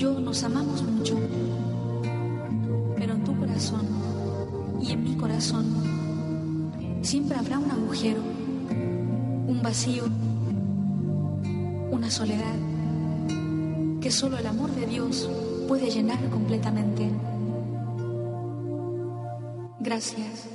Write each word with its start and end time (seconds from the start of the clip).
yo 0.00 0.18
nos 0.18 0.42
amamos 0.44 0.82
mucho, 0.82 1.14
pero 2.96 3.12
en 3.12 3.22
tu 3.22 3.38
corazón 3.38 3.86
y 4.80 4.92
en 4.92 5.04
mi 5.04 5.14
corazón 5.14 5.66
siempre 7.02 7.36
habrá 7.36 7.58
un 7.58 7.70
agujero, 7.70 8.22
un 8.22 9.60
vacío, 9.62 10.04
una 11.90 12.10
soledad 12.10 12.56
que 14.00 14.10
solo 14.10 14.38
el 14.38 14.46
amor 14.46 14.70
de 14.70 14.86
Dios 14.86 15.28
puede 15.68 15.90
llenar 15.90 16.30
completamente. 16.30 17.10
Gracias 19.80 20.48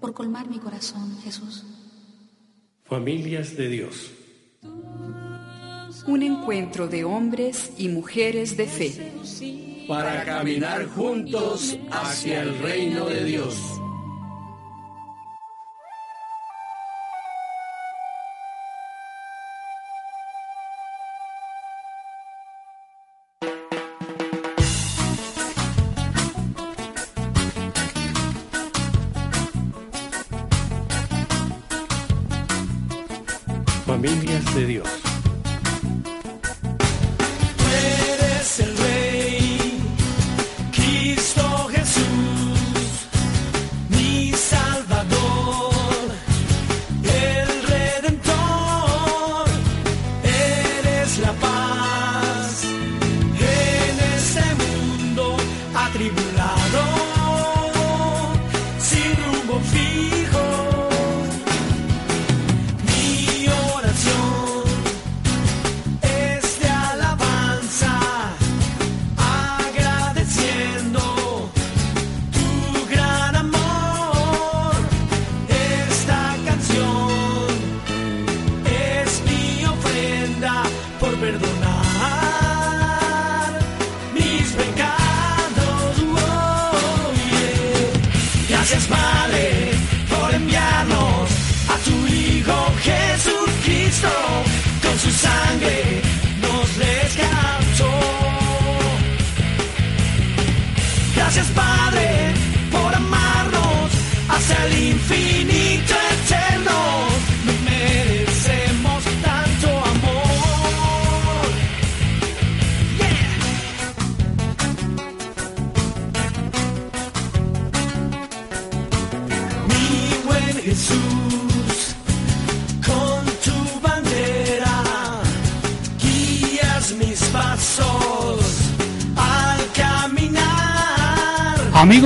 por 0.00 0.14
colmar 0.14 0.48
mi 0.48 0.58
corazón, 0.58 1.18
Jesús. 1.22 1.62
Familias 2.84 3.54
de 3.54 3.68
Dios. 3.68 4.15
Un 6.06 6.22
encuentro 6.22 6.88
de 6.88 7.04
hombres 7.04 7.72
y 7.78 7.88
mujeres 7.88 8.56
de 8.56 8.66
fe. 8.66 8.92
Para 9.88 10.24
caminar 10.24 10.86
juntos 10.86 11.78
hacia 11.90 12.42
el 12.42 12.58
reino 12.58 13.06
de 13.06 13.24
Dios. 13.24 13.75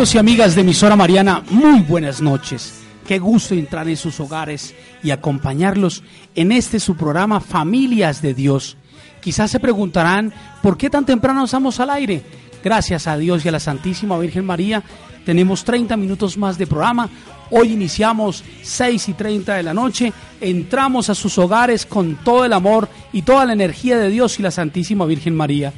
Amigos 0.01 0.15
y 0.15 0.19
amigas 0.19 0.55
de 0.55 0.63
emisora 0.63 0.97
Mariana, 0.97 1.43
muy 1.51 1.81
buenas 1.81 2.23
noches. 2.23 2.73
Qué 3.07 3.19
gusto 3.19 3.55
entrar 3.55 3.87
en 3.87 3.99
sus 3.99 4.19
hogares 4.19 4.75
y 5.03 5.11
acompañarlos 5.11 6.03
en 6.35 6.53
este 6.53 6.81
su 6.81 6.97
programa 6.97 7.39
Familias 7.39 8.23
de 8.23 8.33
Dios. 8.33 8.79
Quizás 9.21 9.51
se 9.51 9.61
preguntarán, 9.61 10.33
¿por 10.63 10.79
qué 10.79 10.89
tan 10.89 11.05
temprano 11.05 11.45
estamos 11.45 11.81
al 11.81 11.91
aire? 11.91 12.23
Gracias 12.65 13.07
a 13.07 13.19
Dios 13.19 13.45
y 13.45 13.51
a 13.51 13.53
la 13.53 13.61
Santísima 13.61 14.19
Virgen 14.19 14.47
María, 14.47 14.83
tenemos 15.27 15.65
30 15.65 15.99
minutos 15.99 16.39
más 16.39 16.57
de 16.57 16.67
programa. 16.67 17.11
Hoy 17.51 17.75
iniciamos 17.75 18.43
6 18.63 19.11
y 19.11 19.13
30 19.13 19.57
de 19.57 19.63
la 19.63 19.75
noche, 19.75 20.15
entramos 20.41 21.11
a 21.11 21.15
sus 21.15 21.37
hogares 21.37 21.85
con 21.85 22.15
todo 22.25 22.47
el 22.47 22.55
amor 22.55 22.89
y 23.13 23.21
toda 23.21 23.45
la 23.45 23.53
energía 23.53 23.99
de 23.99 24.09
Dios 24.09 24.39
y 24.39 24.43
la 24.43 24.51
Santísima 24.51 25.05
Virgen 25.05 25.37
María. 25.37 25.75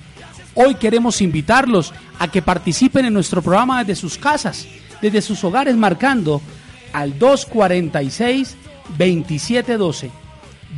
Hoy 0.55 0.75
queremos 0.75 1.23
invitarlos 1.23 1.95
a 2.19 2.31
que 2.31 2.43
participen 2.43 3.07
en 3.07 3.15
nuestro 3.15 3.41
programa 3.41 3.85
desde 3.85 4.01
sus 4.01 4.19
casas, 4.19 4.67
desde 5.01 5.23
sus 5.23 5.43
hogares, 5.45 5.77
marcando 5.77 6.43
al 6.93 7.19
246-2712, 7.19 10.11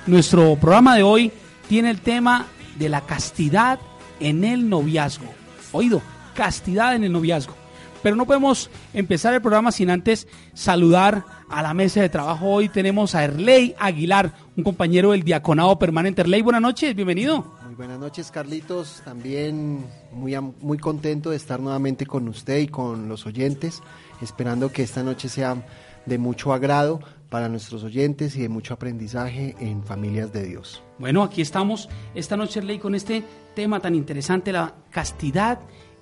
Nuestro 0.08 0.56
programa 0.56 0.96
de 0.96 1.04
hoy 1.04 1.34
tiene 1.68 1.90
el 1.90 2.00
tema 2.00 2.48
de 2.80 2.88
la 2.88 3.02
castidad 3.02 3.80
en 4.22 4.46
el 4.46 4.70
noviazgo. 4.70 5.28
Oído, 5.74 6.02
castidad 6.34 6.96
en 6.96 7.04
el 7.04 7.12
noviazgo. 7.12 7.61
Pero 8.04 8.16
no 8.16 8.26
podemos 8.26 8.70
empezar 8.94 9.34
el 9.34 9.42
programa 9.42 9.72
sin 9.72 9.90
antes 9.90 10.28
saludar 10.54 11.24
a 11.50 11.62
la 11.62 11.74
mesa 11.74 12.02
de 12.02 12.10
trabajo. 12.10 12.48
Hoy 12.48 12.70
tenemos 12.70 13.14
a 13.14 13.24
Erley 13.24 13.76
Aguilar, 13.78 14.34
un 14.58 14.64
compañero 14.64 15.12
del 15.12 15.24
diaconado 15.24 15.78
permanente. 15.78 16.22
Erley, 16.22 16.42
buenas 16.42 16.62
noches, 16.62 16.96
bienvenido. 16.96 17.46
Muy 17.66 17.76
buenas 17.76 18.00
noches, 18.00 18.32
Carlitos. 18.32 19.02
También 19.06 19.86
muy, 20.12 20.36
muy 20.62 20.78
contento 20.80 21.30
de 21.30 21.36
estar 21.36 21.60
nuevamente 21.60 22.08
con 22.08 22.28
usted 22.28 22.60
y 22.60 22.68
con 22.68 23.08
los 23.08 23.26
oyentes, 23.26 23.84
esperando 24.22 24.72
que 24.72 24.84
esta 24.84 25.04
noche 25.04 25.30
sea 25.30 25.64
de 26.06 26.18
mucho 26.18 26.54
agrado 26.54 27.02
para 27.30 27.50
nuestros 27.50 27.84
oyentes 27.84 28.36
y 28.36 28.42
de 28.42 28.50
mucho 28.50 28.74
aprendizaje 28.74 29.56
en 29.60 29.84
familias 29.84 30.34
de 30.34 30.44
Dios. 30.44 30.82
Bueno, 30.98 31.22
aquí 31.24 31.42
estamos 31.42 31.88
esta 32.16 32.36
noche, 32.36 32.60
Erley, 32.60 32.80
con 32.80 32.96
este 32.96 33.24
tema 33.56 33.80
tan 33.80 33.94
interesante, 33.94 34.52
la 34.52 34.74
castidad 34.90 35.60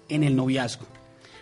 en 0.08 0.24
el 0.24 0.36
noviazgo. 0.36 0.86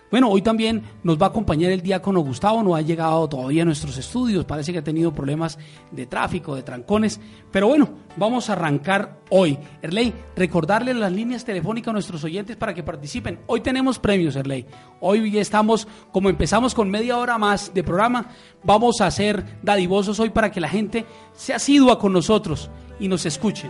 Bueno, 0.10 0.30
hoy 0.30 0.42
también 0.42 0.84
nos 1.04 1.22
va 1.22 1.26
a 1.26 1.30
acompañar 1.30 1.70
el 1.70 1.82
diácono 1.82 2.22
Gustavo, 2.22 2.64
no 2.64 2.76
ha 2.76 2.82
llegado 2.82 3.28
todavía 3.28 3.64
a 3.64 3.66
nuestros 3.66 3.98
estudios, 3.98 4.46
parece 4.46 4.72
que 4.72 4.80
ha 4.80 4.84
tenido 4.84 5.14
problemas 5.14 5.60
de 5.92 6.06
tráfico, 6.06 6.56
de 6.56 6.64
trancones, 6.64 7.20
pero 7.52 7.68
bueno, 7.68 7.90
vamos 8.16 8.50
a 8.50 8.54
arrancar 8.54 9.20
hoy. 9.30 9.60
Erley, 9.82 10.14
recordarle 10.34 10.94
las 10.94 11.12
líneas 11.12 11.44
telefónicas 11.44 11.90
a 11.90 11.94
nuestros 11.94 12.24
oyentes 12.24 12.56
para 12.56 12.74
que 12.74 12.84
participen. 12.84 13.42
Hoy 13.48 13.60
tenemos 13.60 14.00
premios, 14.00 14.38
Erley. 14.38 14.66
Hoy 15.02 15.38
estamos, 15.38 15.90
como 16.14 16.30
empezamos 16.30 16.74
con 16.74 16.90
media 16.90 17.18
hora 17.18 17.38
más 17.38 17.74
de 17.74 17.84
programa, 17.84 18.30
vamos 18.64 19.02
a 19.02 19.12
ser 19.12 19.60
dadivosos 19.62 20.22
hoy 20.22 20.30
para 20.30 20.52
que 20.52 20.62
la 20.62 20.70
gente 20.70 21.06
se 21.34 21.54
asidua 21.54 22.00
con 22.00 22.14
nosotros 22.14 22.70
y 22.98 23.10
nos 23.10 23.26
escuche. 23.26 23.70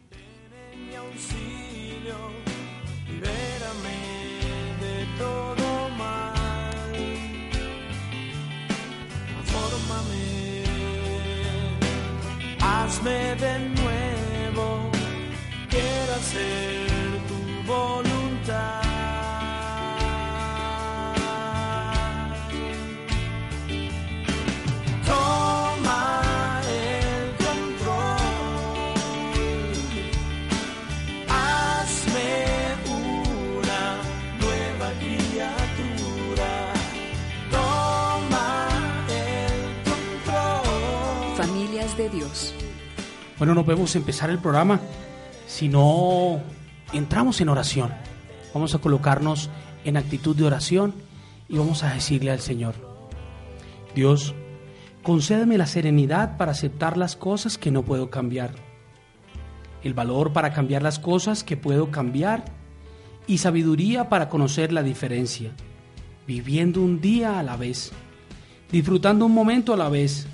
Hazme 12.84 13.34
de 13.36 13.58
nuevo, 13.81 14.90
quiero 15.70 16.14
hacer 16.14 16.88
tu 17.28 17.72
voluntad. 17.72 18.83
Bueno, 43.38 43.54
no 43.54 43.64
podemos 43.64 43.96
empezar 43.96 44.31
el 44.31 44.38
programa 44.38 44.81
si 45.48 45.69
no 45.69 46.40
entramos 46.92 47.40
en 47.40 47.48
oración. 47.48 47.92
Vamos 48.54 48.75
a 48.76 48.78
colocarnos 48.78 49.50
en 49.84 49.96
actitud 49.96 50.36
de 50.36 50.44
oración 50.44 50.94
y 51.48 51.58
vamos 51.58 51.82
a 51.82 51.92
decirle 51.92 52.31
al 52.31 52.40
Señor, 52.40 52.75
Dios, 53.94 54.34
concédeme 55.02 55.58
la 55.58 55.66
serenidad 55.66 56.36
para 56.36 56.52
aceptar 56.52 56.96
las 56.96 57.16
cosas 57.16 57.58
que 57.58 57.72
no 57.72 57.82
puedo 57.82 58.08
cambiar, 58.08 58.52
el 59.82 59.94
valor 59.94 60.32
para 60.32 60.52
cambiar 60.52 60.82
las 60.82 61.00
cosas 61.00 61.42
que 61.42 61.56
puedo 61.56 61.90
cambiar 61.90 62.44
y 63.26 63.38
sabiduría 63.38 64.08
para 64.08 64.28
conocer 64.28 64.72
la 64.72 64.84
diferencia, 64.84 65.50
viviendo 66.26 66.81
un 66.81 67.00
día 67.00 67.40
a 67.40 67.42
la 67.42 67.56
vez, 67.56 67.90
disfrutando 68.70 69.26
un 69.26 69.32
momento 69.32 69.75
a 69.75 69.76
la 69.76 69.88
vez 69.88 70.28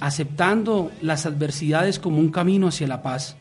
aceptando 0.00 0.90
las 1.02 1.26
adversidades 1.26 1.98
como 1.98 2.18
un 2.18 2.30
camino 2.30 2.68
hacia 2.68 2.88
la 2.88 3.02
paz, 3.02 3.36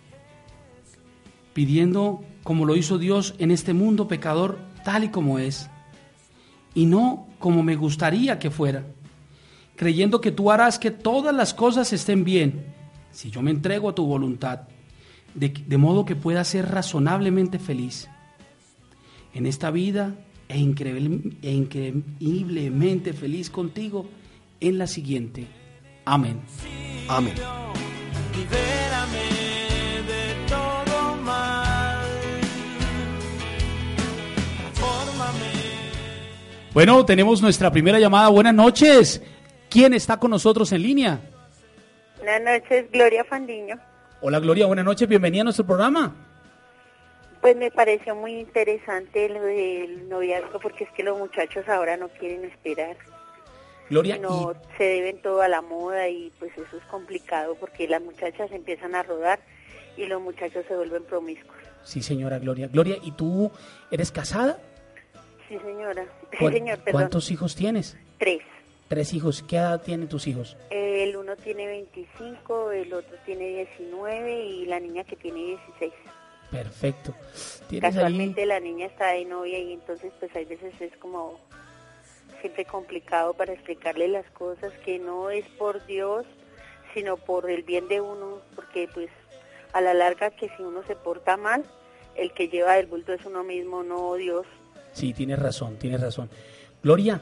pidiendo 1.53 2.21
como 2.44 2.65
lo 2.65 2.75
hizo 2.75 2.97
Dios 2.97 3.33
en 3.39 3.51
este 3.51 3.73
mundo 3.73 4.07
pecador 4.07 4.59
tal 4.83 5.06
y 5.06 5.09
como 5.09 5.39
es, 5.39 5.69
y 6.73 6.85
no 6.85 7.27
como 7.39 7.63
me 7.63 7.75
gustaría 7.75 8.39
que 8.39 8.51
fuera, 8.51 8.85
creyendo 9.75 10.21
que 10.21 10.31
tú 10.31 10.51
harás 10.51 10.77
que 10.77 10.91
todas 10.91 11.33
las 11.33 11.53
cosas 11.53 11.94
estén 11.94 12.23
bien, 12.23 12.65
si 13.12 13.31
yo 13.31 13.41
me 13.41 13.51
entrego 13.51 13.89
a 13.89 13.95
tu 13.95 14.05
voluntad, 14.05 14.67
de, 15.33 15.77
modo 15.77 16.05
que 16.05 16.15
pueda 16.15 16.44
ser 16.44 16.69
razonablemente 16.69 17.59
feliz 17.59 18.09
en 19.33 19.45
esta 19.45 19.71
vida 19.71 20.15
e, 20.50 20.55
e 20.55 21.51
increíblemente 21.53 23.13
feliz 23.13 23.50
contigo 23.50 24.09
en 24.59 24.77
la 24.77 24.88
siguiente. 24.88 25.58
Amén. 26.09 26.41
Amén. 27.07 27.35
de 27.35 27.41
todo 30.47 31.15
mal. 31.17 32.07
Bueno, 36.73 37.06
tenemos 37.06 37.44
nuestra 37.44 37.69
primera 37.71 38.00
llamada. 38.00 38.29
Buenas 38.29 38.56
noches. 38.56 39.21
¿Quién 39.69 39.94
está 39.94 40.17
con 40.17 40.31
nosotros 40.31 40.71
en 40.71 40.81
línea? 40.81 41.19
Buenas 42.17 42.41
noches, 42.41 42.89
Gloria 42.91 43.23
Fandiño. 43.23 43.79
Hola 44.21 44.39
Gloria, 44.39 44.65
buenas 44.65 44.85
noches, 44.85 45.07
bienvenida 45.07 45.41
a 45.41 45.44
nuestro 45.44 45.67
programa. 45.67 46.15
Pues 47.39 47.55
me 47.55 47.69
pareció 47.69 48.15
muy 48.15 48.33
interesante 48.39 49.29
lo 49.29 49.44
del 49.44 50.09
noviazgo 50.09 50.59
porque 50.59 50.85
es 50.85 50.89
que 50.91 51.03
los 51.03 51.19
muchachos 51.19 51.69
ahora 51.69 51.97
no 51.97 52.09
quieren 52.09 52.45
esperar. 52.45 52.97
Gloria, 53.89 54.18
no 54.18 54.53
se 54.77 54.83
deben 54.83 55.21
todo 55.21 55.41
a 55.41 55.47
la 55.47 55.62
moda 55.62 56.07
y 56.09 56.31
pues 56.39 56.51
eso 56.57 56.77
es 56.77 56.83
complicado 56.86 57.56
porque 57.56 57.88
las 57.88 58.01
muchachas 58.01 58.51
empiezan 58.51 58.95
a 58.95 59.03
rodar 59.03 59.39
y 59.97 60.06
los 60.06 60.21
muchachos 60.21 60.63
se 60.68 60.75
vuelven 60.75 61.03
promiscuos. 61.03 61.57
Sí, 61.83 62.01
señora 62.01 62.39
Gloria. 62.39 62.68
Gloria, 62.68 62.97
¿y 63.01 63.12
tú 63.12 63.51
eres 63.89 64.12
casada? 64.12 64.59
Sí, 65.48 65.58
señora. 65.65 66.05
Señor, 66.39 66.79
¿Cuántos 66.91 67.31
hijos 67.31 67.55
tienes? 67.55 67.98
Tres. 68.19 68.41
Tres 68.88 69.13
hijos. 69.13 69.43
¿Qué 69.43 69.55
edad 69.55 69.81
tienen 69.81 70.08
tus 70.08 70.27
hijos? 70.27 70.55
El 70.69 71.15
uno 71.15 71.36
tiene 71.36 71.65
25, 71.65 72.72
el 72.72 72.93
otro 72.93 73.17
tiene 73.25 73.48
19 73.48 74.46
y 74.46 74.65
la 74.65 74.79
niña 74.79 75.03
que 75.03 75.15
tiene 75.15 75.39
16. 75.39 75.93
Perfecto. 76.51 77.13
Casualmente 77.81 78.46
la 78.46 78.60
niña 78.60 78.88
está 78.88 79.08
de 79.08 79.25
novia 79.25 79.60
y 79.60 79.74
entonces 79.74 80.12
pues 80.19 80.36
hay 80.36 80.46
veces 80.46 80.74
es 80.79 80.96
como 80.98 81.39
siempre 82.41 82.65
complicado 82.65 83.34
para 83.34 83.53
explicarle 83.53 84.08
las 84.08 84.29
cosas, 84.31 84.74
que 84.86 85.00
no 85.00 85.29
es 85.29 85.46
por 85.58 85.86
Dios, 85.86 86.25
sino 86.93 87.17
por 87.17 87.50
el 87.50 87.63
bien 87.63 87.88
de 87.88 88.01
uno, 88.01 88.41
porque 88.55 88.89
pues 88.93 89.10
a 89.74 89.81
la 89.81 89.93
larga 89.93 90.31
que 90.31 90.50
si 90.55 90.63
uno 90.63 90.84
se 90.88 90.96
porta 90.96 91.38
mal, 91.38 91.63
el 92.15 92.34
que 92.34 92.50
lleva 92.50 92.77
el 92.77 92.88
bulto 92.88 93.13
es 93.13 93.25
uno 93.25 93.43
mismo, 93.43 93.84
no 93.84 94.15
Dios. 94.15 94.46
Sí, 94.91 95.13
tienes 95.13 95.39
razón, 95.39 95.77
tienes 95.77 96.01
razón. 96.01 96.29
Gloria, 96.84 97.22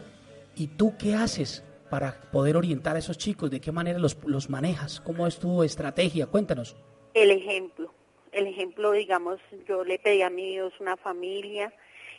¿y 0.55 0.67
tú 0.67 0.95
qué 0.97 1.15
haces 1.15 1.63
para 1.89 2.19
poder 2.31 2.57
orientar 2.57 2.95
a 2.95 2.99
esos 2.99 3.17
chicos? 3.17 3.51
¿De 3.51 3.59
qué 3.59 3.71
manera 3.71 3.99
los, 3.99 4.17
los 4.25 4.49
manejas? 4.49 4.99
¿Cómo 5.01 5.27
es 5.27 5.39
tu 5.39 5.63
estrategia? 5.63 6.27
Cuéntanos. 6.27 6.75
El 7.13 7.31
ejemplo. 7.31 7.93
El 8.31 8.47
ejemplo, 8.47 8.91
digamos, 8.91 9.39
yo 9.67 9.83
le 9.83 9.99
pedí 9.99 10.21
a 10.21 10.29
mi 10.29 10.51
Dios 10.51 10.73
una 10.79 10.95
familia 10.97 11.73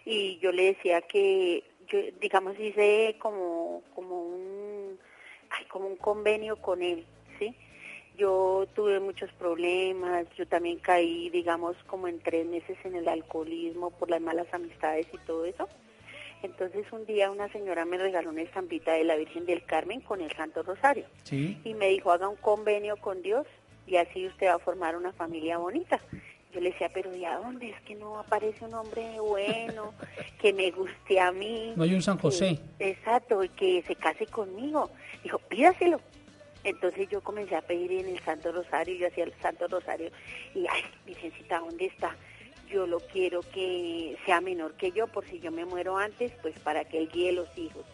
y 0.05 0.38
yo 0.38 0.52
le 0.52 0.75
decía 0.75 1.02
que 1.02 1.62
yo, 1.88 1.99
digamos, 2.21 2.59
hice 2.59 3.16
como, 3.18 3.83
como 3.95 4.23
un, 4.23 4.99
como 5.68 5.87
un 5.88 5.97
convenio 5.97 6.57
con 6.57 6.83
él, 6.83 7.04
¿sí? 7.38 7.54
Yo 8.16 8.66
tuve 8.75 8.99
muchos 9.00 9.33
problemas, 9.35 10.26
yo 10.37 10.47
también 10.47 10.78
caí, 10.78 11.30
digamos, 11.30 11.76
como 11.87 12.09
en 12.09 12.18
tres 12.21 12.47
meses 12.47 12.76
en 12.85 12.97
el 12.97 13.09
alcoholismo 13.09 13.90
por 13.90 14.11
las 14.11 14.21
malas 14.21 14.52
amistades 14.52 15.07
y 15.12 15.18
todo 15.18 15.45
eso. 15.45 15.68
Entonces 16.42 16.87
un 16.92 17.04
día 17.07 17.30
una 17.30 17.50
señora 17.50 17.85
me 17.85 17.99
regaló 17.99 18.30
una 18.30 18.42
estampita 18.42 18.92
de 18.92 19.04
la 19.04 19.16
Virgen 19.16 19.47
del 19.47 19.64
Carmen 19.64 20.00
con 20.00 20.21
el 20.21 20.30
Santo 20.33 20.62
Rosario. 20.62 21.07
Y 21.30 21.75
me 21.75 21.88
dijo, 21.88 22.12
haga 22.12 22.28
un 22.28 22.37
convenio 22.37 22.97
con 22.97 23.23
Dios 23.23 23.47
y 23.87 23.97
así 23.97 24.26
usted 24.26 24.49
va 24.49 24.54
a 24.54 24.59
formar 24.59 24.97
una 24.97 25.12
familia 25.12 25.59
bonita. 25.59 26.00
Yo 26.52 26.61
le 26.61 26.71
decía, 26.71 26.90
pero 26.93 27.14
¿y 27.14 27.25
a 27.25 27.37
dónde? 27.37 27.71
Es 27.71 27.81
que 27.83 27.95
no 27.95 28.19
aparece 28.19 28.64
un 28.64 28.75
hombre 28.75 29.21
bueno, 29.21 29.93
que 30.40 30.52
me 30.52 30.71
guste 30.71 31.21
a 31.21 31.31
mí. 31.31 31.75
No 31.76 31.85
hay 31.85 31.95
un 31.95 32.02
San 32.02 32.19
José. 32.19 32.59
exacto, 32.78 33.45
y 33.45 33.49
que 33.50 33.83
se 33.87 33.95
case 33.97 34.26
conmigo. 34.26 34.90
Dijo, 35.23 35.38
pídaselo. 35.38 36.00
Entonces 36.64 37.09
yo 37.09 37.21
comencé 37.21 37.55
a 37.55 37.62
pedir 37.62 37.93
en 37.93 38.09
el 38.09 38.19
Santo 38.25 38.50
Rosario, 38.50 38.95
yo 38.97 39.07
hacía 39.07 39.25
el 39.25 39.33
Santo 39.40 39.69
Rosario 39.69 40.11
y, 40.55 40.67
ay, 40.67 40.83
Virgencita, 41.07 41.61
¿dónde 41.61 41.87
está? 41.87 42.17
Yo 42.69 42.87
lo 42.87 43.00
quiero 43.00 43.40
que 43.40 44.17
sea 44.26 44.40
menor 44.40 44.75
que 44.75 44.90
yo, 44.90 45.07
por 45.07 45.25
si 45.26 45.38
yo 45.40 45.50
me 45.52 45.64
muero 45.64 45.97
antes, 45.97 46.33
pues 46.43 46.59
para 46.59 46.85
que 46.85 46.99
él 46.99 47.09
guíe 47.12 47.33
los 47.33 47.49
hijos. 47.57 47.85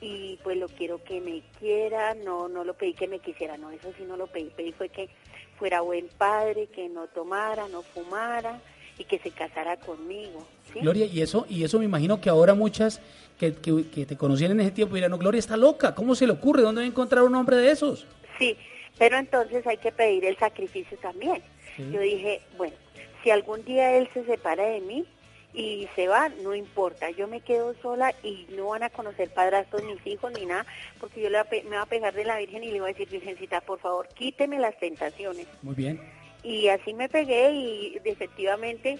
Y 0.00 0.38
pues 0.42 0.56
lo 0.56 0.68
quiero 0.68 1.04
que 1.04 1.20
me 1.20 1.42
quiera, 1.60 2.14
no, 2.14 2.48
no 2.48 2.64
lo 2.64 2.74
pedí 2.74 2.94
que 2.94 3.06
me 3.06 3.20
quisiera, 3.20 3.56
no, 3.58 3.70
eso 3.70 3.92
sí 3.96 4.04
no 4.04 4.16
lo 4.16 4.26
pedí, 4.26 4.50
pedí 4.56 4.72
fue 4.72 4.88
que 4.88 5.08
fuera 5.64 5.80
buen 5.80 6.08
padre, 6.18 6.66
que 6.66 6.90
no 6.90 7.06
tomara, 7.06 7.66
no 7.68 7.80
fumara 7.80 8.60
y 8.98 9.04
que 9.04 9.18
se 9.18 9.30
casara 9.30 9.78
conmigo. 9.78 10.46
¿sí? 10.70 10.80
Gloria, 10.80 11.06
y 11.06 11.22
eso, 11.22 11.46
y 11.48 11.64
eso 11.64 11.78
me 11.78 11.86
imagino 11.86 12.20
que 12.20 12.28
ahora 12.28 12.52
muchas 12.52 13.00
que, 13.38 13.54
que, 13.54 13.88
que 13.88 14.04
te 14.04 14.14
conocían 14.14 14.50
en 14.50 14.60
ese 14.60 14.72
tiempo 14.72 14.94
dirán, 14.94 15.10
no, 15.10 15.16
Gloria 15.16 15.38
está 15.38 15.56
loca, 15.56 15.94
¿cómo 15.94 16.14
se 16.14 16.26
le 16.26 16.34
ocurre? 16.34 16.60
¿Dónde 16.60 16.82
va 16.82 16.84
a 16.84 16.88
encontrar 16.88 17.24
un 17.24 17.34
hombre 17.34 17.56
de 17.56 17.70
esos? 17.70 18.06
Sí, 18.38 18.58
pero 18.98 19.16
entonces 19.16 19.66
hay 19.66 19.78
que 19.78 19.90
pedir 19.90 20.26
el 20.26 20.36
sacrificio 20.36 20.98
también. 20.98 21.42
Yo 21.78 21.98
dije, 21.98 22.42
bueno, 22.58 22.74
si 23.22 23.30
algún 23.30 23.64
día 23.64 23.96
él 23.96 24.06
se 24.12 24.22
separa 24.26 24.66
de 24.66 24.82
mí 24.82 25.06
y 25.54 25.88
se 25.94 26.08
va, 26.08 26.28
no 26.42 26.54
importa, 26.54 27.10
yo 27.10 27.28
me 27.28 27.40
quedo 27.40 27.74
sola 27.80 28.12
y 28.24 28.46
no 28.50 28.68
van 28.68 28.82
a 28.82 28.90
conocer 28.90 29.30
padrastros 29.30 29.84
mis 29.84 30.04
hijos 30.04 30.32
ni 30.32 30.46
nada, 30.46 30.66
porque 30.98 31.22
yo 31.22 31.30
le 31.30 31.38
me 31.62 31.70
voy 31.70 31.76
a 31.76 31.86
pegar 31.86 32.12
de 32.12 32.24
la 32.24 32.38
Virgen 32.38 32.64
y 32.64 32.72
le 32.72 32.80
voy 32.80 32.90
a 32.90 32.92
decir, 32.92 33.08
Virgencita, 33.08 33.60
por 33.60 33.78
favor, 33.78 34.08
quíteme 34.08 34.58
las 34.58 34.76
tentaciones. 34.78 35.46
Muy 35.62 35.76
bien. 35.76 36.00
Y 36.42 36.68
así 36.68 36.92
me 36.92 37.08
pegué 37.08 37.52
y 37.52 38.00
efectivamente 38.04 38.98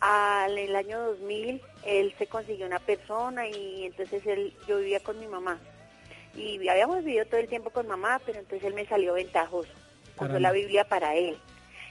al 0.00 0.56
el 0.56 0.76
año 0.76 1.00
2000 1.00 1.60
él 1.84 2.14
se 2.18 2.26
consiguió 2.26 2.66
una 2.66 2.78
persona 2.78 3.48
y 3.48 3.84
entonces 3.86 4.24
él 4.26 4.54
yo 4.68 4.78
vivía 4.78 5.00
con 5.00 5.18
mi 5.18 5.26
mamá. 5.26 5.58
Y 6.36 6.68
habíamos 6.68 7.02
vivido 7.02 7.24
todo 7.24 7.40
el 7.40 7.48
tiempo 7.48 7.70
con 7.70 7.88
mamá, 7.88 8.20
pero 8.24 8.38
entonces 8.38 8.66
él 8.66 8.74
me 8.74 8.86
salió 8.86 9.14
ventajoso. 9.14 9.72
Usó 10.20 10.38
la 10.38 10.52
Biblia 10.52 10.84
para 10.84 11.16
él. 11.16 11.36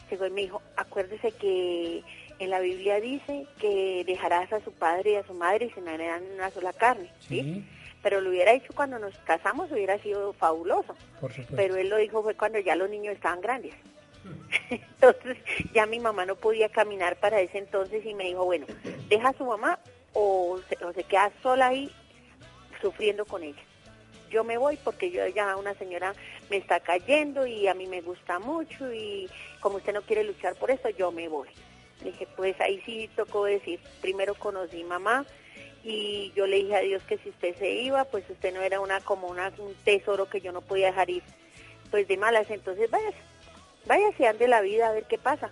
Llegó 0.10 0.28
y 0.28 0.32
me 0.32 0.42
dijo, 0.42 0.62
acuérdese 0.78 1.32
que 1.32 2.04
en 2.40 2.50
la 2.50 2.60
Biblia 2.60 3.00
dice 3.00 3.48
que 3.60 4.04
dejarás 4.06 4.52
a 4.54 4.60
su 4.62 4.72
padre 4.72 5.12
y 5.12 5.16
a 5.16 5.26
su 5.26 5.34
madre 5.34 5.66
y 5.66 5.70
se 5.72 5.90
harán 5.90 6.24
una 6.34 6.52
sola 6.52 6.74
carne, 6.74 7.10
¿sí? 7.20 7.42
Sí, 7.42 7.66
Pero 8.04 8.22
lo 8.22 8.30
hubiera 8.30 8.54
hecho 8.54 8.74
cuando 8.74 9.00
nos 9.00 9.18
casamos, 9.20 9.72
hubiera 9.72 9.98
sido 10.00 10.34
fabuloso 10.34 10.96
por 11.20 11.32
supuesto. 11.32 11.56
pero 11.56 11.76
él 11.76 11.90
lo 11.90 11.98
dijo 11.98 12.22
fue 12.24 12.36
cuando 12.36 12.60
ya 12.60 12.76
los 12.76 12.90
niños 12.90 13.14
estaban 13.16 13.42
grandes. 13.42 13.74
Entonces 14.70 15.38
ya 15.74 15.86
mi 15.86 16.00
mamá 16.00 16.26
no 16.26 16.36
podía 16.36 16.70
caminar 16.70 17.16
para 17.18 17.40
ese 17.40 17.60
entonces 17.60 18.06
y 18.06 18.14
me 18.14 18.26
dijo, 18.26 18.44
bueno, 18.46 18.66
deja 19.08 19.30
a 19.30 19.34
su 19.34 19.46
mamá 19.46 19.80
o 20.14 20.60
se, 20.68 20.84
o 20.84 20.92
se 20.94 21.04
queda 21.04 21.32
sola 21.44 21.68
ahí 21.68 21.92
sufriendo 22.82 23.26
con 23.26 23.44
ella. 23.44 23.62
Yo 24.30 24.44
me 24.44 24.58
voy 24.58 24.78
porque 24.84 25.12
yo 25.12 25.26
ya 25.28 25.56
una 25.56 25.76
señora 25.76 26.14
me 26.50 26.58
está 26.58 26.80
cayendo 26.80 27.46
y 27.46 27.68
a 27.68 27.74
mí 27.74 27.86
me 27.88 28.02
gusta 28.02 28.40
mucho 28.40 28.92
y 28.92 29.30
como 29.62 29.78
usted 29.78 29.94
no 29.94 30.02
quiere 30.02 30.24
luchar 30.24 30.56
por 30.56 30.72
eso, 30.72 30.90
yo 30.90 31.12
me 31.12 31.28
voy. 31.28 31.48
Le 32.06 32.12
dije, 32.12 32.28
pues 32.36 32.60
ahí 32.62 32.82
sí 32.86 33.10
tocó 33.16 33.46
decir, 33.46 33.80
primero 34.00 34.36
conocí 34.36 34.84
mamá 34.84 35.26
y 35.84 36.32
yo 36.36 36.46
le 36.46 36.58
dije 36.58 36.76
a 36.76 36.82
Dios 36.82 37.02
que 37.04 37.18
si 37.18 37.30
usted 37.30 37.56
se 37.58 37.72
iba, 37.72 38.06
pues 38.06 38.30
usted 38.30 38.54
no 38.54 38.62
era 38.62 38.80
una 38.80 39.00
como 39.02 39.28
una, 39.28 39.52
un 39.58 39.74
tesoro 39.84 40.30
que 40.30 40.40
yo 40.40 40.52
no 40.52 40.62
podía 40.62 40.88
dejar 40.88 41.10
ir 41.10 41.24
pues 41.90 42.08
de 42.08 42.18
malas, 42.18 42.50
entonces 42.52 42.92
váyase, 42.92 43.18
váyase, 43.88 44.28
ande 44.28 44.48
la 44.48 44.62
vida 44.62 44.88
a 44.88 44.92
ver 44.92 45.06
qué 45.06 45.18
pasa. 45.18 45.50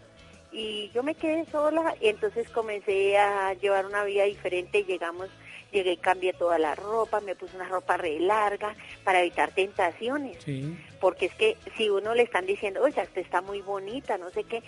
Y 0.51 0.91
yo 0.93 1.01
me 1.01 1.15
quedé 1.15 1.45
sola 1.51 1.95
y 1.99 2.09
entonces 2.09 2.47
comencé 2.49 3.17
a 3.17 3.53
llevar 3.55 3.87
una 3.87 4.03
vida 4.03 4.25
diferente. 4.25 4.83
Llegamos, 4.83 5.29
llegué 5.71 5.93
y 5.93 5.97
cambié 5.97 6.33
toda 6.33 6.59
la 6.59 6.75
ropa, 6.75 7.19
me 7.21 7.35
puse 7.35 7.55
una 7.55 7.67
ropa 7.67 7.97
re 7.97 8.19
larga 8.19 8.75
para 9.03 9.21
evitar 9.21 9.51
tentaciones. 9.51 10.37
Sí, 10.43 10.77
porque 11.01 11.25
es 11.25 11.35
que 11.35 11.57
si 11.75 11.89
uno 11.89 12.13
le 12.13 12.23
están 12.23 12.45
diciendo, 12.45 12.81
oye, 12.83 13.01
usted 13.01 13.21
está 13.21 13.41
muy 13.41 13.61
bonita, 13.61 14.17
no 14.19 14.29
sé 14.29 14.43
qué, 14.43 14.61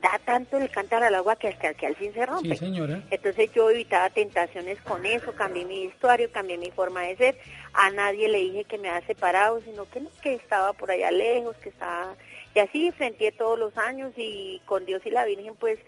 da 0.00 0.18
tanto 0.24 0.56
el 0.58 0.70
cántaro 0.70 1.06
al 1.06 1.14
agua 1.14 1.36
que 1.36 1.48
hasta 1.48 1.74
que 1.74 1.86
al 1.86 1.96
fin 1.96 2.12
se 2.12 2.24
rompe. 2.26 2.50
sí, 2.50 2.56
señora. 2.56 3.02
Entonces 3.10 3.50
yo 3.52 3.70
evitaba 3.70 4.10
tentaciones 4.10 4.80
con 4.82 5.04
eso, 5.06 5.32
cambié 5.34 5.64
mi 5.64 5.86
vestuario, 5.86 6.30
cambié 6.30 6.58
mi 6.58 6.70
forma 6.70 7.02
de 7.02 7.16
ser. 7.16 7.38
A 7.72 7.90
nadie 7.90 8.28
le 8.28 8.38
dije 8.38 8.64
que 8.64 8.78
me 8.78 8.88
había 8.88 9.06
separado, 9.06 9.60
sino 9.62 9.88
que, 9.88 10.00
no, 10.00 10.10
que 10.22 10.34
estaba 10.34 10.72
por 10.72 10.90
allá 10.90 11.10
lejos, 11.10 11.56
que 11.56 11.70
estaba... 11.70 12.14
Y 12.54 12.60
así 12.60 12.86
enfrenté 12.86 13.30
todos 13.32 13.58
los 13.58 13.76
años 13.76 14.12
y 14.16 14.60
con 14.64 14.84
Dios 14.86 15.02
y 15.04 15.10
la 15.10 15.24
Virgen 15.24 15.54
pues 15.56 15.78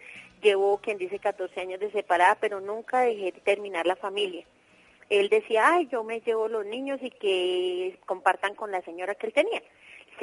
llevo, 0.42 0.78
quien 0.78 0.98
dice, 0.98 1.18
14 1.18 1.60
años 1.60 1.80
de 1.80 1.90
separada, 1.90 2.36
pero 2.40 2.60
nunca 2.60 3.00
dejé 3.00 3.32
de 3.32 3.40
terminar 3.40 3.86
la 3.86 3.96
familia. 3.96 4.44
Él 5.08 5.28
decía, 5.28 5.74
ay, 5.74 5.88
yo 5.90 6.04
me 6.04 6.20
llevo 6.20 6.48
los 6.48 6.64
niños 6.64 7.00
y 7.02 7.10
que 7.10 7.98
compartan 8.06 8.54
con 8.54 8.70
la 8.70 8.80
señora 8.82 9.16
que 9.16 9.26
él 9.26 9.32
tenía. 9.32 9.60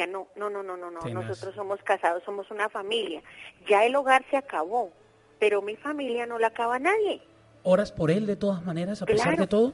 No, 0.05 0.27
no, 0.35 0.49
no, 0.49 0.61
no, 0.61 0.77
no, 0.77 0.91
no, 0.91 1.01
nosotros 1.09 1.55
somos 1.55 1.81
casados, 1.81 2.21
somos 2.23 2.51
una 2.51 2.69
familia. 2.69 3.23
Ya 3.67 3.85
el 3.85 3.95
hogar 3.95 4.23
se 4.29 4.37
acabó, 4.37 4.91
pero 5.39 5.61
mi 5.61 5.75
familia 5.75 6.25
no 6.27 6.37
la 6.37 6.47
acaba 6.47 6.77
nadie. 6.77 7.21
¿Oras 7.63 7.91
por 7.91 8.11
él 8.11 8.27
de 8.27 8.35
todas 8.35 8.63
maneras, 8.63 9.01
a 9.01 9.05
pesar 9.05 9.37
de 9.37 9.47
todo? 9.47 9.73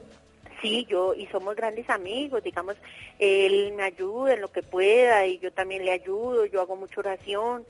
Sí, 0.62 0.86
yo, 0.88 1.14
y 1.14 1.26
somos 1.26 1.56
grandes 1.56 1.90
amigos, 1.90 2.42
digamos, 2.42 2.76
él 3.18 3.74
me 3.76 3.82
ayuda 3.82 4.34
en 4.34 4.40
lo 4.40 4.50
que 4.50 4.62
pueda 4.62 5.26
y 5.26 5.38
yo 5.38 5.52
también 5.52 5.84
le 5.84 5.90
ayudo, 5.90 6.46
yo 6.46 6.62
hago 6.62 6.74
mucha 6.74 7.00
oración, 7.00 7.66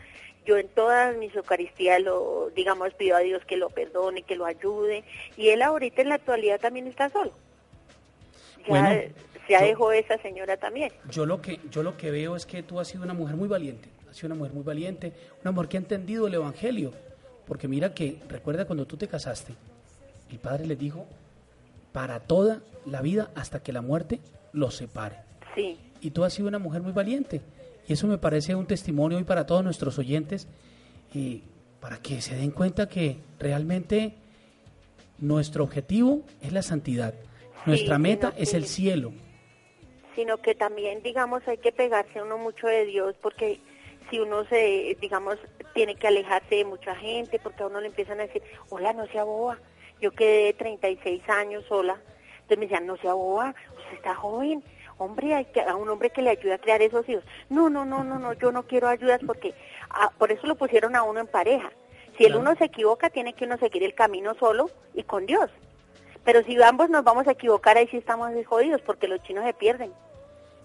yo 0.46 0.58
en 0.58 0.68
todas 0.68 1.16
mis 1.16 1.34
Eucaristías 1.34 2.00
lo, 2.00 2.50
digamos, 2.54 2.94
pido 2.94 3.16
a 3.16 3.20
Dios 3.20 3.44
que 3.46 3.56
lo 3.56 3.70
perdone, 3.70 4.22
que 4.22 4.36
lo 4.36 4.44
ayude, 4.44 5.02
y 5.36 5.48
él 5.48 5.62
ahorita 5.62 6.02
en 6.02 6.10
la 6.10 6.16
actualidad 6.16 6.60
también 6.60 6.86
está 6.86 7.08
solo. 7.10 7.32
Ya, 8.58 8.68
Bueno, 8.68 8.88
ya 9.48 9.60
yo- 9.60 9.66
dejó 9.66 9.92
esa 9.92 10.18
señora 10.18 10.56
también. 10.56 10.92
Yo 11.10 11.26
lo 11.26 11.40
que 11.42 11.60
yo 11.70 11.82
lo 11.82 11.96
que 11.96 12.10
veo 12.10 12.36
es 12.36 12.46
que 12.46 12.62
tú 12.62 12.80
has 12.80 12.88
sido 12.88 13.04
una 13.04 13.14
mujer 13.14 13.36
muy 13.36 13.48
valiente, 13.48 13.88
has 14.10 14.16
sido 14.16 14.28
una 14.28 14.36
mujer 14.36 14.52
muy 14.54 14.62
valiente, 14.64 15.12
una 15.42 15.50
mujer 15.52 15.68
que 15.68 15.76
ha 15.76 15.80
entendido 15.80 16.26
el 16.26 16.34
evangelio, 16.34 16.92
porque 17.46 17.68
mira 17.68 17.94
que 17.94 18.20
recuerda 18.28 18.64
cuando 18.66 18.86
tú 18.86 18.96
te 18.96 19.08
casaste, 19.08 19.54
el 20.30 20.38
padre 20.38 20.66
le 20.66 20.76
dijo 20.76 21.06
para 21.92 22.20
toda 22.20 22.60
la 22.86 23.00
vida 23.02 23.30
hasta 23.34 23.62
que 23.62 23.72
la 23.72 23.82
muerte 23.82 24.20
los 24.52 24.74
separe. 24.76 25.16
Sí, 25.54 25.78
Y 26.00 26.10
tú 26.10 26.24
has 26.24 26.32
sido 26.34 26.48
una 26.48 26.58
mujer 26.58 26.82
muy 26.82 26.92
valiente 26.92 27.40
y 27.86 27.92
eso 27.92 28.06
me 28.06 28.18
parece 28.18 28.54
un 28.54 28.66
testimonio 28.66 29.18
hoy 29.18 29.24
para 29.24 29.46
todos 29.46 29.62
nuestros 29.64 29.98
oyentes 29.98 30.48
y 31.14 31.42
para 31.80 31.98
que 31.98 32.20
se 32.20 32.34
den 32.34 32.50
cuenta 32.50 32.88
que 32.88 33.18
realmente 33.38 34.14
nuestro 35.18 35.64
objetivo 35.64 36.22
es 36.42 36.52
la 36.52 36.62
santidad, 36.62 37.14
nuestra 37.66 37.96
Sí, 37.96 38.02
meta 38.02 38.32
es 38.36 38.54
el 38.54 38.66
cielo. 38.66 39.12
Sino 40.14 40.38
que 40.38 40.54
también, 40.54 41.02
digamos, 41.02 41.46
hay 41.48 41.58
que 41.58 41.72
pegarse 41.72 42.22
uno 42.22 42.38
mucho 42.38 42.66
de 42.66 42.84
Dios 42.84 43.14
porque 43.20 43.60
si 44.10 44.20
uno 44.20 44.44
se, 44.44 44.96
digamos, 45.00 45.38
tiene 45.72 45.96
que 45.96 46.08
alejarse 46.08 46.56
de 46.56 46.64
mucha 46.64 46.94
gente 46.94 47.38
porque 47.38 47.62
a 47.62 47.66
uno 47.66 47.80
le 47.80 47.88
empiezan 47.88 48.20
a 48.20 48.26
decir, 48.26 48.42
hola, 48.68 48.92
no 48.92 49.06
sea 49.06 49.24
boba. 49.24 49.58
Yo 50.00 50.12
quedé 50.12 50.52
36 50.52 51.22
años 51.28 51.64
sola. 51.66 51.98
Entonces 52.34 52.58
me 52.58 52.66
decían, 52.66 52.86
no 52.86 52.96
sea 52.98 53.14
boba, 53.14 53.54
usted 53.78 53.94
está 53.94 54.14
joven. 54.14 54.62
Hombre, 54.98 55.34
hay 55.34 55.46
que, 55.46 55.60
a 55.60 55.74
un 55.74 55.88
hombre 55.88 56.10
que 56.10 56.22
le 56.22 56.30
ayude 56.30 56.54
a 56.54 56.58
crear 56.58 56.80
esos 56.82 57.08
hijos. 57.08 57.24
No, 57.48 57.68
no, 57.68 57.84
no, 57.84 58.04
no, 58.04 58.18
no, 58.18 58.32
yo 58.34 58.52
no 58.52 58.64
quiero 58.64 58.88
ayudas 58.88 59.20
porque 59.26 59.54
por 60.18 60.30
eso 60.30 60.46
lo 60.46 60.54
pusieron 60.54 60.94
a 60.94 61.02
uno 61.02 61.20
en 61.20 61.26
pareja. 61.26 61.72
Si 62.16 62.24
el 62.24 62.36
uno 62.36 62.54
se 62.54 62.66
equivoca, 62.66 63.10
tiene 63.10 63.32
que 63.32 63.44
uno 63.44 63.58
seguir 63.58 63.82
el 63.82 63.94
camino 63.94 64.34
solo 64.34 64.70
y 64.94 65.02
con 65.02 65.26
Dios. 65.26 65.50
Pero 66.24 66.42
si 66.44 66.60
ambos 66.62 66.90
nos 66.90 67.04
vamos 67.04 67.26
a 67.28 67.32
equivocar, 67.32 67.76
ahí 67.76 67.86
sí 67.88 67.98
estamos 67.98 68.30
jodidos 68.46 68.80
porque 68.82 69.08
los 69.08 69.22
chinos 69.22 69.44
se 69.44 69.52
pierden. 69.52 69.92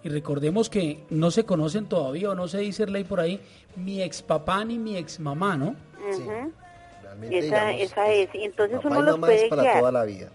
Y 0.02 0.08
recordemos 0.08 0.70
que 0.70 1.04
no 1.10 1.30
se 1.30 1.44
conocen 1.44 1.86
todavía 1.86 2.30
o 2.30 2.34
no 2.34 2.48
se 2.48 2.58
dice 2.58 2.86
ley 2.86 3.04
por 3.04 3.20
ahí 3.20 3.40
mi 3.76 4.02
ex 4.02 4.22
papá 4.22 4.64
ni 4.64 4.78
mi 4.78 4.96
ex 4.96 5.20
mamá, 5.20 5.56
¿no? 5.56 5.76
Sí. 6.12 6.24
Realmente, 7.02 7.38
esa, 7.38 7.66
digamos, 7.66 7.80
esa 7.82 8.10
es. 8.10 8.34
Y 8.34 8.44
entonces 8.44 8.78
papá 8.78 8.88
uno 8.88 9.00
y 9.00 9.02
los 9.04 9.14
mamá 9.18 9.26
puede 9.26 9.44
es 9.44 9.50
para 9.50 9.62
guiar. 9.62 9.78
toda 9.80 9.92
la 9.92 10.04
vida. 10.04 10.30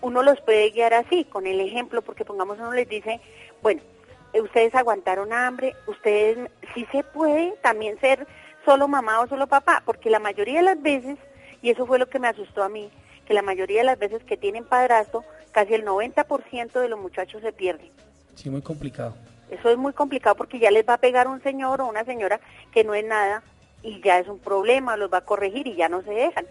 Uno 0.00 0.22
los 0.22 0.40
puede 0.40 0.70
guiar 0.70 0.94
así, 0.94 1.24
con 1.24 1.46
el 1.46 1.60
ejemplo, 1.60 2.00
porque 2.00 2.24
pongamos 2.24 2.58
uno 2.58 2.72
les 2.72 2.88
dice, 2.88 3.20
bueno, 3.60 3.82
eh, 4.32 4.40
ustedes 4.40 4.74
aguantaron 4.74 5.32
hambre, 5.32 5.76
ustedes 5.86 6.50
sí 6.74 6.86
se 6.90 7.04
puede 7.04 7.54
también 7.62 8.00
ser 8.00 8.26
solo 8.64 8.88
mamá 8.88 9.20
o 9.20 9.28
solo 9.28 9.46
papá, 9.46 9.82
porque 9.84 10.10
la 10.10 10.18
mayoría 10.18 10.56
de 10.56 10.62
las 10.62 10.82
veces, 10.82 11.18
y 11.60 11.70
eso 11.70 11.86
fue 11.86 11.98
lo 11.98 12.08
que 12.08 12.18
me 12.18 12.28
asustó 12.28 12.62
a 12.62 12.68
mí, 12.68 12.90
que 13.26 13.34
la 13.34 13.42
mayoría 13.42 13.78
de 13.80 13.84
las 13.86 13.98
veces 13.98 14.22
que 14.24 14.36
tienen 14.36 14.64
padrastro, 14.64 15.24
casi 15.52 15.74
el 15.74 15.84
90% 15.84 16.72
de 16.80 16.88
los 16.88 16.98
muchachos 17.00 17.42
se 17.42 17.52
pierden. 17.52 17.90
Sí, 18.34 18.50
muy 18.50 18.62
complicado. 18.62 19.14
Eso 19.50 19.68
es 19.70 19.76
muy 19.76 19.92
complicado 19.92 20.34
porque 20.34 20.58
ya 20.58 20.70
les 20.70 20.88
va 20.88 20.94
a 20.94 20.98
pegar 20.98 21.28
un 21.28 21.42
señor 21.42 21.80
o 21.82 21.86
una 21.86 22.04
señora 22.04 22.40
que 22.72 22.84
no 22.84 22.94
es 22.94 23.04
nada 23.04 23.42
y 23.82 24.00
ya 24.00 24.18
es 24.18 24.26
un 24.28 24.38
problema, 24.38 24.96
los 24.96 25.12
va 25.12 25.18
a 25.18 25.24
corregir 25.24 25.66
y 25.66 25.74
ya 25.76 25.88
no 25.88 26.02
se 26.02 26.10
dejan. 26.10 26.46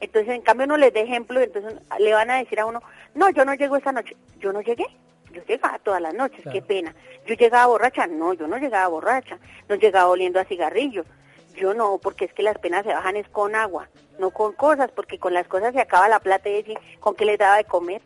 Entonces, 0.00 0.34
en 0.34 0.42
cambio, 0.42 0.66
uno 0.66 0.76
les 0.76 0.92
da 0.92 1.00
ejemplo, 1.00 1.40
entonces 1.40 1.74
le 1.98 2.12
van 2.12 2.30
a 2.30 2.36
decir 2.38 2.60
a 2.60 2.66
uno, 2.66 2.82
no, 3.14 3.30
yo 3.30 3.44
no 3.44 3.54
llego 3.54 3.76
esta 3.76 3.92
noche. 3.92 4.16
Yo 4.38 4.52
no 4.52 4.60
llegué, 4.60 4.86
yo 5.32 5.42
llegaba 5.44 5.78
todas 5.80 6.00
las 6.00 6.14
noches, 6.14 6.42
Claro. 6.42 6.52
qué 6.58 6.62
pena. 6.62 6.94
Yo 7.26 7.34
llegaba 7.34 7.66
borracha, 7.66 8.06
no, 8.06 8.32
yo 8.34 8.46
no 8.46 8.58
llegaba 8.58 8.86
borracha, 8.88 9.38
no 9.68 9.74
llegaba 9.74 10.08
oliendo 10.08 10.38
a 10.38 10.44
cigarrillos. 10.44 11.06
Yo 11.60 11.74
no, 11.74 11.98
porque 11.98 12.26
es 12.26 12.32
que 12.32 12.42
las 12.42 12.58
penas 12.58 12.84
se 12.84 12.92
bajan 12.92 13.16
es 13.16 13.28
con 13.28 13.54
agua, 13.54 13.88
no 14.18 14.30
con 14.30 14.52
cosas, 14.52 14.90
porque 14.94 15.18
con 15.18 15.34
las 15.34 15.46
cosas 15.48 15.72
se 15.72 15.80
acaba 15.80 16.08
la 16.08 16.20
plata 16.20 16.48
y 16.48 16.54
decir, 16.54 16.78
¿con 17.00 17.14
qué 17.14 17.24
les 17.24 17.38
daba 17.38 17.56
de 17.56 17.64
comer? 17.64 18.00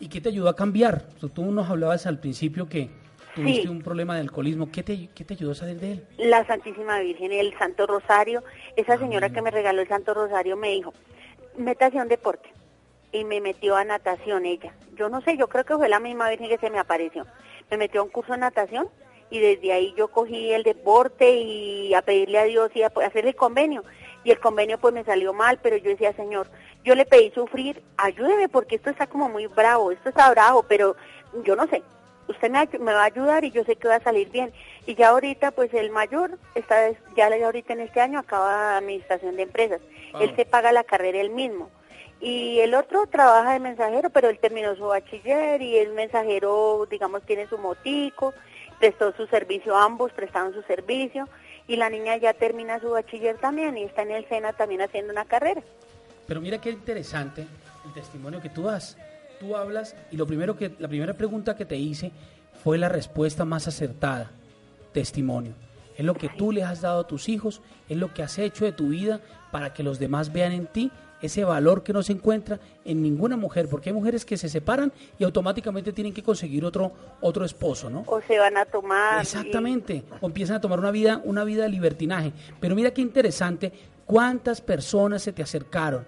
¿Y 0.00 0.08
qué 0.08 0.20
te 0.20 0.28
ayudó 0.28 0.48
a 0.48 0.56
cambiar? 0.56 1.02
Tú, 1.20 1.28
tú 1.28 1.42
nos 1.50 1.68
hablabas 1.68 2.06
al 2.06 2.18
principio 2.20 2.68
que 2.68 2.90
tuviste 3.34 3.62
Sí. 3.62 3.68
un 3.68 3.82
problema 3.82 4.14
de 4.14 4.20
alcoholismo. 4.20 4.70
¿Qué 4.70 4.82
te, 4.82 5.08
¿Qué 5.14 5.24
te 5.24 5.34
ayudó 5.34 5.52
a 5.52 5.54
salir 5.54 5.78
de 5.80 5.92
él? 5.92 6.06
La 6.18 6.44
Santísima 6.46 6.98
Virgen, 7.00 7.32
el 7.32 7.56
Santo 7.58 7.86
Rosario. 7.86 8.42
Esa 8.76 8.98
señora 8.98 9.30
que 9.30 9.42
me 9.42 9.50
regaló 9.50 9.80
el 9.82 9.88
Santo 9.88 10.14
Rosario 10.14 10.56
me 10.56 10.70
dijo, 10.70 10.92
métase 11.56 11.98
a 11.98 12.02
un 12.02 12.08
deporte. 12.08 12.48
Y 13.10 13.24
me 13.24 13.40
metió 13.40 13.74
a 13.76 13.84
natación 13.84 14.44
ella. 14.44 14.72
Yo 14.96 15.08
no 15.08 15.20
sé, 15.22 15.36
yo 15.36 15.48
creo 15.48 15.64
que 15.64 15.74
fue 15.76 15.88
la 15.88 15.98
misma 15.98 16.28
Virgen 16.30 16.48
que 16.48 16.58
se 16.58 16.70
me 16.70 16.78
apareció. 16.78 17.26
Me 17.70 17.76
metió 17.76 18.00
a 18.00 18.04
un 18.04 18.10
curso 18.10 18.32
de 18.32 18.38
natación 18.38 18.88
y 19.30 19.40
desde 19.40 19.72
ahí 19.72 19.94
yo 19.96 20.08
cogí 20.08 20.52
el 20.52 20.62
deporte 20.62 21.30
y 21.36 21.94
a 21.94 22.02
pedirle 22.02 22.38
a 22.38 22.44
Dios 22.44 22.70
y 22.74 22.82
a 22.82 22.92
hacer 23.04 23.26
el 23.26 23.36
convenio. 23.36 23.84
Y 24.24 24.30
el 24.30 24.40
convenio 24.40 24.78
pues 24.78 24.94
me 24.94 25.04
salió 25.04 25.32
mal, 25.32 25.58
pero 25.62 25.76
yo 25.76 25.90
decía, 25.90 26.12
Señor, 26.12 26.48
yo 26.84 26.94
le 26.94 27.06
pedí 27.06 27.30
sufrir, 27.30 27.82
ayúdeme 27.96 28.48
porque 28.48 28.76
esto 28.76 28.90
está 28.90 29.06
como 29.06 29.28
muy 29.28 29.46
bravo, 29.46 29.92
esto 29.92 30.08
está 30.08 30.30
bravo, 30.30 30.64
pero 30.68 30.96
yo 31.44 31.56
no 31.56 31.66
sé, 31.68 31.82
usted 32.28 32.50
me, 32.50 32.92
va 32.92 33.02
a 33.02 33.06
ayudar 33.06 33.44
y 33.44 33.50
yo 33.50 33.64
sé 33.64 33.76
que 33.76 33.88
va 33.88 33.96
a 33.96 34.00
salir 34.02 34.30
bien. 34.30 34.52
Y 34.86 34.94
ya 34.94 35.08
ahorita, 35.08 35.50
pues 35.50 35.72
el 35.74 35.90
mayor, 35.90 36.38
está 36.54 36.90
ya 37.16 37.26
ahorita 37.44 37.72
en 37.72 37.80
este 37.80 38.00
año 38.00 38.18
acaba 38.18 38.76
administración 38.76 39.36
de 39.36 39.42
empresas. 39.42 39.80
Él 40.20 40.34
se 40.36 40.44
paga 40.44 40.72
la 40.72 40.84
carrera 40.84 41.20
él 41.20 41.30
mismo. 41.30 41.70
Y 42.20 42.58
el 42.60 42.74
otro 42.74 43.06
trabaja 43.06 43.52
de 43.52 43.60
mensajero, 43.60 44.10
pero 44.10 44.28
él 44.28 44.38
terminó 44.40 44.74
su 44.74 44.86
bachiller 44.86 45.62
y 45.62 45.78
el 45.78 45.92
mensajero, 45.92 46.86
digamos, 46.90 47.22
tiene 47.22 47.46
su 47.46 47.58
motico, 47.58 48.34
prestó 48.78 49.12
su 49.12 49.26
servicio, 49.26 49.76
ambos 49.76 50.12
prestaron 50.12 50.52
su 50.52 50.62
servicio. 50.62 51.28
Y 51.66 51.76
la 51.76 51.90
niña 51.90 52.16
ya 52.16 52.32
termina 52.32 52.80
su 52.80 52.90
bachiller 52.90 53.36
también 53.36 53.76
y 53.76 53.84
está 53.84 54.02
en 54.02 54.12
el 54.12 54.26
SENA 54.26 54.54
también 54.54 54.80
haciendo 54.80 55.12
una 55.12 55.26
carrera. 55.26 55.62
Pero 56.26 56.40
mira 56.40 56.58
qué 56.58 56.70
interesante 56.70 57.46
el 57.84 57.92
testimonio 57.92 58.40
que 58.40 58.48
tú 58.48 58.62
das. 58.62 58.96
Tú 59.38 59.54
hablas 59.54 59.94
y 60.10 60.16
lo 60.16 60.26
primero 60.26 60.56
que 60.56 60.72
la 60.78 60.88
primera 60.88 61.12
pregunta 61.12 61.56
que 61.56 61.66
te 61.66 61.76
hice 61.76 62.10
fue 62.64 62.78
la 62.78 62.88
respuesta 62.88 63.44
más 63.44 63.68
acertada. 63.68 64.30
Testimonio. 64.92 65.52
Es 65.96 66.04
lo 66.04 66.14
que 66.14 66.28
tú 66.28 66.52
les 66.52 66.64
has 66.64 66.80
dado 66.80 67.00
a 67.00 67.06
tus 67.06 67.28
hijos, 67.28 67.60
es 67.88 67.96
lo 67.96 68.14
que 68.14 68.22
has 68.22 68.38
hecho 68.38 68.64
de 68.64 68.72
tu 68.72 68.88
vida 68.88 69.20
para 69.50 69.74
que 69.74 69.82
los 69.82 69.98
demás 69.98 70.32
vean 70.32 70.52
en 70.52 70.66
ti 70.66 70.90
ese 71.20 71.44
valor 71.44 71.82
que 71.82 71.92
no 71.92 72.02
se 72.02 72.12
encuentra 72.12 72.60
en 72.84 73.02
ninguna 73.02 73.36
mujer, 73.36 73.68
porque 73.68 73.90
hay 73.90 73.94
mujeres 73.94 74.24
que 74.24 74.36
se 74.36 74.48
separan 74.48 74.92
y 75.18 75.24
automáticamente 75.24 75.92
tienen 75.92 76.12
que 76.14 76.22
conseguir 76.22 76.64
otro 76.64 76.92
otro 77.20 77.44
esposo, 77.44 77.90
¿no? 77.90 78.04
O 78.06 78.20
se 78.20 78.38
van 78.38 78.56
a 78.56 78.64
tomar. 78.64 79.18
y- 79.18 79.22
Exactamente, 79.22 80.04
o 80.20 80.26
empiezan 80.26 80.56
a 80.56 80.60
tomar 80.60 80.78
una 80.78 80.90
vida, 80.90 81.20
una 81.24 81.44
vida 81.44 81.64
de 81.64 81.68
libertinaje. 81.70 82.32
Pero 82.60 82.74
mira 82.76 82.92
qué 82.92 83.00
interesante, 83.02 83.72
cuántas 84.06 84.60
personas 84.60 85.22
se 85.22 85.32
te 85.32 85.42
acercaron 85.42 86.04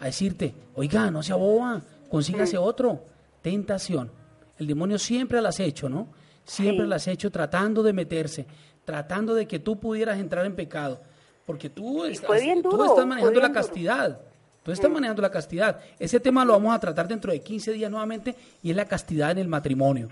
a 0.00 0.06
decirte, 0.06 0.54
oiga, 0.74 1.10
no 1.10 1.22
sea 1.22 1.36
boba, 1.36 1.82
consígase 2.10 2.56
otro. 2.58 3.00
Tentación. 3.42 4.10
El 4.58 4.66
demonio 4.66 4.98
siempre 4.98 5.40
las 5.42 5.60
ha 5.60 5.64
hecho, 5.64 5.88
¿no? 5.88 6.08
Siempre 6.44 6.84
Sí. 6.84 6.88
las 6.90 7.06
ha 7.08 7.10
hecho 7.12 7.30
tratando 7.30 7.82
de 7.82 7.92
meterse, 7.92 8.46
tratando 8.84 9.34
de 9.34 9.46
que 9.46 9.58
tú 9.58 9.78
pudieras 9.78 10.18
entrar 10.18 10.46
en 10.46 10.54
pecado. 10.54 11.00
Porque 11.44 11.68
tú, 11.70 12.04
estás, 12.04 12.26
tú 12.62 12.76
manejando 13.06 13.40
la 13.40 13.48
duro. 13.48 14.18
Castidad. 14.66 14.72
Tú 14.72 14.72
estás 14.72 14.90
manejando 14.90 15.22
la 15.22 15.30
castidad. 15.30 15.80
Ese 15.98 16.20
tema 16.20 16.44
lo 16.44 16.54
vamos 16.54 16.74
a 16.74 16.80
tratar 16.80 17.08
dentro 17.08 17.32
de 17.32 17.40
15 17.40 17.72
días 17.72 17.90
nuevamente 17.90 18.34
y 18.62 18.70
es 18.70 18.76
la 18.76 18.86
castidad 18.86 19.30
en 19.30 19.38
el 19.38 19.48
matrimonio. 19.48 20.08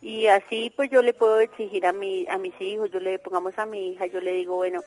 Y 0.00 0.26
así 0.26 0.72
pues 0.74 0.90
yo 0.90 1.02
le 1.02 1.12
puedo 1.12 1.40
exigir 1.40 1.84
a 1.86 1.92
mi, 1.92 2.26
a 2.28 2.38
mis 2.38 2.58
hijos, 2.60 2.90
yo 2.90 3.00
le 3.00 3.18
pongamos 3.18 3.58
a 3.58 3.66
mi 3.66 3.90
hija, 3.90 4.06
yo 4.06 4.20
le 4.20 4.32
digo, 4.32 4.56
bueno, 4.56 4.80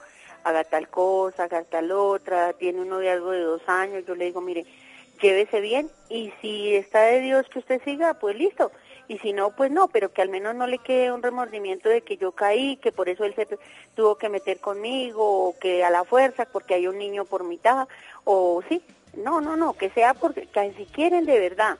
haga 0.44 0.64
tal 0.64 0.88
cosa, 0.88 1.44
haga 1.44 1.64
tal 1.64 1.92
otra, 1.92 2.54
tiene 2.54 2.82
un 2.82 2.90
noviazgo 2.90 3.32
de 3.32 3.42
dos 3.42 3.62
años, 3.68 4.06
yo 4.08 4.16
le 4.16 4.26
digo, 4.26 4.42
mire, 4.42 4.66
llévese 5.22 5.62
bien 5.62 5.90
y 6.10 6.32
si 6.42 6.76
está 6.76 7.02
de 7.02 7.20
Dios 7.20 7.46
que 7.50 7.60
usted 7.60 7.82
siga, 7.84 8.16
pues 8.16 8.36
listo. 8.36 8.72
Y 9.08 9.18
si 9.20 9.34
no, 9.34 9.52
pues 9.52 9.70
no, 9.70 9.90
pero 9.90 10.14
que 10.14 10.22
al 10.22 10.30
menos 10.30 10.56
no 10.56 10.68
le 10.68 10.78
quede 10.78 11.12
un 11.12 11.22
remordimiento 11.22 11.90
de 11.90 12.02
que 12.02 12.16
yo 12.16 12.32
caí, 12.32 12.78
que 12.78 12.94
por 12.94 13.10
eso 13.10 13.26
él 13.26 13.36
se 13.36 13.46
tuvo 13.94 14.16
que 14.16 14.30
meter 14.30 14.60
conmigo, 14.60 15.50
o 15.50 15.60
que 15.60 15.84
a 15.84 15.90
la 15.90 16.06
fuerza, 16.06 16.46
porque 16.46 16.76
hay 16.76 16.88
un 16.88 16.98
niño 16.98 17.26
por 17.26 17.44
mitad, 17.44 17.90
o 18.24 18.64
sí, 18.70 18.82
no, 19.18 19.42
no, 19.42 19.56
no, 19.56 19.74
que 19.74 19.90
sea 19.92 20.14
porque 20.14 20.48
que 20.48 20.74
si 20.78 20.86
quieren 20.86 21.26
de 21.26 21.40
verdad. 21.40 21.78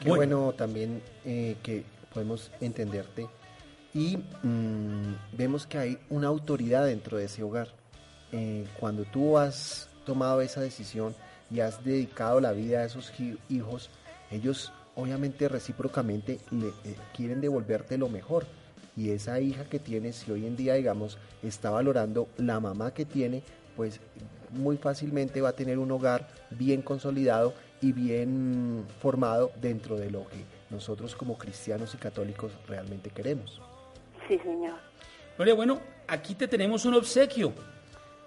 Qué 0.00 0.08
bueno, 0.08 0.52
también 0.52 1.02
eh, 1.24 1.56
que 1.62 1.84
podemos 2.12 2.50
entenderte 2.60 3.26
y 3.94 4.16
mm, 4.42 5.14
vemos 5.32 5.66
que 5.66 5.78
hay 5.78 5.98
una 6.10 6.26
autoridad 6.28 6.86
dentro 6.86 7.16
de 7.16 7.24
ese 7.24 7.42
hogar. 7.42 7.68
Eh, 8.32 8.66
cuando 8.80 9.04
tú 9.04 9.38
has 9.38 9.88
tomado 10.04 10.40
esa 10.40 10.60
decisión 10.60 11.14
y 11.50 11.60
has 11.60 11.84
dedicado 11.84 12.40
la 12.40 12.50
vida 12.52 12.80
a 12.80 12.84
esos 12.84 13.12
hi- 13.18 13.38
hijos, 13.48 13.90
ellos 14.32 14.72
obviamente 14.96 15.48
recíprocamente 15.48 16.40
le, 16.50 16.68
eh, 16.68 16.96
quieren 17.16 17.40
devolverte 17.40 17.96
lo 17.96 18.08
mejor. 18.08 18.46
Y 18.96 19.10
esa 19.10 19.40
hija 19.40 19.64
que 19.64 19.78
tienes, 19.80 20.16
si 20.16 20.30
hoy 20.32 20.46
en 20.46 20.56
día, 20.56 20.74
digamos, 20.74 21.18
está 21.42 21.70
valorando 21.70 22.28
la 22.36 22.60
mamá 22.60 22.92
que 22.94 23.04
tiene, 23.04 23.42
pues 23.76 24.00
muy 24.54 24.76
fácilmente 24.76 25.40
va 25.40 25.50
a 25.50 25.52
tener 25.52 25.78
un 25.78 25.90
hogar 25.90 26.26
bien 26.50 26.82
consolidado 26.82 27.54
y 27.80 27.92
bien 27.92 28.84
formado 29.00 29.52
dentro 29.60 29.96
de 29.96 30.10
lo 30.10 30.26
que 30.28 30.36
nosotros 30.70 31.14
como 31.14 31.36
cristianos 31.36 31.94
y 31.94 31.98
católicos 31.98 32.52
realmente 32.66 33.10
queremos. 33.10 33.60
Sí, 34.28 34.38
señor. 34.38 34.74
Gloria, 35.36 35.54
bueno, 35.54 35.80
aquí 36.08 36.34
te 36.34 36.48
tenemos 36.48 36.84
un 36.84 36.94
obsequio. 36.94 37.52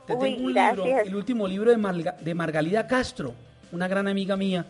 Te 0.06 0.14
Uy, 0.14 0.20
tengo 0.36 0.46
un 0.46 0.54
libro, 0.54 0.86
el 0.86 1.16
último 1.16 1.48
libro 1.48 1.72
de, 1.72 1.78
Marga- 1.78 2.18
de 2.18 2.34
Margalida 2.36 2.86
Castro, 2.88 3.34
una 3.72 3.88
gran 3.88 4.08
amiga 4.08 4.38
mía, 4.38 4.66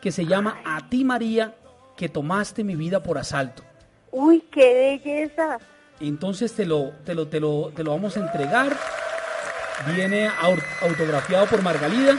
que 0.00 0.10
se 0.10 0.24
llama 0.26 0.60
A 0.64 0.88
ti 0.88 1.04
María, 1.04 1.54
que 1.96 2.08
tomaste 2.08 2.64
mi 2.64 2.74
vida 2.74 3.02
por 3.02 3.18
asalto. 3.18 3.62
Uy, 4.10 4.40
qué 4.50 4.98
belleza. 5.04 5.58
Entonces 6.00 6.52
te 6.54 6.66
lo, 6.66 6.90
te 7.04 7.14
lo, 7.14 7.28
te 7.28 7.38
lo, 7.38 7.70
te 7.74 7.84
lo 7.84 7.92
vamos 7.92 8.16
a 8.16 8.20
entregar. 8.20 8.76
Viene 9.94 10.28
au- 10.28 10.62
autografiado 10.82 11.46
por 11.46 11.62
Margalida. 11.62 12.16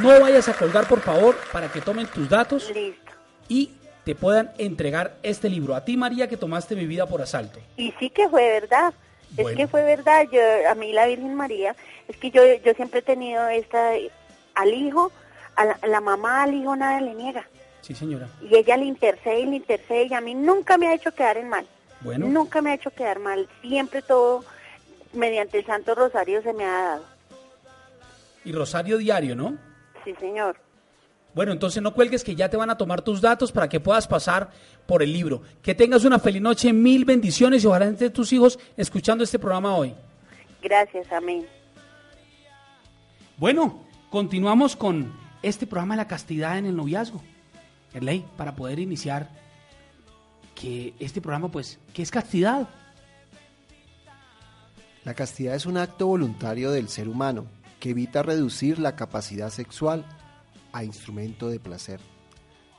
No 0.00 0.20
vayas 0.20 0.48
a 0.48 0.54
colgar, 0.54 0.86
por 0.88 1.00
favor, 1.00 1.36
para 1.52 1.68
que 1.68 1.80
tomen 1.80 2.06
tus 2.06 2.28
datos 2.28 2.70
Listo. 2.74 3.12
y 3.48 3.72
te 4.04 4.14
puedan 4.14 4.50
entregar 4.58 5.14
este 5.22 5.48
libro. 5.48 5.74
A 5.74 5.84
ti, 5.84 5.96
María, 5.96 6.28
que 6.28 6.36
tomaste 6.36 6.74
mi 6.74 6.86
vida 6.86 7.06
por 7.06 7.20
asalto. 7.22 7.60
Y 7.76 7.92
sí 8.00 8.10
que 8.10 8.28
fue 8.28 8.42
verdad. 8.60 8.94
Bueno. 9.30 9.50
Es 9.50 9.56
que 9.56 9.66
fue 9.68 9.82
verdad. 9.84 10.26
Yo, 10.32 10.40
a 10.68 10.74
mí 10.74 10.92
la 10.92 11.06
Virgen 11.06 11.34
María, 11.34 11.76
es 12.08 12.16
que 12.16 12.30
yo, 12.30 12.42
yo 12.64 12.72
siempre 12.74 13.00
he 13.00 13.02
tenido 13.02 13.46
esta, 13.48 13.90
al 14.54 14.74
hijo, 14.74 15.12
a 15.56 15.64
la, 15.66 15.78
la 15.86 16.00
mamá 16.00 16.42
al 16.44 16.54
hijo 16.54 16.74
nada 16.74 17.00
le 17.00 17.14
niega. 17.14 17.46
Sí, 17.82 17.94
señora. 17.94 18.28
Y 18.42 18.56
ella 18.56 18.76
le 18.76 18.86
intercede 18.86 19.40
y 19.40 19.46
le 19.46 19.56
intercede 19.56 20.04
y 20.04 20.14
a 20.14 20.20
mí 20.20 20.34
nunca 20.34 20.78
me 20.78 20.88
ha 20.88 20.94
hecho 20.94 21.14
quedar 21.14 21.36
en 21.36 21.48
mal. 21.48 21.66
Bueno. 22.00 22.26
Nunca 22.28 22.60
me 22.62 22.70
ha 22.70 22.74
hecho 22.74 22.90
quedar 22.90 23.18
mal. 23.18 23.48
Siempre 23.60 24.02
todo 24.02 24.44
mediante 25.12 25.58
el 25.58 25.66
Santo 25.66 25.94
Rosario 25.94 26.42
se 26.42 26.52
me 26.52 26.64
ha 26.64 26.82
dado. 26.82 27.04
Y 28.44 28.52
Rosario 28.52 28.98
Diario, 28.98 29.36
¿no? 29.36 29.56
Sí, 30.04 30.14
señor. 30.18 30.56
Bueno, 31.34 31.52
entonces 31.52 31.82
no 31.82 31.94
cuelgues 31.94 32.24
que 32.24 32.34
ya 32.34 32.50
te 32.50 32.56
van 32.56 32.70
a 32.70 32.76
tomar 32.76 33.00
tus 33.00 33.20
datos 33.20 33.52
para 33.52 33.68
que 33.68 33.80
puedas 33.80 34.06
pasar 34.06 34.50
por 34.86 35.02
el 35.02 35.12
libro. 35.12 35.42
Que 35.62 35.74
tengas 35.74 36.04
una 36.04 36.18
feliz 36.18 36.42
noche, 36.42 36.72
mil 36.72 37.04
bendiciones 37.04 37.64
y 37.64 37.66
ojalá 37.66 37.86
estén 37.86 38.12
tus 38.12 38.32
hijos 38.32 38.58
escuchando 38.76 39.24
este 39.24 39.38
programa 39.38 39.74
hoy. 39.74 39.94
Gracias, 40.62 41.10
amén. 41.10 41.46
Bueno, 43.38 43.84
continuamos 44.10 44.76
con 44.76 45.12
este 45.42 45.66
programa 45.66 45.94
de 45.94 46.02
la 46.02 46.08
castidad 46.08 46.58
en 46.58 46.66
el 46.66 46.76
noviazgo. 46.76 47.22
ley 47.98 48.26
para 48.36 48.54
poder 48.54 48.78
iniciar 48.78 49.30
que 50.54 50.92
este 51.00 51.20
programa, 51.20 51.50
pues, 51.50 51.78
¿qué 51.94 52.02
es 52.02 52.10
castidad? 52.10 52.68
La 55.04 55.14
castidad 55.14 55.56
es 55.56 55.66
un 55.66 55.78
acto 55.78 56.06
voluntario 56.06 56.70
del 56.70 56.88
ser 56.88 57.08
humano 57.08 57.46
que 57.80 57.90
evita 57.90 58.22
reducir 58.22 58.78
la 58.78 58.94
capacidad 58.94 59.50
sexual 59.50 60.04
a 60.72 60.84
instrumento 60.84 61.48
de 61.48 61.58
placer. 61.58 61.98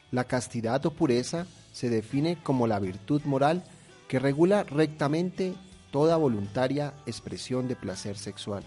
La 0.09 0.23
castidad 0.23 0.86
o 0.86 0.91
pureza 0.91 1.45
se 1.73 1.89
define 1.89 2.38
como 2.41 2.65
la 2.65 2.79
virtud 2.79 3.21
moral 3.25 3.65
que 4.07 4.19
regula 4.19 4.63
rectamente 4.63 5.53
toda 5.91 6.15
voluntaria 6.15 6.93
expresión 7.05 7.67
de 7.67 7.75
placer 7.75 8.17
sexual 8.17 8.63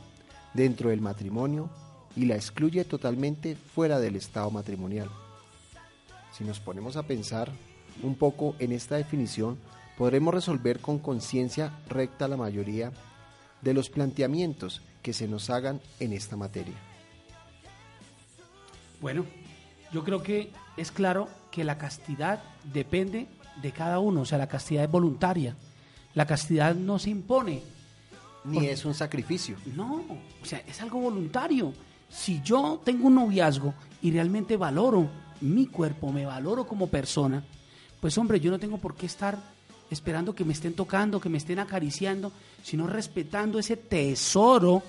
dentro 0.52 0.90
del 0.90 1.00
matrimonio 1.00 1.70
y 2.14 2.26
la 2.26 2.34
excluye 2.34 2.84
totalmente 2.84 3.56
fuera 3.56 3.98
del 4.00 4.16
estado 4.16 4.50
matrimonial. 4.50 5.08
Si 6.30 6.44
nos 6.44 6.60
ponemos 6.60 6.98
a 6.98 7.04
pensar 7.04 7.50
un 8.02 8.16
poco 8.16 8.54
en 8.58 8.72
esta 8.72 8.96
definición, 8.96 9.58
podremos 9.96 10.34
resolver 10.34 10.80
con 10.80 10.98
conciencia 10.98 11.72
recta 11.88 12.28
la 12.28 12.36
mayoría 12.36 12.92
de 13.62 13.74
los 13.74 13.90
planteamientos 13.90 14.82
que 15.02 15.12
se 15.12 15.28
nos 15.28 15.50
hagan 15.50 15.80
en 16.00 16.12
esta 16.12 16.36
materia. 16.36 16.74
Bueno, 19.00 19.24
yo 19.92 20.04
creo 20.04 20.22
que 20.22 20.50
es 20.76 20.90
claro 20.90 21.28
que 21.50 21.64
la 21.64 21.78
castidad 21.78 22.42
depende 22.72 23.26
de 23.62 23.72
cada 23.72 23.98
uno, 23.98 24.22
o 24.22 24.24
sea, 24.24 24.38
la 24.38 24.48
castidad 24.48 24.84
es 24.84 24.90
voluntaria. 24.90 25.56
La 26.14 26.26
castidad 26.26 26.74
no 26.74 26.98
se 26.98 27.10
impone, 27.10 27.62
Ni 28.44 28.66
es 28.66 28.84
un 28.84 28.94
sacrificio. 28.94 29.56
no, 29.74 30.04
o 30.42 30.44
sea, 30.46 30.62
es 30.66 30.80
algo 30.80 31.00
voluntario. 31.00 31.72
Si 32.08 32.40
yo 32.42 32.80
tengo 32.84 33.08
un 33.08 33.16
noviazgo 33.16 33.74
y 34.00 34.10
realmente 34.12 34.56
valoro 34.56 35.08
mi 35.40 35.66
cuerpo, 35.66 36.12
me 36.12 36.24
valoro 36.24 36.66
como 36.66 36.86
persona, 36.86 37.44
pues 38.00 38.16
hombre, 38.16 38.40
yo 38.40 38.50
no 38.50 38.58
tengo 38.58 38.78
por 38.78 38.94
qué 38.94 39.06
estar 39.06 39.38
esperando 39.90 40.34
que 40.34 40.44
me 40.44 40.52
estén 40.52 40.74
tocando, 40.74 41.20
que 41.20 41.28
me 41.28 41.38
estén 41.38 41.58
acariciando, 41.58 42.32
sino 42.62 42.86
respetando 42.86 43.58
ese 43.58 43.76
tesoro 43.76 44.82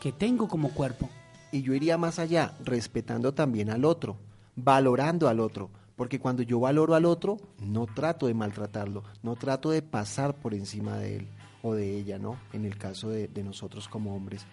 que 0.00 0.12
tengo 0.12 0.48
como 0.48 0.70
cuerpo. 0.70 1.08
Y 1.50 1.62
yo 1.62 1.74
iría 1.74 1.96
más 1.96 2.18
allá, 2.18 2.54
respetando 2.64 3.32
también 3.32 3.70
al 3.70 3.84
otro, 3.84 4.16
valorando 4.54 5.28
al 5.28 5.40
otro, 5.40 5.70
porque 5.96 6.20
cuando 6.20 6.42
yo 6.42 6.60
valoro 6.60 6.94
al 6.94 7.06
otro, 7.06 7.38
no 7.60 7.86
trato 7.86 8.26
de 8.26 8.34
maltratarlo, 8.34 9.02
no 9.22 9.34
trato 9.36 9.70
de 9.70 9.82
pasar 9.82 10.34
por 10.34 10.54
encima 10.54 10.98
de 10.98 11.16
él 11.16 11.28
o 11.62 11.74
de 11.74 11.96
ella, 11.96 12.18
¿no? 12.18 12.38
En 12.52 12.64
el 12.64 12.76
caso 12.76 13.08
de, 13.08 13.28
nosotros 13.42 13.88
como 13.88 14.14
hombres, 14.14 14.44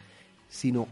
sino 0.48 0.88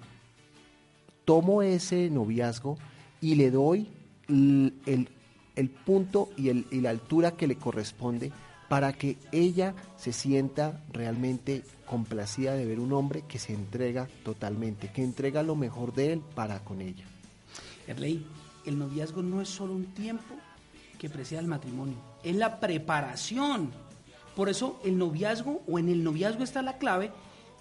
tomo 1.25 1.61
ese 1.61 2.09
noviazgo 2.09 2.77
y 3.21 3.35
le 3.35 3.49
doy 3.49 3.87
el, 4.27 4.73
el, 4.85 5.09
el 5.55 5.69
punto 5.69 6.29
y, 6.35 6.49
el, 6.49 6.67
y 6.69 6.81
la 6.81 6.89
altura 6.89 7.31
que 7.31 7.47
le 7.47 7.55
corresponde 7.55 8.31
para 8.73 8.91
que 8.91 9.19
ella 9.31 9.75
se 9.97 10.11
sienta 10.11 10.81
realmente 10.91 11.63
complacida 11.85 12.55
de 12.55 12.65
ver 12.65 12.79
un 12.79 12.91
hombre 12.91 13.23
que 13.27 13.37
se 13.37 13.53
entrega 13.53 14.07
totalmente, 14.23 14.91
que 14.91 15.03
entrega 15.03 15.43
lo 15.43 15.55
mejor 15.55 15.93
de 15.93 16.13
él 16.13 16.23
para 16.33 16.63
con 16.63 16.81
ella. 16.81 17.05
Erley, 17.85 18.25
el 18.65 18.79
noviazgo 18.79 19.21
no 19.21 19.43
es 19.43 19.49
solo 19.49 19.73
un 19.73 19.93
tiempo 19.93 20.33
que 20.97 21.07
precede 21.07 21.37
al 21.37 21.45
matrimonio, 21.45 21.97
es 22.23 22.35
la 22.35 22.59
preparación. 22.59 23.69
Por 24.35 24.49
eso 24.49 24.81
el 24.83 24.97
noviazgo 24.97 25.61
o 25.67 25.77
en 25.77 25.89
el 25.89 26.03
noviazgo 26.03 26.43
está 26.43 26.63
la 26.63 26.79
clave 26.79 27.11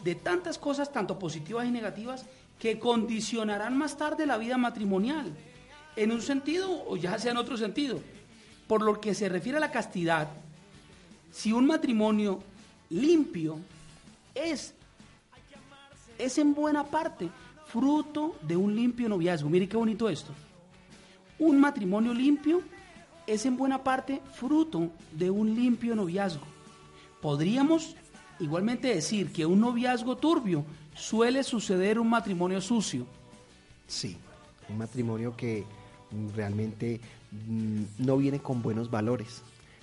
de 0.03 0.15
tantas 0.15 0.57
cosas, 0.57 0.95
tanto 0.95 1.19
positivas 1.19 1.67
y 1.67 1.71
negativas, 1.71 2.25
que 2.59 2.79
condicionarán 2.79 3.77
más 3.77 3.99
tarde 3.99 4.25
la 4.25 4.39
vida 4.39 4.57
matrimonial, 4.57 5.37
en 5.95 6.11
un 6.11 6.23
sentido 6.23 6.87
o 6.87 6.97
ya 6.97 7.19
sea 7.19 7.33
en 7.33 7.37
otro 7.37 7.59
sentido. 7.59 8.01
Por 8.67 8.81
lo 8.81 8.99
que 8.99 9.13
se 9.13 9.29
refiere 9.29 9.59
a 9.59 9.61
la 9.61 9.71
castidad, 9.71 10.29
si 11.33 11.53
un 11.53 11.67
matrimonio 11.67 12.41
limpio 12.91 13.59
es, 14.35 14.75
es 16.19 16.39
en 16.39 16.55
buena 16.55 16.85
parte 16.85 17.31
fruto 17.67 18.37
de 18.43 18.57
un 18.57 18.77
limpio 18.77 19.09
noviazgo. 19.09 19.49
Mire 19.49 19.69
qué 19.69 19.77
bonito 19.77 20.09
esto. 20.09 20.33
Un 21.39 21.59
matrimonio 21.59 22.13
limpio 22.13 22.61
es 23.27 23.47
en 23.47 23.57
buena 23.57 23.83
parte 23.83 24.21
fruto 24.35 24.91
de 25.11 25.31
un 25.31 25.55
limpio 25.55 25.97
noviazgo. 25.97 26.45
Podríamos 27.21 27.97
igualmente 28.39 28.95
decir 28.95 29.33
que 29.33 29.47
un 29.47 29.61
noviazgo 29.61 30.17
turbio 30.17 30.65
suele 30.95 31.43
suceder 31.43 31.99
un 31.99 32.11
matrimonio 32.11 32.61
sucio. 32.61 33.07
Sí, 33.87 34.17
un 34.69 34.79
matrimonio 34.79 35.35
que 35.37 35.65
realmente 36.35 37.01
mm, 37.49 37.83
no 37.99 38.19
viene 38.19 38.41
con 38.41 38.61
buenos 38.61 38.91
valores, 38.91 39.43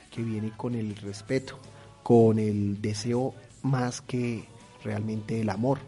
que 0.10 0.24
viene 0.24 0.52
con 0.56 0.76
el 0.76 0.96
respeto, 0.96 1.58
con 2.04 2.40
el 2.40 2.82
deseo 2.82 3.34
más 3.64 4.02
que 4.02 4.46
realmente 4.84 5.42
el 5.42 5.50
amor, 5.50 5.80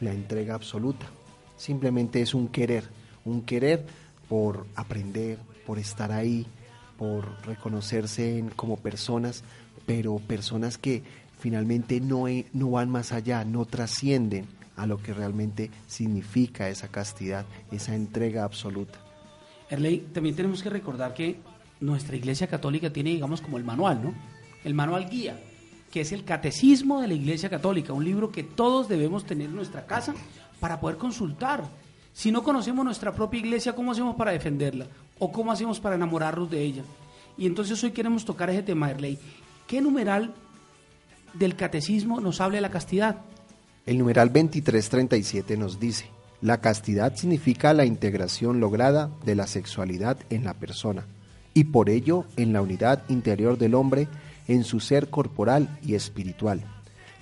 la 0.00 0.12
entrega 0.12 0.54
absoluta. 0.54 1.06
Simplemente 1.56 2.20
es 2.20 2.34
un 2.34 2.48
querer, 2.48 2.84
un 3.24 3.42
querer 3.42 3.86
por 4.28 4.66
aprender, 4.74 5.38
por 5.66 5.78
estar 5.78 6.12
ahí, 6.12 6.46
por 6.98 7.24
reconocerse 7.46 8.44
como 8.56 8.76
personas, 8.76 9.44
pero 9.86 10.16
personas 10.18 10.78
que 10.78 11.02
finalmente 11.38 12.00
no, 12.00 12.24
no 12.52 12.70
van 12.70 12.90
más 12.90 13.12
allá, 13.12 13.44
no 13.44 13.64
trascienden 13.64 14.46
a 14.76 14.86
lo 14.86 15.02
que 15.02 15.12
realmente 15.12 15.70
significa 15.86 16.68
esa 16.68 16.88
castidad, 16.88 17.44
esa 17.70 17.94
entrega 17.94 18.44
absoluta. 18.44 18.98
Erley, 19.68 20.08
también 20.12 20.34
tenemos 20.34 20.62
que 20.62 20.70
recordar 20.70 21.14
que 21.14 21.38
nuestra 21.80 22.16
Iglesia 22.16 22.46
Católica 22.46 22.92
tiene, 22.92 23.10
digamos, 23.10 23.40
como 23.40 23.56
el 23.56 23.64
manual, 23.64 24.02
¿no? 24.02 24.14
El 24.64 24.74
manual 24.74 25.08
guía, 25.08 25.40
que 25.90 26.02
es 26.02 26.12
el 26.12 26.24
Catecismo 26.24 27.00
de 27.00 27.08
la 27.08 27.14
Iglesia 27.14 27.48
Católica, 27.48 27.92
un 27.92 28.04
libro 28.04 28.30
que 28.30 28.44
todos 28.44 28.88
debemos 28.88 29.24
tener 29.24 29.48
en 29.48 29.56
nuestra 29.56 29.86
casa 29.86 30.14
para 30.60 30.78
poder 30.78 30.98
consultar. 30.98 31.64
Si 32.12 32.30
no 32.30 32.42
conocemos 32.42 32.84
nuestra 32.84 33.12
propia 33.14 33.40
iglesia, 33.40 33.74
¿cómo 33.74 33.92
hacemos 33.92 34.16
para 34.16 34.32
defenderla? 34.32 34.86
¿O 35.18 35.32
cómo 35.32 35.52
hacemos 35.52 35.80
para 35.80 35.94
enamorarnos 35.94 36.50
de 36.50 36.62
ella? 36.62 36.82
Y 37.38 37.46
entonces 37.46 37.82
hoy 37.82 37.92
queremos 37.92 38.24
tocar 38.24 38.50
ese 38.50 38.62
tema, 38.62 38.90
Erley. 38.90 39.18
¿Qué 39.66 39.80
numeral 39.80 40.34
del 41.32 41.56
catecismo 41.56 42.20
nos 42.20 42.40
habla 42.40 42.56
de 42.56 42.62
la 42.62 42.70
castidad? 42.70 43.16
El 43.86 43.98
numeral 43.98 44.28
2337 44.28 45.56
nos 45.56 45.80
dice, 45.80 46.06
la 46.42 46.60
castidad 46.60 47.14
significa 47.16 47.72
la 47.72 47.86
integración 47.86 48.60
lograda 48.60 49.10
de 49.24 49.36
la 49.36 49.46
sexualidad 49.46 50.18
en 50.28 50.44
la 50.44 50.54
persona 50.54 51.06
y 51.54 51.64
por 51.64 51.90
ello 51.90 52.24
en 52.36 52.52
la 52.52 52.62
unidad 52.62 53.02
interior 53.08 53.58
del 53.58 53.74
hombre 53.74 54.08
en 54.48 54.64
su 54.64 54.80
ser 54.80 55.10
corporal 55.10 55.78
y 55.82 55.94
espiritual. 55.94 56.64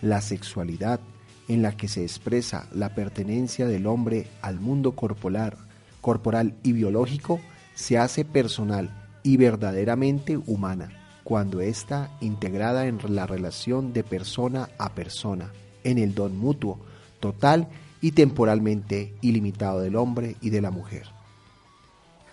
La 0.02 0.20
sexualidad 0.20 1.00
en 1.48 1.62
la 1.62 1.76
que 1.76 1.88
se 1.88 2.02
expresa 2.02 2.68
la 2.72 2.94
pertenencia 2.94 3.66
del 3.66 3.86
hombre 3.86 4.28
al 4.42 4.60
mundo 4.60 4.92
corporal, 4.92 5.56
corporal 6.00 6.54
y 6.62 6.72
biológico 6.72 7.40
se 7.74 7.98
hace 7.98 8.24
personal 8.24 8.90
y 9.22 9.36
verdaderamente 9.36 10.36
humana 10.36 10.92
cuando 11.24 11.60
está 11.60 12.10
integrada 12.20 12.86
en 12.86 12.98
la 13.14 13.26
relación 13.26 13.92
de 13.92 14.02
persona 14.02 14.70
a 14.78 14.94
persona, 14.94 15.52
en 15.84 15.98
el 15.98 16.14
don 16.14 16.38
mutuo, 16.38 16.80
total 17.20 17.68
y 18.00 18.12
temporalmente 18.12 19.14
ilimitado 19.20 19.80
del 19.80 19.96
hombre 19.96 20.36
y 20.40 20.48
de 20.48 20.62
la 20.62 20.70
mujer. 20.70 21.08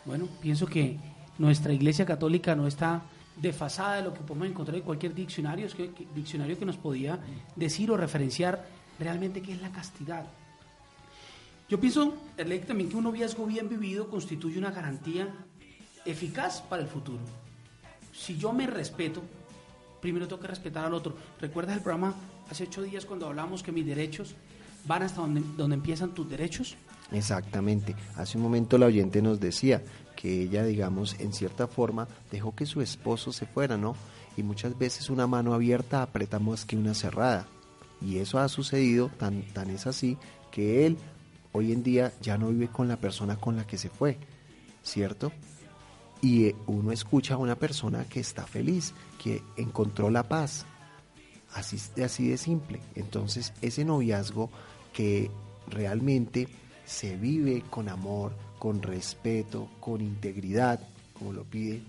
Bueno, 0.05 0.29
pienso 0.41 0.67
que 0.67 0.97
nuestra 1.37 1.73
Iglesia 1.73 2.05
Católica 2.05 2.55
no 2.55 2.67
está 2.67 3.01
desfasada 3.41 3.97
de 3.97 4.03
lo 4.03 4.13
que 4.13 4.21
podemos 4.21 4.47
encontrar 4.47 4.77
en 4.77 4.83
cualquier 4.83 5.13
diccionario, 5.13 5.65
es 5.65 5.75
que- 5.75 5.91
diccionario 6.15 6.57
que 6.57 6.65
nos 6.65 6.77
podía 6.77 7.19
decir 7.55 7.91
o 7.91 7.97
referenciar 7.97 8.65
realmente 8.97 9.41
qué 9.41 9.53
es 9.53 9.61
la 9.61 9.71
castidad. 9.71 10.25
Yo 11.67 11.79
pienso, 11.79 12.13
Erley, 12.37 12.59
también 12.59 12.89
que 12.89 12.95
un 12.95 13.03
noviazgo 13.03 13.45
bien 13.45 13.67
vivido 13.67 14.07
constituye 14.09 14.57
una 14.57 14.71
garantía 14.71 15.27
eficaz 16.05 16.61
para 16.61 16.83
el 16.83 16.87
futuro. 16.87 17.19
Si 18.13 18.37
yo 18.37 18.53
me 18.53 18.67
respeto, 18.67 19.21
primero 19.99 20.27
tengo 20.27 20.41
que 20.41 20.47
respetar 20.47 20.85
al 20.85 20.93
otro. 20.93 21.15
¿Recuerdas 21.41 21.75
el 21.75 21.81
programa 21.81 22.13
hace 22.49 22.63
ocho 22.65 22.83
días 22.83 23.05
cuando 23.05 23.25
hablamos 23.27 23.63
que 23.63 23.71
mis 23.71 23.85
derechos 23.85 24.35
van 24.85 25.01
hasta 25.01 25.21
donde, 25.21 25.41
donde 25.57 25.75
empiezan 25.75 26.11
tus 26.13 26.29
derechos? 26.29 26.75
Exactamente. 27.11 27.95
Hace 28.15 28.37
un 28.37 28.43
momento 28.43 28.77
la 28.77 28.85
oyente 28.85 29.21
nos 29.21 29.39
decía 29.39 29.81
que 30.15 30.41
ella, 30.43 30.63
digamos, 30.63 31.15
en 31.19 31.33
cierta 31.33 31.67
forma 31.67 32.07
dejó 32.31 32.55
que 32.55 32.65
su 32.65 32.81
esposo 32.81 33.31
se 33.31 33.45
fuera, 33.45 33.77
¿no? 33.77 33.95
Y 34.37 34.43
muchas 34.43 34.77
veces 34.77 35.09
una 35.09 35.27
mano 35.27 35.53
abierta 35.53 36.01
aprieta 36.01 36.39
más 36.39 36.65
que 36.65 36.77
una 36.77 36.93
cerrada. 36.93 37.47
Y 38.01 38.17
eso 38.17 38.39
ha 38.39 38.49
sucedido, 38.49 39.09
tan, 39.17 39.41
tan 39.53 39.69
es 39.69 39.87
así, 39.87 40.17
que 40.51 40.85
él 40.85 40.97
hoy 41.51 41.71
en 41.71 41.83
día 41.83 42.11
ya 42.21 42.37
no 42.37 42.49
vive 42.49 42.67
con 42.67 42.87
la 42.87 42.97
persona 42.97 43.37
con 43.37 43.55
la 43.55 43.65
que 43.65 43.77
se 43.77 43.89
fue, 43.89 44.17
¿cierto? 44.83 45.31
Y 46.21 46.45
eh, 46.45 46.55
uno 46.67 46.91
escucha 46.91 47.35
a 47.35 47.37
una 47.37 47.55
persona 47.55 48.05
que 48.05 48.19
está 48.19 48.45
feliz, 48.45 48.93
que 49.21 49.41
encontró 49.55 50.09
la 50.09 50.27
paz, 50.27 50.65
así, 51.53 51.77
así 52.01 52.27
de 52.27 52.37
simple. 52.37 52.81
Entonces, 52.95 53.53
ese 53.61 53.85
noviazgo 53.85 54.49
que 54.91 55.31
realmente 55.67 56.47
se 56.85 57.15
vive 57.15 57.63
con 57.69 57.89
amor, 57.89 58.33
con 58.65 58.81
respeto, 58.81 59.69
con 59.79 60.01
integridad, 60.01 60.79
como 61.13 61.33
lo 61.33 61.43
pide, 61.43 61.83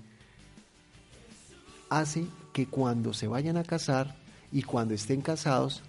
hace 1.88 2.26
que 2.52 2.66
cuando 2.66 3.14
se 3.14 3.28
vayan 3.28 3.56
a 3.56 3.64
casar 3.64 4.14
y 4.52 4.60
cuando 4.60 4.92
estén 4.92 5.22
casados, 5.22 5.82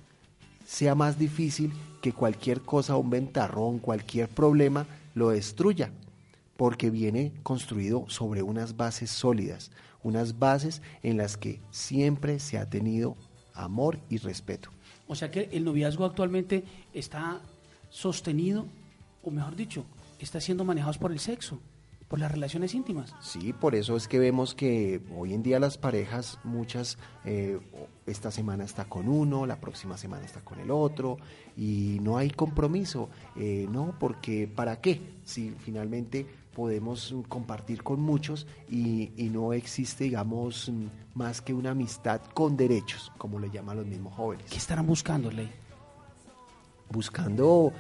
sea 0.66 0.96
más 0.96 1.20
difícil 1.20 1.74
que 2.02 2.14
cualquier 2.14 2.62
cosa, 2.62 2.96
un 2.96 3.10
ventarrón, 3.10 3.80
cualquier 3.80 4.30
problema, 4.30 4.86
lo 5.14 5.32
destruya, 5.32 5.92
porque 6.56 6.90
viene 6.90 7.34
construido 7.44 8.06
sobre 8.08 8.42
unas 8.42 8.78
bases 8.78 9.12
sólidas, 9.12 9.72
unas 10.04 10.40
bases 10.40 10.82
en 11.04 11.18
las 11.18 11.36
que 11.36 11.60
siempre 11.70 12.40
se 12.40 12.58
ha 12.58 12.70
tenido 12.70 13.18
amor 13.54 14.00
y 14.10 14.20
respeto. 14.20 14.70
O 15.06 15.16
sea 15.16 15.32
que 15.32 15.50
el 15.52 15.66
noviazgo 15.66 16.06
actualmente 16.06 16.64
está 16.94 17.42
sostenido, 17.90 18.66
o 19.22 19.32
mejor 19.32 19.58
dicho, 19.58 19.84
está 20.20 20.42
siendo 20.42 20.64
manejado 20.64 20.94
por 21.00 21.12
el 21.12 21.20
sexo, 21.20 21.60
por 22.08 22.20
las 22.20 22.32
relaciones 22.32 22.74
íntimas. 22.74 23.14
Sí, 23.20 23.54
por 23.54 23.76
eso 23.76 23.96
es 23.98 24.08
que 24.08 24.20
vemos 24.20 24.56
que 24.56 25.02
hoy 25.16 25.34
en 25.34 25.44
día 25.44 25.60
las 25.60 25.78
parejas, 25.78 26.40
muchas, 26.44 26.98
eh, 27.26 27.60
esta 28.06 28.32
semana 28.32 28.64
está 28.64 28.86
con 28.86 29.10
uno, 29.10 29.46
la 29.46 29.60
próxima 29.60 29.98
semana 29.98 30.26
está 30.26 30.42
con 30.42 30.60
el 30.60 30.72
otro, 30.72 31.18
y 31.58 31.98
no 32.02 32.18
hay 32.18 32.30
compromiso, 32.30 33.10
eh, 33.36 33.68
¿no? 33.70 33.96
Porque 34.00 34.48
¿para 34.48 34.80
qué? 34.80 35.02
Si 35.26 35.52
finalmente 35.60 36.26
podemos 36.56 37.14
compartir 37.28 37.84
con 37.84 38.00
muchos 38.02 38.48
y, 38.68 39.12
y 39.16 39.30
no 39.30 39.54
existe, 39.54 40.06
digamos, 40.06 40.72
más 41.14 41.42
que 41.42 41.54
una 41.54 41.72
amistad 41.72 42.22
con 42.34 42.58
derechos, 42.58 43.12
como 43.18 43.38
le 43.40 43.52
llaman 43.52 43.78
los 43.78 43.86
mismos 43.86 44.16
jóvenes. 44.16 44.50
¿Qué 44.50 44.58
estarán 44.58 44.88
buscando, 44.88 45.30
Ley? 45.30 45.52
Buscando 46.90 47.74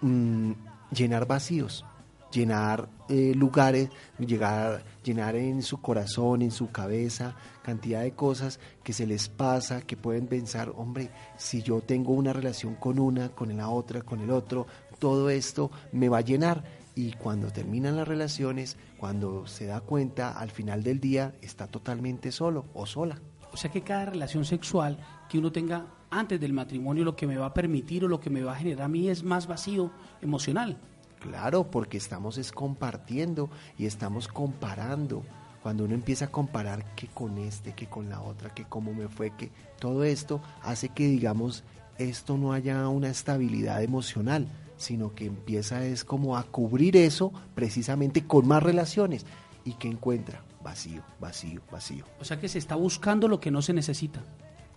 mm, 0.00 0.52
llenar 0.92 1.26
vacíos, 1.26 1.84
llenar 2.32 2.88
eh, 3.08 3.34
lugares, 3.34 3.90
llegar, 4.18 4.84
llenar 5.04 5.36
en 5.36 5.62
su 5.62 5.80
corazón, 5.80 6.42
en 6.42 6.50
su 6.50 6.70
cabeza, 6.70 7.36
cantidad 7.62 8.02
de 8.02 8.12
cosas 8.12 8.58
que 8.82 8.92
se 8.92 9.06
les 9.06 9.28
pasa, 9.28 9.82
que 9.82 9.96
pueden 9.96 10.26
pensar, 10.26 10.72
hombre, 10.76 11.10
si 11.36 11.62
yo 11.62 11.80
tengo 11.80 12.12
una 12.12 12.32
relación 12.32 12.74
con 12.74 12.98
una, 12.98 13.28
con 13.30 13.56
la 13.56 13.68
otra, 13.68 14.02
con 14.02 14.20
el 14.20 14.30
otro, 14.30 14.66
todo 14.98 15.30
esto 15.30 15.70
me 15.92 16.08
va 16.08 16.18
a 16.18 16.22
llenar. 16.22 16.64
Y 16.94 17.12
cuando 17.12 17.50
terminan 17.50 17.96
las 17.96 18.06
relaciones, 18.06 18.76
cuando 18.98 19.46
se 19.46 19.64
da 19.66 19.80
cuenta, 19.80 20.38
al 20.38 20.50
final 20.50 20.82
del 20.82 21.00
día 21.00 21.34
está 21.40 21.66
totalmente 21.66 22.30
solo 22.32 22.66
o 22.74 22.84
sola. 22.84 23.18
O 23.52 23.56
sea 23.56 23.70
que 23.70 23.82
cada 23.82 24.06
relación 24.06 24.44
sexual 24.44 24.98
que 25.28 25.38
uno 25.38 25.52
tenga 25.52 25.86
antes 26.12 26.38
del 26.38 26.52
matrimonio 26.52 27.04
lo 27.04 27.16
que 27.16 27.26
me 27.26 27.38
va 27.38 27.46
a 27.46 27.54
permitir 27.54 28.04
o 28.04 28.08
lo 28.08 28.20
que 28.20 28.30
me 28.30 28.42
va 28.42 28.52
a 28.52 28.56
generar 28.56 28.84
a 28.84 28.88
mí 28.88 29.08
es 29.08 29.24
más 29.24 29.46
vacío 29.46 29.90
emocional. 30.20 30.76
Claro, 31.20 31.70
porque 31.70 31.96
estamos 31.96 32.38
es 32.38 32.52
compartiendo 32.52 33.50
y 33.78 33.86
estamos 33.86 34.28
comparando. 34.28 35.24
Cuando 35.62 35.84
uno 35.84 35.94
empieza 35.94 36.26
a 36.26 36.30
comparar 36.30 36.94
que 36.94 37.06
con 37.06 37.38
este, 37.38 37.72
que 37.72 37.86
con 37.86 38.08
la 38.08 38.20
otra, 38.20 38.52
que 38.52 38.64
cómo 38.64 38.92
me 38.92 39.08
fue, 39.08 39.30
que 39.36 39.50
todo 39.78 40.04
esto 40.04 40.42
hace 40.62 40.88
que 40.88 41.06
digamos 41.06 41.64
esto 41.98 42.36
no 42.36 42.52
haya 42.52 42.88
una 42.88 43.08
estabilidad 43.08 43.82
emocional, 43.82 44.48
sino 44.76 45.14
que 45.14 45.26
empieza 45.26 45.84
es 45.84 46.04
como 46.04 46.36
a 46.36 46.42
cubrir 46.42 46.96
eso 46.96 47.32
precisamente 47.54 48.26
con 48.26 48.48
más 48.48 48.62
relaciones 48.62 49.24
y 49.64 49.74
que 49.74 49.88
encuentra 49.88 50.42
vacío, 50.62 51.02
vacío, 51.20 51.62
vacío. 51.70 52.04
O 52.20 52.24
sea 52.24 52.40
que 52.40 52.48
se 52.48 52.58
está 52.58 52.74
buscando 52.74 53.28
lo 53.28 53.40
que 53.40 53.50
no 53.50 53.62
se 53.62 53.72
necesita. 53.72 54.24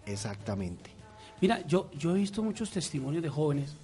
Exactamente. 0.05 0.94
Mira, 1.41 1.65
yo, 1.67 1.89
yo 1.97 2.15
he 2.15 2.19
visto 2.19 2.43
muchos 2.43 2.71
testimonios 2.71 3.23
de 3.23 3.29
jóvenes 3.29 3.75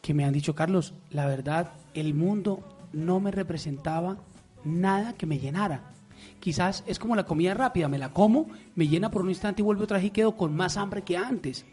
que 0.00 0.14
me 0.14 0.24
han 0.24 0.32
dicho, 0.32 0.54
Carlos, 0.54 0.94
la 1.10 1.26
verdad, 1.26 1.72
el 1.94 2.12
mundo 2.12 2.62
no 2.92 3.20
me 3.20 3.30
representaba 3.30 4.18
nada 4.64 5.14
que 5.14 5.26
me 5.26 5.38
llenara. 5.38 5.92
Quizás 6.40 6.84
es 6.86 6.98
como 6.98 7.16
la 7.16 7.24
comida 7.24 7.54
rápida, 7.54 7.88
me 7.88 7.98
la 7.98 8.12
como, 8.12 8.48
me 8.74 8.88
llena 8.88 9.10
por 9.10 9.22
un 9.22 9.30
instante 9.30 9.62
y 9.62 9.64
vuelvo 9.64 9.84
otra 9.84 9.98
vez 9.98 10.06
y 10.06 10.10
quedo 10.10 10.36
con 10.36 10.54
más 10.54 10.76
hambre 10.76 11.02
que 11.02 11.16
antes. 11.16 11.64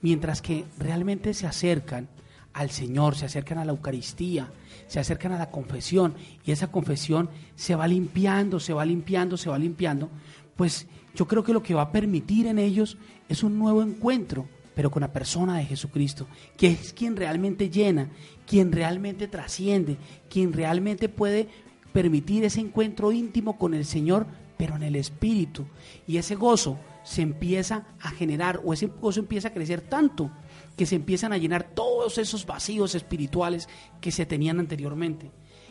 Mientras 0.00 0.42
que 0.42 0.64
realmente 0.78 1.34
se 1.34 1.46
acercan 1.46 2.08
al 2.52 2.70
Señor, 2.70 3.16
se 3.16 3.24
acercan 3.24 3.58
a 3.58 3.64
la 3.64 3.72
Eucaristía, 3.72 4.50
se 4.86 5.00
acercan 5.00 5.32
a 5.32 5.38
la 5.38 5.50
confesión 5.50 6.14
y 6.44 6.52
esa 6.52 6.68
confesión 6.68 7.30
se 7.56 7.74
va 7.74 7.86
limpiando, 7.86 8.60
se 8.60 8.74
va 8.74 8.84
limpiando, 8.84 9.36
se 9.36 9.48
va 9.48 9.58
limpiando, 9.58 10.10
pues 10.56 10.86
yo 11.14 11.26
creo 11.26 11.42
que 11.42 11.52
lo 11.52 11.62
que 11.62 11.74
va 11.74 11.82
a 11.82 11.92
permitir 11.92 12.46
en 12.46 12.58
ellos 12.58 12.96
es 13.28 13.42
un 13.42 13.58
nuevo 13.58 13.82
encuentro, 13.82 14.48
pero 14.74 14.90
con 14.90 15.02
la 15.02 15.12
persona 15.12 15.58
de 15.58 15.66
Jesucristo, 15.66 16.26
que 16.56 16.68
es 16.68 16.92
quien 16.92 17.16
realmente 17.16 17.70
llena, 17.70 18.10
quien 18.46 18.72
realmente 18.72 19.28
trasciende, 19.28 19.98
quien 20.30 20.52
realmente 20.52 21.08
puede 21.08 21.48
permitir 21.92 22.44
ese 22.44 22.60
encuentro 22.60 23.12
íntimo 23.12 23.58
con 23.58 23.74
el 23.74 23.84
Señor, 23.84 24.26
pero 24.56 24.76
en 24.76 24.82
el 24.82 24.96
Espíritu. 24.96 25.66
Y 26.06 26.16
ese 26.16 26.34
gozo 26.36 26.78
se 27.04 27.20
empieza 27.20 27.86
a 28.00 28.10
generar, 28.10 28.60
o 28.64 28.72
ese 28.72 28.86
gozo 28.86 29.20
empieza 29.20 29.48
a 29.48 29.52
crecer 29.52 29.82
tanto, 29.82 30.30
que 30.76 30.86
se 30.86 30.96
empiezan 30.96 31.32
a 31.32 31.38
llenar 31.38 31.74
todos 31.74 32.16
esos 32.18 32.46
vacíos 32.46 32.94
espirituales 32.94 33.68
que 34.00 34.12
se 34.12 34.24
tenían 34.24 34.58
anteriormente. 34.60 35.30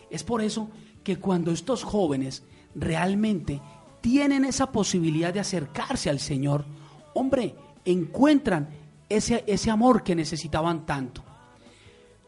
Es 0.10 0.24
por 0.24 0.42
eso 0.42 0.70
que 1.04 1.18
cuando 1.18 1.52
estos 1.52 1.84
jóvenes 1.84 2.44
realmente 2.76 3.62
tienen 4.02 4.46
esa 4.46 4.72
posibilidad 4.72 5.34
de 5.34 5.40
acercarse 5.40 6.10
al 6.10 6.20
Señor, 6.20 6.66
hombre, 7.14 7.56
encuentran 7.86 8.70
ese, 9.10 9.44
ese 9.48 9.70
amor 9.70 10.04
que 10.04 10.16
necesitaban 10.16 10.86
tanto. 10.86 11.24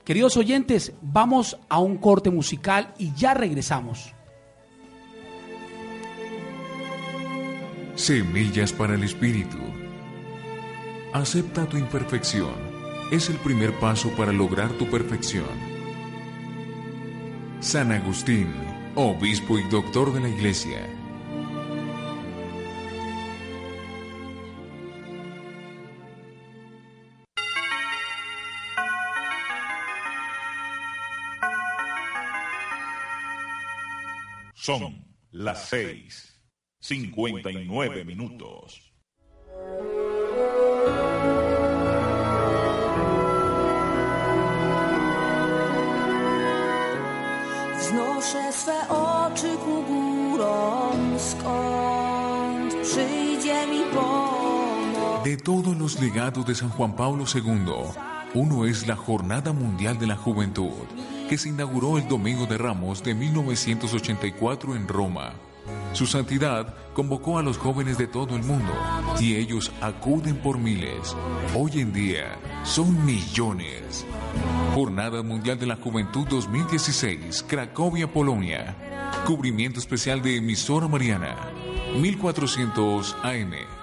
Queridos 0.06 0.38
oyentes, 0.38 0.94
vamos 1.02 1.58
a 1.70 1.80
un 1.80 1.98
corte 1.98 2.30
musical 2.30 2.94
y 2.98 3.14
ya 3.14 3.34
regresamos. 3.34 4.14
Semillas 7.96 8.74
para 8.74 8.96
el 8.96 9.04
Espíritu. 9.04 9.58
Acepta 11.14 11.66
tu 11.68 11.78
imperfección. 11.78 12.54
Es 13.12 13.30
el 13.30 13.38
primer 13.38 13.80
paso 13.80 14.10
para 14.18 14.34
lograr 14.34 14.72
tu 14.74 14.90
perfección. 14.90 15.46
San 17.60 17.92
Agustín, 17.92 18.48
obispo 18.96 19.58
y 19.58 19.64
doctor 19.70 20.12
de 20.12 20.20
la 20.20 20.30
Iglesia. 20.30 21.03
Son 34.66 35.04
las 35.32 35.68
seis, 35.68 36.42
cincuenta 36.80 37.52
y 37.52 37.66
nueve 37.66 38.06
minutos. 38.06 38.94
Znoszę 47.78 48.54
swe 48.54 48.88
oczy 48.90 49.58
ku 49.66 49.84
górom, 49.84 51.20
skąd 51.20 52.74
przyjdzie 52.84 53.68
mi 53.68 53.84
pomoc. 53.94 55.24
De 55.26 55.36
todos 55.36 55.78
los 55.78 56.00
legados 56.00 56.46
de 56.46 56.56
San 56.56 56.70
Juan 56.70 56.94
Pablo 56.94 57.26
II, 57.36 57.92
uno 58.34 58.66
es 58.66 58.88
la 58.88 58.96
Jornada 58.96 59.52
Mundial 59.52 59.98
de 59.98 60.08
la 60.08 60.16
Juventud, 60.16 60.88
que 61.30 61.38
se 61.38 61.50
inauguró 61.50 61.98
el 61.98 62.08
Domingo 62.08 62.46
de 62.46 62.58
Ramos 62.58 63.04
de 63.04 63.14
1984 63.14 64.76
en 64.76 64.88
Roma. 64.88 65.34
Su 65.94 66.08
santidad 66.08 66.76
convocó 66.94 67.38
a 67.38 67.44
los 67.44 67.58
jóvenes 67.58 67.98
de 67.98 68.08
todo 68.08 68.36
el 68.36 68.44
mundo 68.44 68.74
y 69.20 69.36
ellos 69.36 69.72
acuden 69.82 70.38
por 70.38 70.58
miles. 70.58 71.16
Hoy 71.56 71.80
en 71.80 71.94
día 71.94 72.38
son 72.64 73.06
millones. 73.06 74.06
Jornada 74.74 75.22
Mundial 75.22 75.60
de 75.60 75.68
la 75.68 75.76
Juventud 75.76 76.28
2016, 76.28 77.46
Cracovia, 77.48 78.12
Polonia. 78.12 78.76
Cubrimiento 79.26 79.80
especial 79.80 80.22
de 80.22 80.38
emisora 80.38 80.88
Mariana, 80.88 81.36
1400 81.96 83.16
AM. 83.24 83.83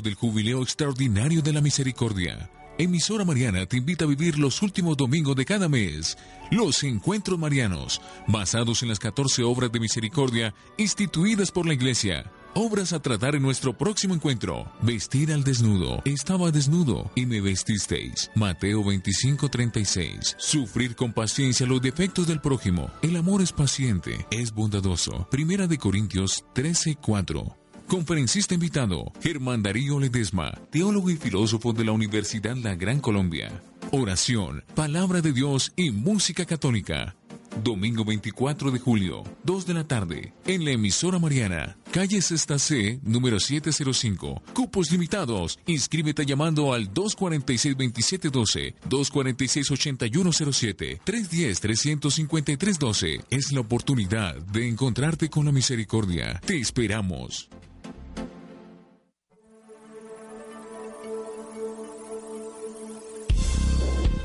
Del 0.00 0.14
Jubileo 0.14 0.62
Extraordinario 0.62 1.42
de 1.42 1.52
la 1.52 1.60
Misericordia, 1.60 2.50
Emisora 2.78 3.24
Mariana 3.24 3.64
te 3.64 3.78
invita 3.78 4.04
a 4.04 4.08
vivir 4.08 4.38
los 4.38 4.60
últimos 4.60 4.98
domingos 4.98 5.34
de 5.34 5.46
cada 5.46 5.66
mes, 5.68 6.18
los 6.50 6.82
Encuentros 6.82 7.38
Marianos, 7.38 8.02
basados 8.26 8.82
en 8.82 8.90
las 8.90 8.98
14 8.98 9.42
obras 9.44 9.72
de 9.72 9.80
misericordia 9.80 10.54
instituidas 10.76 11.50
por 11.50 11.66
la 11.66 11.72
Iglesia. 11.72 12.30
Obras 12.54 12.92
a 12.92 13.00
tratar 13.00 13.34
en 13.34 13.42
nuestro 13.42 13.76
próximo 13.76 14.14
encuentro. 14.14 14.70
Vestir 14.80 15.32
al 15.32 15.44
desnudo. 15.44 16.00
Estaba 16.06 16.50
desnudo 16.50 17.10
y 17.14 17.26
me 17.26 17.40
vestisteis. 17.42 18.30
Mateo 18.34 18.82
25:36. 18.82 20.36
Sufrir 20.38 20.96
con 20.96 21.12
paciencia 21.12 21.66
los 21.66 21.82
defectos 21.82 22.26
del 22.26 22.40
prójimo. 22.40 22.90
El 23.02 23.16
amor 23.16 23.42
es 23.42 23.52
paciente, 23.52 24.26
es 24.30 24.52
bondadoso. 24.52 25.28
Primera 25.30 25.66
de 25.66 25.76
Corintios 25.76 26.44
13:4. 26.54 27.56
Conferencista 27.88 28.54
invitado, 28.54 29.12
Germán 29.20 29.62
Darío 29.62 30.00
Ledesma, 30.00 30.50
teólogo 30.70 31.08
y 31.08 31.16
filósofo 31.16 31.72
de 31.72 31.84
la 31.84 31.92
Universidad 31.92 32.56
La 32.56 32.74
Gran 32.74 32.98
Colombia. 33.00 33.62
Oración, 33.92 34.64
palabra 34.74 35.20
de 35.20 35.32
Dios 35.32 35.72
y 35.76 35.92
música 35.92 36.44
católica. 36.44 37.14
Domingo 37.62 38.04
24 38.04 38.72
de 38.72 38.80
julio, 38.80 39.22
2 39.44 39.66
de 39.66 39.74
la 39.74 39.84
tarde, 39.84 40.32
en 40.46 40.64
la 40.64 40.72
emisora 40.72 41.20
Mariana, 41.20 41.76
calle 41.92 42.20
Sexta 42.20 42.58
C, 42.58 42.98
número 43.04 43.38
705. 43.38 44.42
Cupos 44.52 44.90
limitados. 44.90 45.60
Inscríbete 45.66 46.26
llamando 46.26 46.74
al 46.74 46.92
246-2712, 46.92 48.74
246-8107, 48.90 51.00
310-353-12. 51.04 53.24
Es 53.30 53.52
la 53.52 53.60
oportunidad 53.60 54.34
de 54.34 54.68
encontrarte 54.68 55.30
con 55.30 55.44
la 55.46 55.52
misericordia. 55.52 56.40
Te 56.44 56.58
esperamos. 56.58 57.48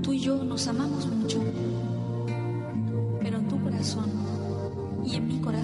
Tú 0.00 0.12
y 0.12 0.20
yo 0.20 0.44
nos 0.44 0.68
amamos 0.68 1.06
mucho, 1.06 1.42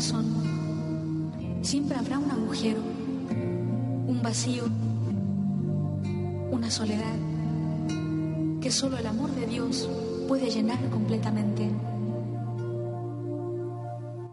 corazón 0.00 1.60
siempre 1.60 1.94
habrá 1.94 2.18
un 2.18 2.30
agujero, 2.30 2.80
un 2.80 4.20
vacío, 4.22 4.64
una 6.50 6.70
soledad 6.70 7.18
que 8.62 8.70
solo 8.70 8.96
el 8.96 9.06
amor 9.06 9.30
de 9.32 9.46
Dios 9.46 9.90
puede 10.26 10.50
llenar 10.50 10.78
completamente. 10.88 11.70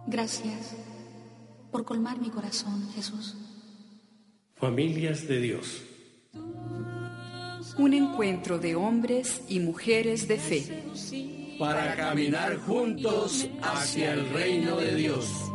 Gracias 0.07 0.77
por 1.69 1.83
colmar 1.83 2.17
mi 2.21 2.29
corazón, 2.29 2.87
Jesús. 2.95 3.35
Familias 4.55 5.27
de 5.27 5.41
Dios. 5.41 5.83
Un 7.77 7.93
encuentro 7.93 8.57
de 8.57 8.75
hombres 8.75 9.41
y 9.49 9.59
mujeres 9.59 10.29
de 10.29 10.37
fe. 10.37 10.83
Para 11.59 11.93
caminar 11.97 12.55
juntos 12.55 13.49
hacia 13.61 14.13
el 14.13 14.29
reino 14.29 14.77
de 14.77 14.95
Dios. 14.95 15.46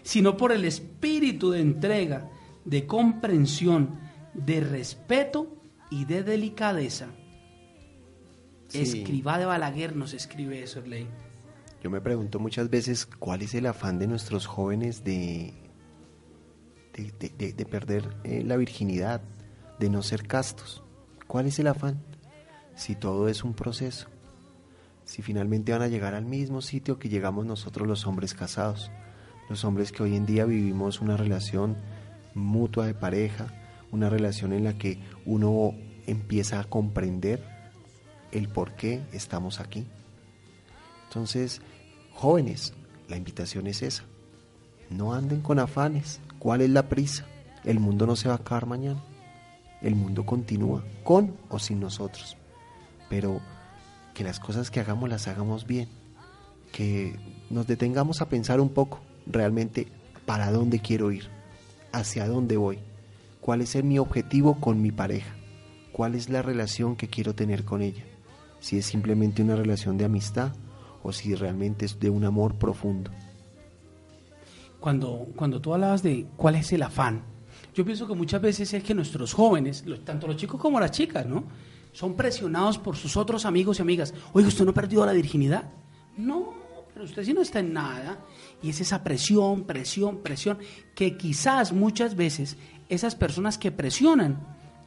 sino 0.02 0.36
por 0.36 0.52
el 0.52 0.64
espíritu 0.64 1.50
de 1.50 1.60
entrega, 1.60 2.28
de 2.64 2.86
comprensión, 2.86 3.98
de 4.34 4.60
respeto 4.60 5.46
y 5.90 6.04
de 6.04 6.22
delicadeza. 6.22 7.06
Sí. 8.68 8.80
Escriba 8.82 9.38
de 9.38 9.46
Balaguer 9.46 9.96
nos 9.96 10.14
escribe 10.14 10.62
eso, 10.62 10.78
Erley. 10.80 11.08
Yo 11.82 11.90
me 11.90 12.00
pregunto 12.00 12.38
muchas 12.38 12.70
veces 12.70 13.06
cuál 13.06 13.42
es 13.42 13.54
el 13.54 13.66
afán 13.66 13.98
de 13.98 14.06
nuestros 14.06 14.46
jóvenes 14.46 15.02
de, 15.02 15.54
de, 16.94 17.12
de- 17.18 17.32
de- 17.36 17.52
de 17.52 17.64
perder 17.66 18.16
eh, 18.24 18.42
la 18.44 18.56
virginidad, 18.56 19.22
de 19.78 19.90
no 19.90 20.02
ser 20.02 20.26
castos. 20.26 20.82
¿Cuál 21.26 21.46
es 21.46 21.58
el 21.58 21.66
afán? 21.66 22.00
Si 22.76 22.94
todo 22.94 23.28
es 23.28 23.42
un 23.44 23.54
proceso, 23.54 24.08
si 25.04 25.22
finalmente 25.22 25.72
van 25.72 25.82
a 25.82 25.88
llegar 25.88 26.14
al 26.14 26.24
mismo 26.26 26.60
sitio 26.62 26.98
que 26.98 27.08
llegamos 27.08 27.44
nosotros 27.46 27.88
los 27.88 28.06
hombres 28.06 28.34
casados, 28.34 28.90
los 29.48 29.64
hombres 29.64 29.90
que 29.90 30.02
hoy 30.02 30.14
en 30.16 30.26
día 30.26 30.44
vivimos 30.44 31.00
una 31.00 31.16
relación 31.16 31.76
mutua 32.34 32.86
de 32.86 32.94
pareja, 32.94 33.46
una 33.92 34.08
relación 34.08 34.52
en 34.52 34.64
la 34.64 34.78
que 34.78 34.98
uno 35.24 35.74
empieza 36.06 36.60
a 36.60 36.64
comprender 36.64 37.42
el 38.32 38.48
por 38.48 38.74
qué 38.74 39.02
estamos 39.12 39.60
aquí. 39.60 39.86
Entonces, 41.08 41.60
jóvenes, 42.12 42.74
la 43.08 43.16
invitación 43.16 43.66
es 43.66 43.82
esa. 43.82 44.04
No 44.88 45.14
anden 45.14 45.40
con 45.40 45.58
afanes. 45.58 46.20
¿Cuál 46.38 46.60
es 46.60 46.70
la 46.70 46.88
prisa? 46.88 47.26
El 47.64 47.80
mundo 47.80 48.06
no 48.06 48.16
se 48.16 48.28
va 48.28 48.34
a 48.34 48.38
acabar 48.38 48.66
mañana. 48.66 49.02
El 49.82 49.94
mundo 49.94 50.24
continúa, 50.24 50.84
con 51.04 51.36
o 51.48 51.58
sin 51.58 51.80
nosotros. 51.80 52.36
Pero 53.08 53.40
que 54.14 54.24
las 54.24 54.40
cosas 54.40 54.70
que 54.70 54.80
hagamos 54.80 55.08
las 55.08 55.26
hagamos 55.28 55.66
bien. 55.66 55.88
Que 56.72 57.18
nos 57.50 57.66
detengamos 57.66 58.20
a 58.20 58.28
pensar 58.28 58.60
un 58.60 58.68
poco 58.68 59.00
realmente 59.26 59.88
para 60.26 60.52
dónde 60.52 60.78
quiero 60.78 61.10
ir, 61.10 61.28
hacia 61.92 62.28
dónde 62.28 62.56
voy, 62.56 62.78
cuál 63.40 63.60
es 63.60 63.82
mi 63.82 63.98
objetivo 63.98 64.60
con 64.60 64.82
mi 64.82 64.92
pareja, 64.92 65.34
cuál 65.92 66.14
es 66.14 66.28
la 66.28 66.42
relación 66.42 66.96
que 66.96 67.08
quiero 67.08 67.34
tener 67.34 67.64
con 67.64 67.82
ella. 67.82 68.04
si 68.60 68.76
es 68.76 68.84
simplemente 68.84 69.42
una 69.42 69.56
relación 69.56 69.96
de 69.96 70.04
amistad 70.04 70.52
o 71.02 71.12
si 71.12 71.34
realmente 71.34 71.86
es 71.86 71.98
de 71.98 72.10
un 72.10 72.24
amor 72.24 72.56
profundo. 72.56 73.10
Cuando, 74.78 75.28
cuando 75.34 75.62
tú 75.62 75.72
hablabas 75.72 76.02
de 76.02 76.26
cuál 76.36 76.56
es 76.56 76.70
el 76.72 76.82
afán, 76.82 77.22
yo 77.74 77.84
pienso 77.84 78.06
que 78.06 78.14
muchas 78.14 78.42
veces 78.42 78.72
es 78.74 78.82
que 78.82 78.94
nuestros 78.94 79.32
jóvenes, 79.32 79.84
tanto 80.04 80.26
los 80.26 80.36
chicos 80.36 80.60
como 80.60 80.80
las 80.80 80.90
chicas, 80.90 81.24
¿no? 81.24 81.44
Son 81.92 82.14
presionados 82.14 82.78
por 82.78 82.96
sus 82.96 83.16
otros 83.16 83.44
amigos 83.46 83.78
y 83.78 83.82
amigas. 83.82 84.14
Oye, 84.32 84.46
¿usted 84.46 84.64
no 84.64 84.74
perdió 84.74 85.04
la 85.06 85.12
virginidad? 85.12 85.70
No, 86.16 86.54
pero 86.92 87.04
usted 87.04 87.24
sí 87.24 87.32
no 87.32 87.42
está 87.42 87.60
en 87.60 87.72
nada. 87.72 88.18
Y 88.62 88.70
es 88.70 88.80
esa 88.80 89.02
presión, 89.02 89.64
presión, 89.64 90.18
presión, 90.18 90.58
que 90.94 91.16
quizás 91.16 91.72
muchas 91.72 92.14
veces 92.14 92.56
esas 92.90 93.14
personas 93.14 93.56
que 93.56 93.70
presionan 93.72 94.38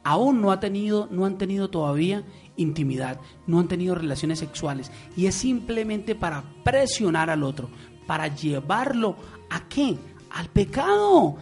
aún 0.04 0.40
no, 0.40 0.52
ha 0.52 0.60
tenido, 0.60 1.08
no 1.10 1.24
han 1.24 1.38
tenido 1.38 1.70
todavía 1.70 2.22
intimidad, 2.56 3.18
no 3.46 3.58
han 3.58 3.68
tenido 3.68 3.94
relaciones 3.94 4.38
sexuales. 4.38 4.92
Y 5.16 5.26
es 5.26 5.34
simplemente 5.34 6.14
para 6.14 6.44
presionar 6.62 7.30
al 7.30 7.42
otro, 7.42 7.70
para 8.06 8.28
llevarlo 8.28 9.16
a 9.50 9.66
qué? 9.68 9.96
Al 10.30 10.48
pecado. 10.48 11.36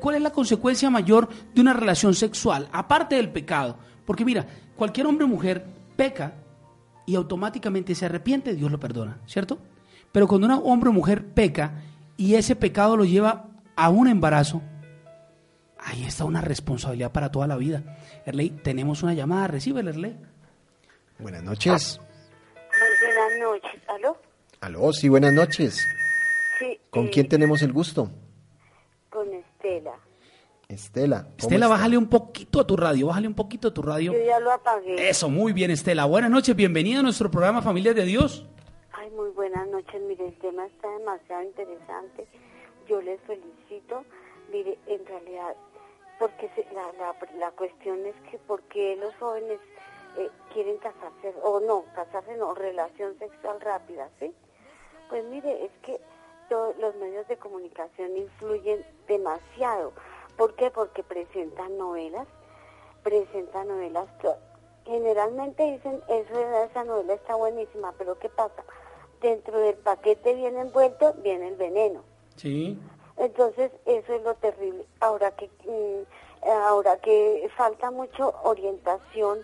¿Cuál 0.00 0.16
es 0.16 0.22
la 0.22 0.32
consecuencia 0.32 0.90
mayor 0.90 1.28
de 1.54 1.60
una 1.60 1.72
relación 1.72 2.14
sexual? 2.14 2.68
Aparte 2.72 3.14
del 3.14 3.30
pecado. 3.30 3.78
Porque 4.04 4.24
mira, 4.24 4.46
cualquier 4.76 5.06
hombre 5.06 5.24
o 5.24 5.28
mujer 5.28 5.64
peca 5.96 6.34
y 7.06 7.14
automáticamente 7.14 7.94
se 7.94 8.06
arrepiente, 8.06 8.54
Dios 8.54 8.70
lo 8.70 8.80
perdona, 8.80 9.18
¿cierto? 9.26 9.58
Pero 10.10 10.26
cuando 10.26 10.48
un 10.48 10.62
hombre 10.64 10.90
o 10.90 10.92
mujer 10.92 11.32
peca 11.32 11.82
y 12.16 12.34
ese 12.34 12.56
pecado 12.56 12.96
lo 12.96 13.04
lleva 13.04 13.46
a 13.76 13.90
un 13.90 14.08
embarazo, 14.08 14.62
ahí 15.90 16.04
está 16.04 16.24
una 16.24 16.40
responsabilidad 16.40 17.12
para 17.12 17.30
toda 17.30 17.46
la 17.46 17.56
vida. 17.56 17.82
Erley, 18.24 18.50
tenemos 18.50 19.02
una 19.02 19.14
llamada, 19.14 19.48
recibe 19.48 19.80
Erley. 19.80 20.16
Buenas 21.18 21.42
noches. 21.42 22.00
buenas 23.02 23.40
noches, 23.40 23.82
¿aló? 23.88 24.16
Aló, 24.60 24.92
sí, 24.92 25.08
buenas 25.08 25.32
noches. 25.32 25.84
Sí. 26.58 26.78
¿Con 26.90 27.06
eh, 27.06 27.10
quién 27.10 27.28
tenemos 27.28 27.62
el 27.62 27.72
gusto? 27.72 28.10
Con 29.10 29.32
Estela. 29.34 29.92
Estela. 30.68 31.22
¿cómo 31.22 31.34
Estela, 31.38 31.66
está? 31.66 31.76
bájale 31.76 31.98
un 31.98 32.08
poquito 32.08 32.60
a 32.60 32.66
tu 32.66 32.76
radio, 32.76 33.08
bájale 33.08 33.26
un 33.26 33.34
poquito 33.34 33.68
a 33.68 33.74
tu 33.74 33.82
radio. 33.82 34.12
Yo 34.12 34.24
ya 34.24 34.38
lo 34.38 34.52
apagué. 34.52 35.08
Eso, 35.08 35.28
muy 35.28 35.52
bien, 35.52 35.72
Estela. 35.72 36.04
Buenas 36.04 36.30
noches, 36.30 36.54
bienvenida 36.54 37.00
a 37.00 37.02
nuestro 37.02 37.30
programa 37.30 37.62
Familias 37.62 37.96
de 37.96 38.04
Dios. 38.04 38.46
Ay, 38.92 39.10
muy 39.10 39.30
buenas 39.30 39.66
noches. 39.68 40.00
Mire, 40.06 40.28
el 40.28 40.38
tema 40.38 40.66
está 40.66 40.88
demasiado 40.98 41.42
interesante. 41.42 42.26
Yo 42.88 43.02
les 43.02 43.20
felicito. 43.22 44.04
Mire, 44.52 44.78
en 44.86 45.04
realidad, 45.06 45.56
porque 46.20 46.48
se- 46.54 46.66
la, 46.72 46.92
la, 46.92 47.16
la 47.38 47.50
cuestión 47.52 48.06
es 48.06 48.14
que 48.30 48.38
por 48.38 48.62
qué 48.64 48.94
los 48.96 49.12
jóvenes 49.16 49.58
eh, 50.18 50.30
quieren 50.52 50.76
casarse, 50.76 51.34
o 51.42 51.58
no, 51.60 51.84
casarse 51.96 52.36
no, 52.36 52.54
relación 52.54 53.18
sexual 53.18 53.60
rápida, 53.60 54.08
¿sí? 54.20 54.32
Pues 55.08 55.24
mire, 55.24 55.64
es 55.64 55.72
que 55.82 56.00
los 56.78 56.94
medios 56.96 57.26
de 57.28 57.36
comunicación 57.36 58.16
influyen 58.16 58.84
demasiado. 59.08 59.92
¿Por 60.36 60.54
qué? 60.56 60.70
Porque 60.70 61.02
presentan 61.02 61.76
novelas, 61.78 62.26
presentan 63.02 63.68
novelas 63.68 64.08
que 64.20 64.28
generalmente 64.84 65.62
dicen, 65.72 66.02
eso, 66.08 66.64
esa 66.64 66.84
novela 66.84 67.14
está 67.14 67.34
buenísima, 67.36 67.92
pero 67.98 68.18
¿qué 68.18 68.28
pasa? 68.28 68.62
Dentro 69.20 69.58
del 69.58 69.76
paquete 69.76 70.34
viene 70.34 70.60
envuelto, 70.60 71.12
viene 71.18 71.48
el 71.48 71.56
veneno. 71.56 72.02
Sí. 72.36 72.78
Entonces, 73.16 73.70
eso 73.84 74.14
es 74.14 74.22
lo 74.22 74.34
terrible. 74.34 74.86
Ahora 75.00 75.30
que 75.32 75.50
mm, 75.66 76.48
ahora 76.48 76.96
que 76.98 77.50
falta 77.56 77.90
mucho 77.90 78.34
orientación, 78.42 79.38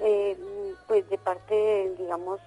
eh, 0.00 0.36
mm, 0.38 0.86
pues 0.88 1.08
de 1.08 1.18
parte, 1.18 1.94
digamos, 1.98 2.40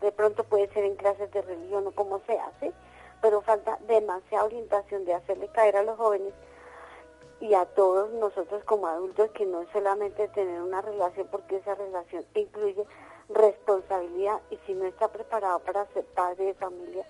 de 0.00 0.12
pronto 0.12 0.44
puede 0.44 0.68
ser 0.68 0.84
en 0.84 0.96
clases 0.96 1.30
de 1.32 1.42
religión 1.42 1.86
o 1.86 1.92
como 1.92 2.20
sea, 2.20 2.50
¿sí? 2.60 2.72
Pero 3.20 3.40
falta 3.40 3.78
demasiada 3.88 4.44
orientación 4.44 5.04
de 5.04 5.14
hacerle 5.14 5.48
caer 5.48 5.76
a 5.76 5.82
los 5.82 5.96
jóvenes 5.96 6.32
y 7.40 7.54
a 7.54 7.64
todos 7.64 8.10
nosotros 8.12 8.62
como 8.64 8.86
adultos 8.86 9.30
que 9.32 9.46
no 9.46 9.62
es 9.62 9.68
solamente 9.72 10.28
tener 10.28 10.62
una 10.62 10.82
relación, 10.82 11.26
porque 11.30 11.56
esa 11.56 11.74
relación 11.74 12.24
incluye 12.34 12.84
responsabilidad 13.28 14.40
y 14.50 14.58
si 14.66 14.74
no 14.74 14.84
está 14.84 15.08
preparado 15.08 15.58
para 15.60 15.86
ser 15.86 16.04
padre 16.04 16.44
de 16.44 16.54
familia, 16.54 17.06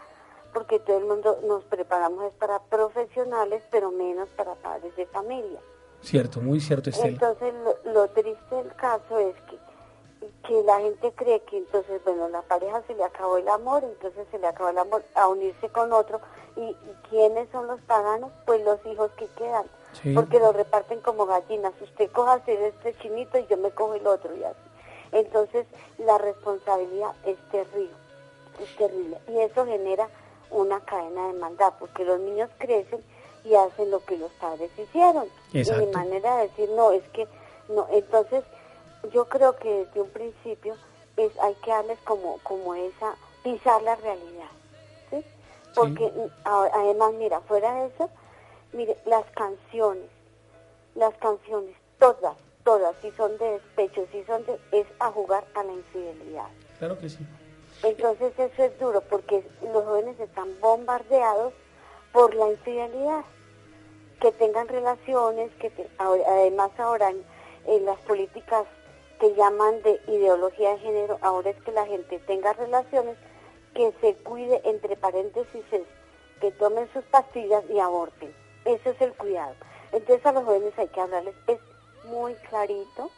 porque 0.55 0.79
todo 0.79 0.97
el 0.99 1.05
mundo 1.05 1.39
nos 1.47 1.63
preparamos 1.65 2.25
es 2.25 2.33
para 2.35 2.59
profesionales, 2.61 3.63
pero 3.71 3.91
menos 3.91 4.29
para 4.37 4.55
padres 4.55 4.95
de 4.97 5.05
familia. 5.07 5.61
Cierto, 6.01 6.41
muy 6.41 6.61
cierto, 6.61 6.89
Estela. 6.91 7.09
Entonces 7.09 7.53
lo, 7.85 7.93
lo 7.93 8.09
triste 8.09 8.55
del 8.55 8.73
caso 8.77 9.19
es 9.19 9.35
que, 9.51 9.59
que 10.47 10.63
la 10.63 10.79
gente 10.81 11.13
cree 11.15 11.41
que 11.41 11.59
entonces, 11.59 12.03
bueno, 12.05 12.29
la 12.29 12.43
pareja 12.43 12.83
se 12.87 12.95
le 12.95 13.05
acabó 13.05 13.37
el 13.39 13.49
amor, 13.49 13.83
entonces 13.85 14.27
se 14.31 14.39
le 14.39 14.47
acabó 14.47 14.69
el 14.71 14.79
amor 14.79 15.03
a 15.15 15.29
unirse 15.29 15.69
con 15.71 15.93
otro. 15.93 16.21
¿Y, 16.57 16.61
y 16.61 16.97
quiénes 17.11 17.49
son 17.51 17.67
los 17.67 17.81
paganos? 17.83 18.31
Pues 18.47 18.63
los 18.65 18.79
hijos 18.87 19.11
que 19.17 19.27
quedan, 19.37 19.65
Sí. 20.01 20.13
porque 20.15 20.39
los 20.39 20.55
reparten 20.55 21.01
como 21.01 21.27
gallinas. 21.27 21.73
Usted 21.81 22.11
coja 22.13 22.41
este 22.47 22.95
chinito 22.99 23.39
y 23.39 23.47
yo 23.47 23.57
me 23.57 23.71
cojo 23.71 23.95
el 23.95 24.07
otro 24.07 24.35
y 24.37 24.45
así. 24.45 24.57
Entonces 25.13 25.67
la 25.99 26.19
responsabilidad 26.19 27.13
es 27.25 27.37
terrible, 27.51 27.95
es 28.61 28.77
terrible. 28.77 29.19
Y 29.29 29.39
eso 29.39 29.65
genera 29.65 30.09
una 30.51 30.81
cadena 30.81 31.29
de 31.29 31.33
maldad, 31.35 31.73
porque 31.79 32.05
los 32.05 32.21
niños 32.21 32.51
crecen 32.59 33.01
y 33.45 33.55
hacen 33.55 33.91
lo 33.91 34.05
que 34.05 34.17
los 34.17 34.31
padres 34.33 34.71
hicieron. 34.79 35.27
Y 35.53 35.59
Exacto. 35.61 35.85
mi 35.87 35.93
manera 35.93 36.37
de 36.37 36.49
decir, 36.49 36.69
no, 36.71 36.93
es 36.93 37.03
que, 37.13 37.27
no, 37.69 37.87
entonces 37.91 38.43
yo 39.13 39.27
creo 39.29 39.57
que 39.57 39.85
desde 39.85 40.01
un 40.01 40.11
principio 40.11 40.77
es 41.17 41.31
hay 41.41 41.55
que 41.57 41.71
darles 41.71 41.99
como, 42.05 42.39
como 42.43 42.75
esa, 42.75 43.15
pisar 43.43 43.83
la 43.83 43.95
realidad, 43.97 44.49
¿sí? 45.11 45.23
Porque 45.75 46.05
mm, 46.07 46.31
a- 46.49 46.71
además, 46.73 47.13
mira, 47.15 47.41
fuera 47.43 47.73
de 47.75 47.87
eso, 47.89 48.09
mire, 48.73 48.97
las 49.05 49.25
canciones, 49.33 50.09
las 50.95 51.15
canciones, 51.17 51.75
todas, 51.99 52.37
todas, 52.65 52.95
si 53.03 53.11
son 53.13 53.37
de 53.39 53.51
despecho, 53.53 54.07
si 54.11 54.25
son 54.25 54.45
de, 54.47 54.59
es 54.73 54.87
a 55.01 55.11
jugar 55.11 55.45
a 55.55 55.63
la 55.65 55.73
infidelidad. 55.73 56.47
Claro 56.79 56.99
que 56.99 57.09
sí. 57.09 57.19
Entonces 57.83 58.33
eso 58.39 58.65
es 58.65 58.79
duro 58.79 59.01
porque 59.03 59.47
los 59.63 59.85
jóvenes 59.85 60.19
están 60.19 60.59
bombardeados 60.61 61.53
por 62.13 62.35
la 62.35 62.51
infidelidad. 62.51 63.25
Que 64.21 64.33
tengan 64.33 64.69
relaciones, 64.69 65.51
que 65.57 65.71
además 65.99 66.71
ahora 66.79 67.11
en, 67.11 67.85
las 67.85 67.99
políticas 68.01 68.65
que 69.21 69.35
llaman 69.35 69.83
de 69.83 70.01
ideología 70.07 70.71
de 70.71 70.79
género, 70.79 71.19
ahora 71.21 71.51
es 71.51 71.63
que 71.63 71.73
la 71.73 71.85
gente 71.87 72.19
tenga 72.21 72.53
relaciones, 72.53 73.17
que 73.75 73.93
se 74.01 74.15
cuide, 74.15 74.63
entre 74.65 74.97
paréntesis, 74.97 75.65
es 75.73 75.83
que 76.41 76.53
tomen 76.53 76.91
sus 76.93 77.05
pastillas 77.05 77.65
y 77.69 77.81
aborten. 77.81 78.35
Ese 78.65 78.91
es 78.91 79.01
el 79.01 79.13
cuidado. 79.15 79.55
Entonces 79.93 80.25
a 80.25 80.33
los 80.33 80.45
jóvenes 80.45 80.73
hay 80.79 80.89
que 80.89 81.01
hablarles, 81.01 81.35
es 81.47 81.59
muy 82.05 82.35
clarito, 82.49 83.11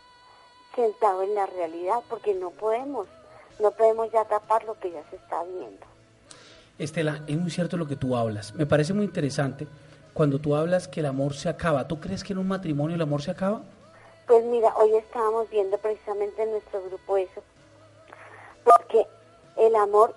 sentado 0.74 1.22
en 1.22 1.34
la 1.34 1.46
realidad, 1.46 2.02
porque 2.09 2.34
no 2.34 2.50
podemos, 2.50 3.07
no 3.59 3.70
podemos 3.70 4.11
ya 4.12 4.24
tapar 4.24 4.64
lo 4.64 4.78
que 4.78 4.90
ya 4.90 5.02
se 5.11 5.16
está 5.16 5.42
viendo. 5.44 5.86
Estela, 6.78 7.22
es 7.26 7.38
muy 7.38 7.50
cierto 7.50 7.76
lo 7.76 7.86
que 7.86 7.96
tú 7.96 8.16
hablas. 8.16 8.54
Me 8.54 8.66
parece 8.66 8.92
muy 8.92 9.04
interesante 9.04 9.66
cuando 10.12 10.38
tú 10.38 10.54
hablas 10.54 10.88
que 10.88 11.00
el 11.00 11.07
amor 11.07 11.34
se 11.34 11.48
acaba. 11.48 11.88
¿Tú 11.88 12.00
crees 12.00 12.22
que 12.22 12.32
en 12.32 12.38
un 12.38 12.48
matrimonio 12.48 12.96
el 12.96 13.02
amor 13.02 13.22
se 13.22 13.30
acaba? 13.30 13.62
Pues 14.26 14.44
mira, 14.44 14.74
hoy 14.76 14.94
estábamos 14.96 15.48
viendo 15.50 15.78
precisamente 15.78 16.42
en 16.42 16.50
nuestro 16.50 16.82
grupo 16.82 17.16
eso, 17.16 17.42
porque 18.64 19.07
el 19.57 19.76
amor, 19.76 20.14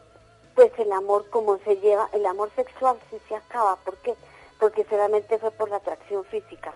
pues 0.55 0.71
el 0.79 0.91
amor 0.91 1.29
como 1.29 1.59
se 1.59 1.75
lleva, 1.75 2.09
el 2.13 2.25
amor 2.25 2.49
sexual 2.55 2.97
sí 3.11 3.17
se 3.27 3.35
acaba, 3.35 3.75
¿por 3.77 3.97
qué? 3.97 4.15
Porque 4.59 4.83
solamente 4.89 5.37
fue 5.37 5.51
por 5.51 5.69
la 5.69 5.75
atracción 5.75 6.25
física, 6.25 6.73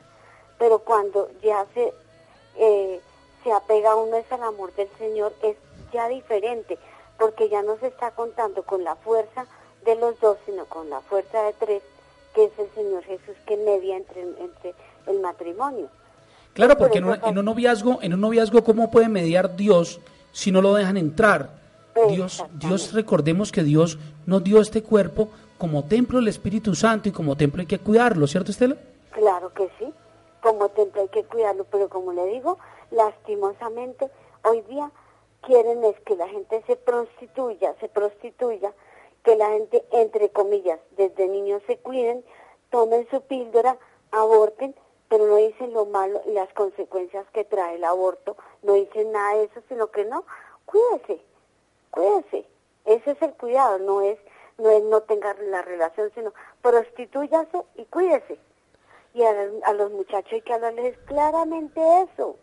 pero 0.59 0.79
cuando 0.79 1.27
ya 1.41 1.65
se, 1.73 1.91
eh, 2.57 3.01
se 3.43 3.51
apega 3.51 3.95
uno 3.95 4.15
es 4.15 4.31
al 4.31 4.43
amor 4.43 4.71
del 4.75 4.89
Señor, 4.99 5.33
es 5.41 5.57
ya 5.93 6.07
diferente, 6.07 6.77
porque 7.17 7.49
ya 7.49 7.61
no 7.61 7.77
se 7.77 7.87
está 7.87 8.11
contando 8.11 8.63
con 8.63 8.83
la 8.83 8.95
fuerza 8.95 9.45
de 9.85 9.95
los 9.95 10.19
dos, 10.19 10.37
sino 10.45 10.65
con 10.65 10.89
la 10.89 10.99
fuerza 11.01 11.43
de 11.43 11.53
tres, 11.53 11.83
que 12.33 12.45
es 12.45 12.51
el 12.57 12.69
Señor 12.73 13.03
Jesús 13.03 13.35
que 13.45 13.57
media 13.57 13.97
entre, 13.97 14.21
entre 14.21 14.73
el 15.07 15.19
matrimonio. 15.19 15.87
Claro, 16.53 16.77
porque 16.77 16.99
en, 16.99 17.37
un 17.37 17.45
noviazgo, 17.45 17.99
en 18.01 18.13
un 18.13 18.21
noviazgo, 18.21 18.63
¿cómo 18.63 18.91
puede 18.91 19.09
mediar 19.09 19.55
Dios 19.55 19.99
si 20.31 20.51
no 20.51 20.61
lo 20.61 20.73
dejan 20.73 20.97
entrar? 20.97 21.49
Dios, 22.09 22.43
Dios, 22.53 22.93
recordemos 22.93 23.51
que 23.51 23.63
Dios 23.63 23.99
nos 24.25 24.43
dio 24.43 24.59
este 24.59 24.81
cuerpo 24.81 25.29
como 25.57 25.83
templo 25.85 26.19
del 26.19 26.27
Espíritu 26.27 26.73
Santo 26.75 27.09
y 27.09 27.11
como 27.11 27.35
templo 27.35 27.61
hay 27.61 27.67
que 27.67 27.79
cuidarlo, 27.79 28.27
¿cierto, 28.27 28.51
Estela? 28.51 28.75
Claro 29.11 29.53
que 29.53 29.69
sí, 29.79 29.93
como 30.41 30.69
templo 30.69 31.01
hay 31.01 31.07
que 31.09 31.23
cuidarlo, 31.23 31.65
pero 31.71 31.89
como 31.89 32.13
le 32.13 32.25
digo, 32.27 32.57
lastimosamente 32.91 34.09
hoy 34.43 34.61
día 34.61 34.91
quieren 35.45 35.83
es 35.83 35.99
que 36.01 36.15
la 36.15 36.27
gente 36.27 36.63
se 36.67 36.75
prostituya, 36.75 37.75
se 37.79 37.89
prostituya, 37.89 38.73
que 39.23 39.35
la 39.35 39.49
gente, 39.49 39.85
entre 39.91 40.29
comillas, 40.29 40.79
desde 40.91 41.27
niños 41.27 41.61
se 41.67 41.77
cuiden, 41.77 42.23
tomen 42.69 43.07
su 43.09 43.21
píldora, 43.21 43.77
aborten, 44.11 44.75
pero 45.07 45.27
no 45.27 45.35
dicen 45.35 45.73
lo 45.73 45.85
malo 45.85 46.21
y 46.25 46.31
las 46.31 46.51
consecuencias 46.53 47.25
que 47.33 47.45
trae 47.45 47.75
el 47.75 47.83
aborto, 47.83 48.35
no 48.63 48.73
dicen 48.73 49.11
nada 49.11 49.37
de 49.37 49.43
eso, 49.45 49.61
sino 49.69 49.91
que 49.91 50.05
no, 50.05 50.25
cuídese, 50.65 51.21
cuídese. 51.91 52.45
Ese 52.85 53.11
es 53.11 53.21
el 53.21 53.33
cuidado, 53.33 53.77
no 53.79 54.01
es 54.01 54.19
no 54.57 54.69
es 54.69 54.83
no 54.83 55.01
tenga 55.01 55.33
la 55.33 55.61
relación, 55.61 56.11
sino 56.13 56.33
prostituyase 56.61 57.63
y 57.75 57.85
cuídese. 57.85 58.37
Y 59.13 59.23
a, 59.23 59.33
a 59.63 59.73
los 59.73 59.91
muchachos 59.91 60.33
hay 60.33 60.41
que 60.41 60.53
hablarles 60.53 60.97
claramente 61.05 61.81
eso, 62.03 62.37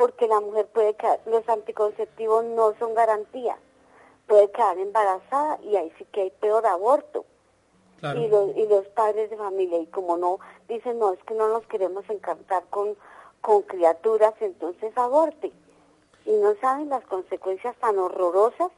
porque 0.00 0.26
la 0.28 0.40
mujer 0.40 0.66
puede 0.68 0.94
quedar, 0.94 1.20
los 1.26 1.46
anticonceptivos 1.46 2.42
no 2.42 2.74
son 2.78 2.94
garantía, 2.94 3.58
puede 4.26 4.50
quedar 4.50 4.78
embarazada 4.78 5.58
y 5.62 5.76
ahí 5.76 5.92
sí 5.98 6.06
que 6.06 6.22
hay 6.22 6.30
peor 6.30 6.66
aborto. 6.66 7.26
Y, 8.16 8.28
los, 8.28 8.56
y 8.56 8.66
los 8.66 8.88
padres 8.88 9.28
de 9.28 9.36
familia, 9.36 9.78
y 9.78 9.86
como 9.88 10.16
no, 10.16 10.38
dicen, 10.68 10.98
no, 10.98 11.12
es 11.12 11.22
que 11.24 11.34
no 11.34 11.48
nos 11.48 11.66
queremos 11.66 12.08
encantar 12.08 12.64
con, 12.70 12.96
con 13.42 13.60
criaturas, 13.60 14.32
entonces 14.40 14.96
aborte. 14.96 15.52
Y 16.24 16.32
no 16.32 16.54
saben 16.62 16.88
las 16.88 17.04
consecuencias 17.04 17.76
tan 17.76 17.98
horrorosas, 17.98 18.70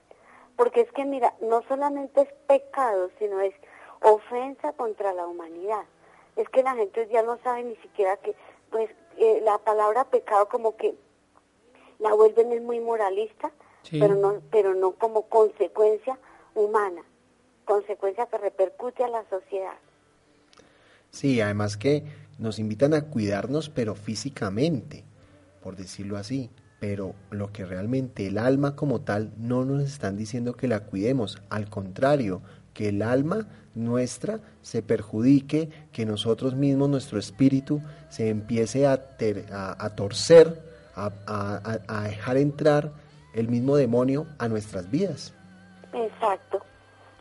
porque 0.56 0.80
es 0.80 0.90
que, 0.90 1.04
mira, 1.04 1.34
no 1.40 1.62
solamente 1.68 2.22
es 2.22 2.32
pecado, 2.48 3.10
sino 3.20 3.38
es 3.38 3.54
ofensa 4.02 4.72
contra 4.72 5.12
la 5.12 5.28
humanidad. 5.28 5.84
Es 6.34 6.48
que 6.48 6.64
la 6.64 6.74
gente 6.74 7.08
ya 7.12 7.22
no 7.22 7.38
sabe 7.44 7.62
ni 7.62 7.76
siquiera 7.76 8.16
que, 8.16 8.34
pues, 8.72 8.90
eh, 9.18 9.40
la 9.44 9.58
palabra 9.58 10.02
pecado 10.02 10.48
como 10.48 10.76
que 10.76 10.96
la 12.02 12.12
vuelven 12.14 12.52
es 12.52 12.60
muy 12.62 12.80
moralista, 12.80 13.50
Sí. 13.82 13.98
pero 13.98 14.14
no, 14.14 14.40
pero 14.50 14.74
no 14.74 14.92
como 14.92 15.22
consecuencia 15.22 16.18
humana, 16.54 17.02
consecuencia 17.64 18.26
que 18.26 18.38
repercute 18.38 19.02
a 19.04 19.08
la 19.08 19.24
sociedad. 19.30 19.74
Sí, 21.10 21.40
además 21.40 21.76
que 21.76 22.04
nos 22.38 22.58
invitan 22.58 22.94
a 22.94 23.02
cuidarnos, 23.02 23.68
pero 23.68 23.94
físicamente, 23.94 25.04
por 25.62 25.76
decirlo 25.76 26.16
así. 26.16 26.50
Pero 26.80 27.14
lo 27.30 27.52
que 27.52 27.64
realmente 27.64 28.26
el 28.26 28.38
alma 28.38 28.74
como 28.74 29.02
tal 29.02 29.32
no 29.38 29.64
nos 29.64 29.82
están 29.84 30.16
diciendo 30.16 30.54
que 30.54 30.66
la 30.66 30.80
cuidemos, 30.80 31.40
al 31.48 31.68
contrario, 31.70 32.42
que 32.74 32.88
el 32.88 33.02
alma 33.02 33.46
nuestra 33.76 34.40
se 34.62 34.82
perjudique, 34.82 35.68
que 35.92 36.04
nosotros 36.06 36.56
mismos, 36.56 36.88
nuestro 36.88 37.18
espíritu, 37.20 37.80
se 38.08 38.30
empiece 38.30 38.86
a, 38.86 39.16
ter- 39.16 39.46
a- 39.52 39.76
a 39.84 39.94
torcer, 39.94 40.71
a, 40.96 41.10
a- 41.26 41.60
a- 41.64 41.98
a 41.98 42.00
dejar 42.08 42.36
entrar 42.36 42.90
el 43.34 43.48
mismo 43.48 43.76
demonio 43.76 44.26
a 44.38 44.48
nuestras 44.48 44.90
vidas. 44.90 45.32
Exacto, 45.92 46.62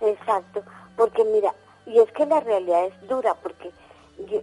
exacto, 0.01 0.61
porque 0.95 1.23
mira, 1.25 1.53
y 1.85 1.99
es 1.99 2.11
que 2.11 2.25
la 2.25 2.39
realidad 2.39 2.85
es 2.85 3.07
dura, 3.09 3.33
porque 3.35 3.71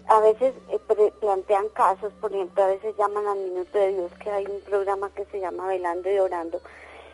a 0.08 0.20
veces 0.20 0.54
eh, 0.70 1.12
plantean 1.20 1.68
casos, 1.70 2.12
por 2.20 2.32
ejemplo, 2.32 2.64
a 2.64 2.68
veces 2.68 2.94
llaman 2.98 3.26
al 3.26 3.38
Minuto 3.38 3.78
de 3.78 3.92
Dios, 3.92 4.10
que 4.22 4.30
hay 4.30 4.44
un 4.46 4.60
programa 4.62 5.10
que 5.14 5.24
se 5.26 5.40
llama 5.40 5.68
Velando 5.68 6.10
y 6.10 6.18
Orando, 6.18 6.60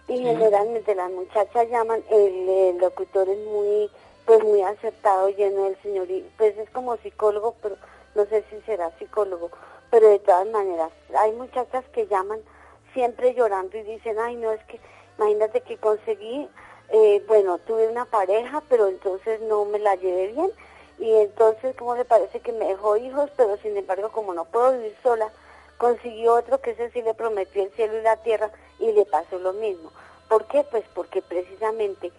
y 0.08 0.18
generalmente 0.18 0.94
las 0.94 1.10
muchachas 1.10 1.68
llaman, 1.70 2.00
el, 2.10 2.48
el 2.48 2.78
locutor 2.78 3.28
es 3.28 3.38
muy, 3.46 3.90
pues 4.24 4.42
muy 4.42 4.62
acertado, 4.62 5.28
lleno 5.30 5.64
del 5.64 5.76
Señor, 5.82 6.10
y 6.10 6.24
pues 6.38 6.56
es 6.58 6.70
como 6.70 6.96
psicólogo, 6.98 7.54
pero 7.62 7.76
no 8.14 8.24
sé 8.26 8.44
si 8.50 8.60
será 8.62 8.90
psicólogo, 8.98 9.50
pero 9.94 10.08
de 10.08 10.18
todas 10.18 10.48
maneras, 10.48 10.90
hay 11.16 11.30
muchachas 11.34 11.84
que 11.92 12.08
llaman 12.08 12.40
siempre 12.94 13.32
llorando 13.32 13.78
y 13.78 13.82
dicen, 13.84 14.18
ay, 14.18 14.34
no, 14.34 14.50
es 14.50 14.60
que 14.64 14.80
imagínate 15.16 15.60
que 15.60 15.76
conseguí, 15.76 16.48
eh, 16.88 17.22
bueno, 17.28 17.58
tuve 17.58 17.86
una 17.86 18.04
pareja, 18.04 18.60
pero 18.68 18.88
entonces 18.88 19.40
no 19.42 19.64
me 19.66 19.78
la 19.78 19.94
llevé 19.94 20.32
bien, 20.32 20.50
y 20.98 21.12
entonces, 21.12 21.76
¿cómo 21.76 21.94
le 21.94 22.04
parece 22.04 22.40
que 22.40 22.50
me 22.50 22.64
dejó 22.64 22.96
hijos? 22.96 23.30
Pero 23.36 23.56
sin 23.58 23.76
embargo, 23.76 24.10
como 24.10 24.34
no 24.34 24.46
puedo 24.46 24.72
vivir 24.72 24.96
sola, 25.00 25.30
consiguió 25.78 26.34
otro 26.34 26.60
que 26.60 26.72
ese 26.72 26.90
sí 26.90 27.00
le 27.00 27.14
prometió 27.14 27.62
el 27.62 27.70
cielo 27.74 27.96
y 27.96 28.02
la 28.02 28.16
tierra 28.16 28.50
y 28.80 28.90
le 28.90 29.04
pasó 29.04 29.38
lo 29.38 29.52
mismo. 29.52 29.92
¿Por 30.28 30.46
qué? 30.46 30.64
Pues 30.64 30.82
porque 30.92 31.22
precisamente 31.22 32.10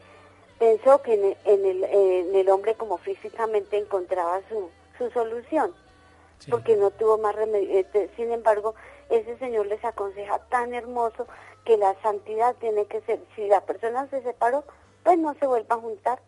pensó 0.59 1.01
que 1.01 1.36
en 1.43 2.36
el, 2.36 2.49
hombre 2.49 2.76
como 2.76 2.97
físicamente 2.99 3.78
encontraba 3.78 4.39
su 4.47 5.11
solución, 5.11 5.76
porque 6.49 6.75
no 6.75 6.91
tuvo 6.91 7.17
más 7.17 7.36
remedio. 7.36 7.79
Este, 7.79 8.09
Sin 8.15 8.31
embargo, 8.31 8.75
ese 9.09 9.38
Señor 9.38 9.67
les 9.67 9.83
aconseja 9.83 10.39
tan 10.49 10.73
hermoso 10.73 11.27
que 11.63 11.77
la 11.77 11.95
santidad 12.01 12.55
tiene 12.59 12.86
que 12.86 13.01
ser, 13.01 13.19
si 13.36 13.47
la 13.47 13.61
persona 13.61 14.07
se 14.09 14.21
separó, 14.21 14.63
pues 15.03 15.17
no 15.17 15.33
se 15.39 15.47
vuelva 15.47 15.75
a 15.75 15.79
juntar. 15.79 16.19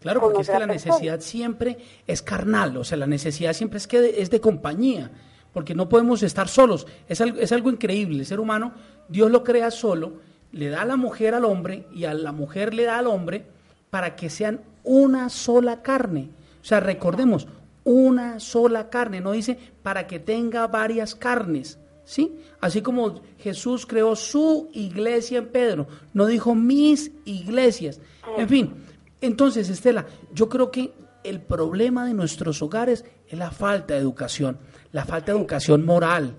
Claro, 0.00 0.20
porque 0.20 0.42
es 0.42 0.46
que 0.46 0.52
la 0.52 0.66
persona. 0.66 0.72
necesidad 0.94 1.20
siempre 1.20 1.78
es 2.06 2.22
carnal, 2.22 2.76
o 2.76 2.84
sea, 2.84 2.96
la 2.98 3.06
necesidad 3.06 3.52
siempre 3.52 3.78
es 3.78 3.86
que 3.88 4.00
de- 4.00 4.22
es 4.22 4.30
de 4.30 4.40
compañía, 4.40 5.10
porque 5.52 5.74
no 5.74 5.88
podemos 5.88 6.22
estar 6.22 6.48
solos. 6.48 6.86
Es 7.08 7.20
algo, 7.20 7.38
es 7.40 7.50
algo 7.52 7.70
increíble. 7.70 8.20
El 8.20 8.26
ser 8.26 8.38
humano, 8.40 8.72
Dios 9.08 9.30
lo 9.30 9.42
crea 9.42 9.70
solo, 9.70 10.12
le 10.52 10.68
da 10.68 10.82
a 10.82 10.86
la 10.86 10.96
mujer 10.96 11.34
al 11.34 11.44
hombre 11.44 11.86
y 11.92 12.04
a 12.04 12.14
la 12.14 12.32
mujer 12.32 12.74
le 12.74 12.84
da 12.84 12.98
al 12.98 13.06
hombre 13.08 13.44
para 13.90 14.14
que 14.16 14.30
sean 14.30 14.60
una 14.84 15.28
sola 15.30 15.82
carne. 15.82 16.28
O 16.62 16.64
sea, 16.64 16.78
recordemos, 16.80 17.48
una 17.88 18.38
sola 18.38 18.90
carne, 18.90 19.20
no 19.20 19.32
dice 19.32 19.58
para 19.82 20.06
que 20.06 20.18
tenga 20.18 20.66
varias 20.66 21.14
carnes. 21.14 21.78
¿Sí? 22.04 22.38
Así 22.60 22.80
como 22.80 23.20
Jesús 23.38 23.84
creó 23.84 24.16
su 24.16 24.70
iglesia 24.72 25.38
en 25.38 25.48
Pedro, 25.48 25.88
no 26.14 26.24
dijo 26.24 26.54
mis 26.54 27.12
iglesias. 27.26 28.00
En 28.38 28.48
fin, 28.48 28.74
entonces, 29.20 29.68
Estela, 29.68 30.06
yo 30.32 30.48
creo 30.48 30.70
que 30.70 30.94
el 31.22 31.40
problema 31.40 32.06
de 32.06 32.14
nuestros 32.14 32.62
hogares 32.62 33.04
es 33.28 33.38
la 33.38 33.50
falta 33.50 33.92
de 33.92 34.00
educación, 34.00 34.58
la 34.92 35.04
falta 35.04 35.32
de 35.32 35.38
educación 35.38 35.84
moral, 35.84 36.34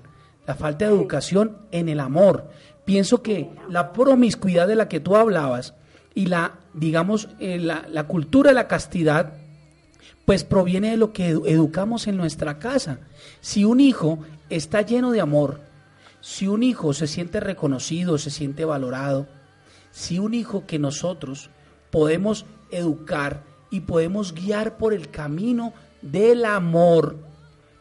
la 0.48 0.56
falta 0.56 0.86
de 0.86 0.92
educación 0.92 1.58
en 1.72 1.88
el 1.88 2.00
amor. 2.00 2.50
Pienso 2.84 3.22
que 3.22 3.52
la 3.70 3.94
promiscuidad 3.94 4.68
de 4.68 4.76
la 4.76 4.88
que 4.88 5.00
tú 5.00 5.16
hablabas 5.16 5.76
y 6.16 6.26
la, 6.26 6.60
digamos, 6.74 7.30
eh, 7.40 7.60
la, 7.60 7.86
la 7.90 8.08
cultura 8.08 8.50
de 8.50 8.56
la 8.56 8.68
castidad, 8.68 9.34
pues 10.30 10.44
proviene 10.44 10.92
de 10.92 10.98
lo 10.98 11.12
que 11.12 11.34
edu- 11.36 11.48
educamos 11.48 12.06
en 12.06 12.16
nuestra 12.16 12.60
casa. 12.60 13.00
Si 13.42 13.66
un 13.66 13.80
hijo 13.80 14.20
está 14.52 14.84
lleno 14.84 15.10
de 15.10 15.22
amor, 15.22 15.60
si 16.22 16.48
un 16.48 16.62
hijo 16.62 16.94
se 16.94 17.08
siente 17.08 17.40
reconocido, 17.40 18.20
se 18.20 18.30
siente 18.30 18.64
valorado, 18.64 19.26
si 19.90 20.20
un 20.20 20.36
hijo 20.36 20.68
que 20.68 20.78
nosotros 20.78 21.50
podemos 21.90 22.46
educar 22.70 23.42
y 23.72 23.80
podemos 23.80 24.36
guiar 24.36 24.78
por 24.78 24.94
el 24.94 25.10
camino 25.10 25.74
del 26.04 26.46
amor, 26.46 27.16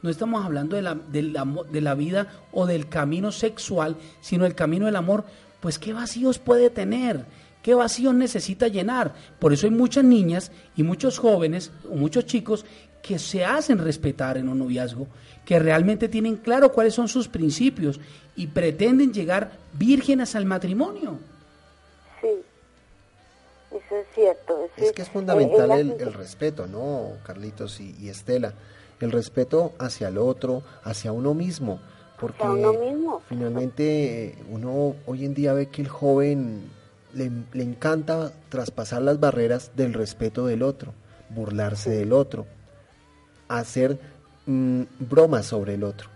no 0.00 0.08
estamos 0.08 0.42
hablando 0.42 0.74
de 0.76 0.80
la, 0.80 0.94
del 0.94 1.36
amo- 1.36 1.64
de 1.64 1.82
la 1.82 1.94
vida 1.94 2.28
o 2.50 2.64
del 2.64 2.88
camino 2.88 3.30
sexual, 3.30 3.94
sino 4.22 4.46
el 4.46 4.54
camino 4.54 4.86
del 4.86 4.96
amor, 4.96 5.26
pues 5.60 5.78
qué 5.78 5.92
vacíos 5.92 6.38
puede 6.38 6.70
tener, 6.70 7.26
qué 7.68 7.74
vacíos 7.74 8.14
necesita 8.14 8.66
llenar. 8.66 9.12
Por 9.38 9.52
eso 9.52 9.66
hay 9.66 9.72
muchas 9.72 10.02
niñas 10.02 10.50
y 10.74 10.82
muchos 10.82 11.18
jóvenes 11.18 11.70
o 11.86 11.96
muchos 11.96 12.24
chicos 12.24 12.64
que 13.02 13.18
se 13.18 13.44
hacen 13.44 13.76
respetar 13.76 14.38
en 14.38 14.48
un 14.48 14.58
noviazgo, 14.58 15.06
que 15.44 15.58
realmente 15.58 16.08
tienen 16.08 16.36
claro 16.36 16.72
cuáles 16.72 16.94
son 16.94 17.08
sus 17.08 17.28
principios 17.28 18.00
y 18.36 18.46
pretenden 18.46 19.12
llegar 19.12 19.50
vírgenes 19.74 20.34
al 20.34 20.46
matrimonio. 20.46 21.18
Sí, 22.22 22.28
eso 23.70 23.96
es 23.96 24.06
cierto. 24.14 24.64
eso 24.74 24.86
Es 24.86 24.92
que 24.92 25.02
es 25.02 25.10
fundamental 25.10 25.70
el 25.72 25.90
el, 26.00 26.14
respeto, 26.14 26.66
¿no, 26.66 27.18
Carlitos 27.22 27.80
y, 27.80 27.94
y 28.00 28.08
Estela? 28.08 28.54
El 28.98 29.12
respeto 29.12 29.74
hacia 29.78 30.08
el 30.08 30.16
otro, 30.16 30.62
hacia 30.84 31.12
uno 31.12 31.34
mismo. 31.34 31.80
Porque 32.18 32.42
Hacia 32.44 32.70
uno 32.70 32.72
mismo. 32.72 33.22
finalmente 33.28 34.24
eh, 34.24 34.38
uno 34.50 34.96
hoy 35.04 35.26
en 35.26 35.34
día 35.34 35.52
ve 35.52 35.66
que 35.66 35.82
el 35.82 35.88
joven 35.88 36.77
le, 37.14 37.30
le 37.52 37.62
encanta 37.62 38.32
traspasar 38.48 39.02
las 39.02 39.20
barreras 39.20 39.72
del 39.76 39.94
respeto 39.94 40.46
del 40.46 40.62
otro, 40.62 40.94
burlarse 41.30 41.90
del 41.90 42.12
otro, 42.12 42.46
hacer 43.48 43.98
mm, 44.46 44.82
bromas 45.00 45.46
sobre 45.46 45.74
el 45.74 45.84
otro. 45.84 46.08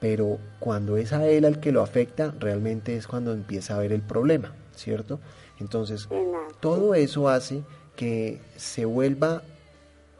Pero 0.00 0.38
cuando 0.60 0.96
es 0.96 1.12
a 1.12 1.26
él 1.26 1.44
al 1.44 1.60
que 1.60 1.72
lo 1.72 1.82
afecta, 1.82 2.34
realmente 2.38 2.96
es 2.96 3.06
cuando 3.06 3.32
empieza 3.32 3.74
a 3.74 3.78
ver 3.78 3.92
el 3.92 4.02
problema, 4.02 4.52
¿cierto? 4.76 5.18
Entonces, 5.58 6.08
todo 6.60 6.94
eso 6.94 7.28
hace 7.28 7.62
que 7.96 8.40
se 8.56 8.84
vuelva 8.84 9.42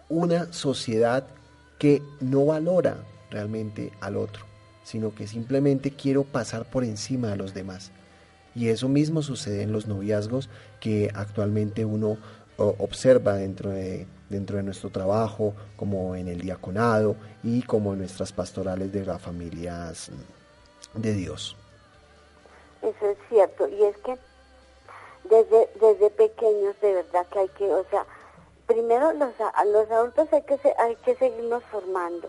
una 0.09 0.53
sociedad 0.53 1.25
que 1.79 2.03
no 2.21 2.47
valora 2.47 2.97
realmente 3.31 3.93
al 4.01 4.17
otro, 4.17 4.45
sino 4.83 5.15
que 5.15 5.29
simplemente 5.29 5.93
quiero 5.93 6.25
pasar 6.25 6.69
por 6.69 6.83
encima 6.83 7.29
de 7.29 7.37
los 7.37 7.55
demás. 7.55 7.93
Y 8.59 8.71
eso 8.71 8.89
mismo 8.89 9.23
sucede 9.23 9.63
en 9.63 9.71
los 9.71 9.87
noviazgos 9.87 10.51
que 10.81 11.13
actualmente 11.15 11.85
uno 11.85 12.19
observa 12.57 13.35
dentro 13.35 13.71
de, 13.71 14.05
dentro 14.29 14.57
de 14.57 14.65
nuestro 14.65 14.91
trabajo, 14.91 15.55
como 15.77 16.17
en 16.17 16.27
el 16.27 16.41
diaconado 16.41 17.15
y 17.45 17.63
como 17.63 17.93
en 17.93 18.01
nuestras 18.01 18.33
pastorales 18.33 18.93
de 18.93 19.07
las 19.07 19.23
familias 19.23 20.11
de 20.93 21.13
Dios. 21.13 21.57
Eso 22.83 23.11
es 23.11 23.19
cierto. 23.29 23.69
Y 23.69 23.85
es 23.85 23.97
que 23.99 24.17
desde, 25.31 25.71
desde 25.81 26.11
pequeños, 26.11 26.75
de 26.81 26.95
verdad 26.95 27.27
que 27.33 27.39
hay 27.39 27.49
que, 27.51 27.73
o 27.73 27.85
sea, 27.91 28.07
primero 28.67 29.13
los, 29.13 29.35
los 29.67 29.91
adultos 29.93 30.33
hay 30.33 30.43
que, 30.43 30.59
hay 30.79 30.97
que 30.97 31.15
seguirnos 31.15 31.63
formando. 31.71 32.29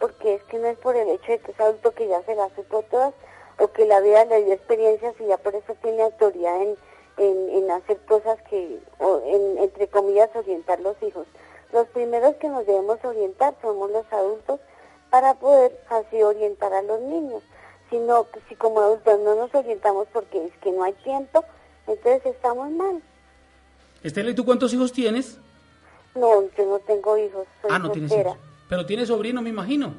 Porque 0.00 0.36
es 0.36 0.42
que 0.44 0.58
no 0.58 0.68
es 0.68 0.78
por 0.78 0.96
el 0.96 1.10
hecho 1.10 1.32
de 1.32 1.40
que 1.40 1.52
es 1.52 1.60
adulto 1.60 1.92
que 1.92 2.08
ya 2.08 2.22
se 2.22 2.34
las 2.34 2.50
supo 2.54 2.82
todas 2.90 3.12
o 3.62 3.72
que 3.72 3.86
la 3.86 4.00
vida 4.00 4.24
le 4.24 4.44
dio 4.44 4.54
experiencias 4.54 5.14
y 5.20 5.26
ya 5.26 5.36
por 5.36 5.54
eso 5.54 5.76
tiene 5.82 6.02
autoridad 6.02 6.60
en, 6.60 6.76
en, 7.16 7.50
en 7.50 7.70
hacer 7.70 7.96
cosas 8.08 8.36
que, 8.50 8.80
o 8.98 9.22
en, 9.24 9.58
entre 9.58 9.86
comillas, 9.86 10.30
orientar 10.34 10.80
los 10.80 11.00
hijos. 11.00 11.28
Los 11.72 11.86
primeros 11.88 12.34
que 12.36 12.48
nos 12.48 12.66
debemos 12.66 12.98
orientar 13.04 13.54
somos 13.62 13.88
los 13.92 14.04
adultos 14.12 14.58
para 15.10 15.34
poder 15.34 15.78
así 15.90 16.20
orientar 16.22 16.72
a 16.72 16.82
los 16.82 17.00
niños. 17.02 17.40
Si, 17.88 17.98
no, 17.98 18.26
si 18.48 18.56
como 18.56 18.80
adultos 18.80 19.20
no 19.20 19.36
nos 19.36 19.54
orientamos 19.54 20.08
porque 20.12 20.44
es 20.46 20.52
que 20.60 20.72
no 20.72 20.82
hay 20.82 20.94
tiempo, 20.94 21.44
entonces 21.86 22.26
estamos 22.26 22.68
mal. 22.70 23.00
Estela, 24.02 24.30
¿y 24.30 24.34
tú 24.34 24.44
cuántos 24.44 24.74
hijos 24.74 24.92
tienes? 24.92 25.38
No, 26.16 26.42
yo 26.58 26.66
no 26.66 26.80
tengo 26.80 27.16
hijos, 27.16 27.46
soy 27.60 27.70
ah, 27.72 27.78
no 27.78 27.92
tienes 27.92 28.10
hijos. 28.10 28.36
Pero 28.68 28.84
tienes 28.86 29.06
sobrino, 29.06 29.40
me 29.40 29.50
imagino. 29.50 29.94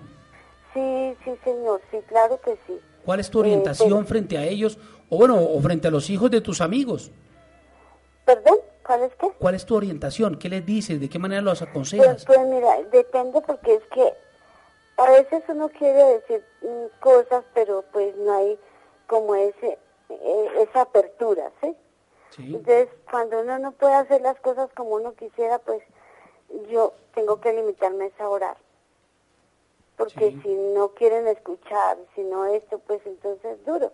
Sí, 0.74 1.16
sí, 1.24 1.32
señor, 1.46 1.80
sí, 1.92 2.00
claro 2.10 2.42
que 2.42 2.58
sí. 2.68 2.80
¿Cuál 3.06 3.20
es 3.20 3.30
tu 3.30 3.40
orientación 3.40 3.90
pero- 3.90 4.06
frente 4.06 4.38
a 4.38 4.46
ellos? 4.46 4.78
O 5.10 5.18
bueno, 5.18 5.36
o 5.42 5.60
frente 5.62 5.88
a 5.88 5.92
los 5.92 6.10
hijos 6.10 6.32
de 6.32 6.42
tus 6.42 6.62
amigos. 6.62 7.12
¿Perdón? 8.26 8.58
¿Cuál 8.86 9.04
es 9.04 9.12
qué? 9.16 9.30
¿Cuál 9.40 9.56
es 9.56 9.66
tu 9.66 9.76
orientación? 9.76 10.38
¿Qué 10.38 10.50
les 10.50 10.66
dices? 10.66 11.00
¿De 11.00 11.10
qué 11.10 11.20
manera 11.20 11.42
los 11.42 11.60
Pues, 11.60 11.70
aconsejas? 11.70 12.26
pues 12.26 12.40
mira, 12.48 12.82
depende 12.92 13.42
porque 13.42 13.76
es 13.76 13.84
que 13.94 14.14
a 14.98 15.10
veces 15.12 15.44
uno 15.50 15.70
quiere 15.70 16.04
decir 16.04 16.44
mm, 16.62 17.00
cosas, 17.02 17.44
pero 17.54 17.84
pues 17.92 18.16
no 18.18 18.34
hay 18.38 18.58
como 19.08 19.36
ese 19.36 19.78
eh, 20.10 20.48
esa 20.70 20.82
apertura, 20.82 21.52
¿sí? 21.62 21.76
Sí. 22.32 22.44
Entonces, 22.56 22.90
cuando 23.10 23.42
uno 23.42 23.58
no 23.60 23.72
puede 23.74 23.94
hacer 23.94 24.22
las 24.22 24.40
cosas 24.40 24.70
como 24.76 24.92
uno 24.96 25.14
quisiera, 25.14 25.60
pues 25.60 25.82
yo 26.70 26.94
tengo 27.14 27.40
que 27.40 27.54
limitarme 27.54 28.12
a 28.20 28.30
orar. 28.30 28.58
Porque 29.98 30.32
Sí. 30.32 30.40
si 30.44 30.56
no 30.76 30.94
quieren 30.96 31.28
escuchar, 31.28 31.98
si 32.16 32.24
no 32.24 32.46
esto, 32.46 32.80
pues 32.88 33.02
entonces 33.06 33.60
es 33.60 33.66
duro. 33.66 33.92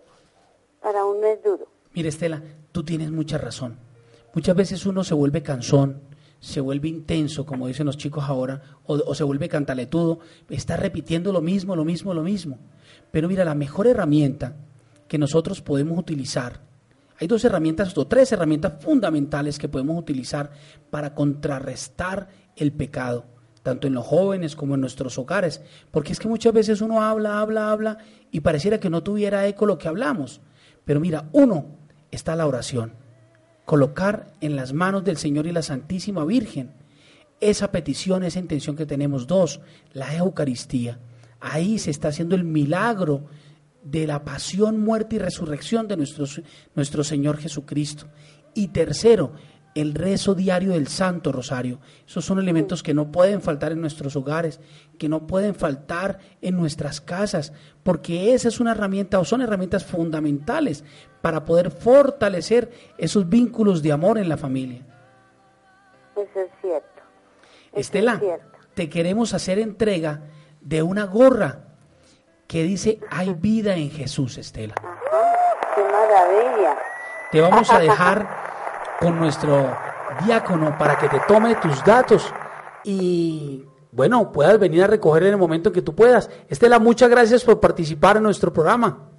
Para 0.81 1.03
uno 1.05 1.25
es 1.27 1.43
duro. 1.43 1.67
Mire, 1.93 2.09
Estela, 2.09 2.41
tú 2.71 2.83
tienes 2.83 3.11
mucha 3.11 3.37
razón. 3.37 3.77
Muchas 4.33 4.55
veces 4.55 4.85
uno 4.85 5.03
se 5.03 5.13
vuelve 5.13 5.41
cansón, 5.43 6.01
se 6.39 6.61
vuelve 6.61 6.87
intenso, 6.87 7.45
como 7.45 7.67
dicen 7.67 7.85
los 7.85 7.97
chicos 7.97 8.23
ahora, 8.27 8.61
o, 8.85 8.93
o 8.93 9.13
se 9.15 9.23
vuelve 9.25 9.49
cantaletudo, 9.49 10.19
está 10.49 10.77
repitiendo 10.77 11.33
lo 11.33 11.41
mismo, 11.41 11.75
lo 11.75 11.83
mismo, 11.83 12.13
lo 12.13 12.23
mismo. 12.23 12.59
Pero 13.11 13.27
mira, 13.27 13.43
la 13.43 13.55
mejor 13.55 13.87
herramienta 13.87 14.55
que 15.07 15.17
nosotros 15.17 15.61
podemos 15.61 15.97
utilizar, 15.97 16.61
hay 17.19 17.27
dos 17.27 17.43
herramientas 17.43 17.97
o 17.97 18.07
tres 18.07 18.31
herramientas 18.31 18.81
fundamentales 18.81 19.57
que 19.57 19.67
podemos 19.67 19.97
utilizar 19.99 20.51
para 20.89 21.13
contrarrestar 21.13 22.29
el 22.55 22.71
pecado, 22.71 23.25
tanto 23.69 23.85
en 23.85 23.93
los 23.93 24.05
jóvenes 24.07 24.55
como 24.55 24.73
en 24.73 24.81
nuestros 24.81 25.19
hogares, 25.19 25.61
porque 25.91 26.11
es 26.11 26.19
que 26.19 26.27
muchas 26.27 26.53
veces 26.53 26.81
uno 26.81 27.03
habla, 27.03 27.39
habla, 27.39 27.71
habla 27.71 27.97
y 28.31 28.39
pareciera 28.39 28.79
que 28.79 28.89
no 28.89 29.03
tuviera 29.03 29.45
eco 29.45 29.67
lo 29.67 29.77
que 29.77 29.87
hablamos. 29.87 30.41
Pero 30.85 30.99
mira, 30.99 31.29
uno 31.33 31.67
está 32.09 32.35
la 32.35 32.47
oración, 32.47 32.93
colocar 33.65 34.33
en 34.41 34.55
las 34.55 34.73
manos 34.73 35.03
del 35.03 35.17
Señor 35.17 35.45
y 35.45 35.51
la 35.51 35.61
Santísima 35.61 36.25
Virgen 36.25 36.71
esa 37.39 37.71
petición, 37.71 38.23
esa 38.23 38.39
intención 38.39 38.75
que 38.75 38.87
tenemos. 38.87 39.27
Dos, 39.27 39.61
la 39.93 40.15
Eucaristía. 40.15 40.97
Ahí 41.39 41.77
se 41.77 41.91
está 41.91 42.07
haciendo 42.07 42.35
el 42.35 42.43
milagro 42.43 43.25
de 43.83 44.07
la 44.07 44.25
pasión, 44.25 44.79
muerte 44.79 45.17
y 45.17 45.19
resurrección 45.19 45.87
de 45.87 45.95
nuestro, 45.95 46.25
nuestro 46.73 47.03
Señor 47.03 47.37
Jesucristo. 47.37 48.07
Y 48.55 48.69
tercero, 48.69 49.33
el 49.75 49.93
rezo 49.93 50.35
diario 50.35 50.71
del 50.71 50.87
Santo 50.87 51.31
Rosario. 51.31 51.79
Esos 52.07 52.25
son 52.25 52.39
elementos 52.39 52.83
que 52.83 52.93
no 52.93 53.11
pueden 53.11 53.41
faltar 53.41 53.71
en 53.71 53.81
nuestros 53.81 54.15
hogares, 54.15 54.59
que 54.97 55.09
no 55.09 55.27
pueden 55.27 55.55
faltar 55.55 56.19
en 56.41 56.57
nuestras 56.57 57.01
casas, 57.01 57.53
porque 57.83 58.33
esa 58.33 58.47
es 58.47 58.59
una 58.59 58.71
herramienta 58.71 59.19
o 59.19 59.25
son 59.25 59.41
herramientas 59.41 59.85
fundamentales 59.85 60.83
para 61.21 61.45
poder 61.45 61.71
fortalecer 61.71 62.71
esos 62.97 63.29
vínculos 63.29 63.81
de 63.81 63.91
amor 63.91 64.17
en 64.17 64.29
la 64.29 64.37
familia. 64.37 64.81
Eso 66.15 66.39
es 66.39 66.51
cierto. 66.61 67.01
Eso 67.71 67.79
Estela, 67.79 68.13
es 68.13 68.19
cierto. 68.19 68.57
te 68.73 68.89
queremos 68.89 69.33
hacer 69.33 69.59
entrega 69.59 70.23
de 70.61 70.81
una 70.81 71.05
gorra 71.05 71.65
que 72.47 72.63
dice 72.63 72.99
hay 73.09 73.33
vida 73.39 73.75
en 73.75 73.91
Jesús, 73.91 74.37
Estela. 74.37 74.75
Ajá, 74.77 75.75
qué 75.75 75.81
maravilla. 75.83 76.77
Te 77.31 77.41
vamos 77.41 77.71
a 77.71 77.79
dejar 77.79 78.27
con 78.99 79.17
nuestro 79.17 79.75
diácono 80.25 80.77
para 80.77 80.97
que 80.97 81.07
te 81.07 81.19
tome 81.27 81.55
tus 81.55 81.83
datos 81.83 82.33
y 82.83 83.65
bueno, 83.91 84.31
puedas 84.31 84.59
venir 84.59 84.83
a 84.83 84.87
recoger 84.87 85.23
en 85.23 85.29
el 85.29 85.37
momento 85.37 85.71
que 85.71 85.81
tú 85.81 85.95
puedas. 85.95 86.29
Estela, 86.47 86.79
muchas 86.79 87.09
gracias 87.09 87.43
por 87.43 87.59
participar 87.59 88.17
en 88.17 88.23
nuestro 88.23 88.53
programa. 88.53 89.09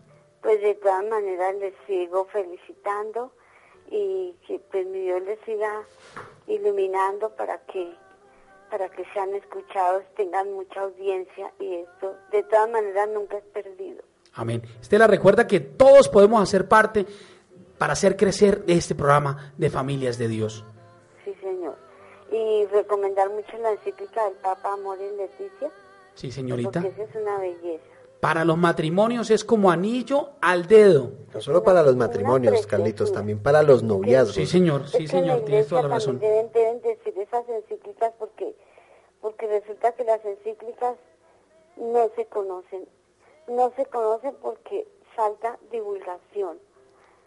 Pues 0.43 0.61
de 0.61 0.75
todas 0.77 1.05
maneras 1.07 1.55
les 1.57 1.75
sigo 1.87 2.27
felicitando 2.27 3.33
y 3.91 4.37
que 4.47 4.61
pues 4.71 4.87
mi 4.87 5.01
Dios 5.01 5.23
les 5.23 5.39
siga 5.41 5.83
iluminando 6.47 7.31
para 7.31 7.59
que 7.67 7.93
para 8.71 8.89
que 8.89 9.05
sean 9.13 9.35
escuchados, 9.35 10.05
tengan 10.17 10.53
mucha 10.53 10.83
audiencia 10.83 11.53
y 11.59 11.75
esto 11.75 12.15
de 12.31 12.45
todas 12.45 12.71
maneras 12.71 13.09
nunca 13.13 13.39
es 13.39 13.45
perdido. 13.47 14.05
Amén. 14.35 14.63
Estela, 14.81 15.09
recuerda 15.09 15.49
que 15.49 15.59
todos 15.59 16.09
podemos 16.09 16.41
hacer 16.41 16.69
parte 16.69 17.05
para 17.81 17.95
hacer 17.95 18.15
crecer 18.15 18.63
este 18.67 18.95
programa 18.95 19.55
de 19.57 19.71
familias 19.71 20.19
de 20.19 20.29
Dios. 20.29 20.63
Sí, 21.25 21.33
señor. 21.41 21.77
Y 22.31 22.67
recomendar 22.67 23.31
mucho 23.31 23.57
la 23.57 23.73
encíclica 23.73 24.23
del 24.27 24.35
Papa 24.35 24.75
Amor 24.75 24.99
y 25.01 25.17
Leticia, 25.17 25.71
Sí, 26.13 26.31
señorita. 26.31 26.83
porque 26.83 26.89
esa 27.03 27.03
es 27.11 27.23
una 27.23 27.39
belleza. 27.39 27.83
Para 28.21 28.45
los 28.45 28.59
matrimonios 28.59 29.31
es 29.31 29.47
como 29.47 29.71
anillo 29.71 30.29
al 30.43 30.67
dedo. 30.67 31.11
No 31.33 31.41
solo 31.41 31.63
para 31.63 31.83
los 31.83 31.97
matrimonios. 31.97 32.67
Carlitos, 32.67 33.15
también 33.15 33.39
para 33.43 33.63
los 33.63 33.83
noviazgos. 33.83 34.35
Sí, 34.35 34.45
señor, 34.45 34.87
sí, 34.87 35.05
es 35.05 35.11
señor, 35.11 35.41
tienes 35.47 35.67
toda 35.69 35.85
la 35.85 35.89
razón. 35.89 36.19
deben, 36.19 36.53
deben 36.53 36.83
decir 36.83 37.15
esas 37.19 37.49
encíclicas 37.49 38.13
porque, 38.19 38.55
porque 39.23 39.47
resulta 39.47 39.93
que 39.93 40.05
las 40.05 40.23
encíclicas 40.23 40.97
no 41.79 42.11
se 42.15 42.27
conocen. 42.27 42.85
No 43.49 43.73
se 43.75 43.87
conocen 43.87 44.35
porque 44.43 44.87
falta 45.17 45.57
divulgación. 45.73 46.59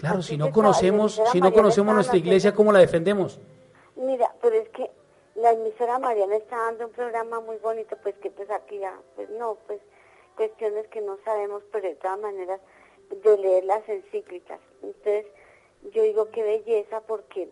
Claro, 0.04 0.22
si 0.22 0.36
no 0.36 0.51
conocemos, 0.51 1.22
si 1.32 1.39
no 1.39 1.54
conocemos 1.54 1.95
nuestra 1.95 2.18
iglesia, 2.18 2.54
¿cómo 2.54 2.74
la 2.74 2.80
defendemos? 2.80 3.39
Mira, 3.95 4.36
pero 4.41 4.58
es 4.58 4.68
que 4.68 4.91
la 5.36 5.51
emisora 5.54 5.97
Mariana 5.97 6.36
está 6.36 6.58
dando 6.58 6.88
un 6.88 6.91
programa 6.91 7.39
muy 7.39 7.56
bonito, 7.56 7.95
pues 8.04 8.14
que 8.16 8.30
pues 8.30 8.49
aquí 8.51 8.80
ya, 8.80 8.99
pues 9.16 9.30
no, 9.30 9.56
pues 9.66 9.80
cuestiones 10.36 10.89
que 10.89 10.99
no 10.99 11.18
sabemos, 11.24 11.64
pero 11.72 11.88
de 11.88 11.95
todas 11.95 12.20
maneras 12.20 12.60
de 13.24 13.38
leer 13.38 13.64
las 13.64 13.88
encíclicas. 13.88 14.60
Entonces, 14.82 15.26
yo 15.93 16.04
digo 16.04 16.28
qué 16.32 16.43
belleza 16.43 16.99
porque 17.08 17.49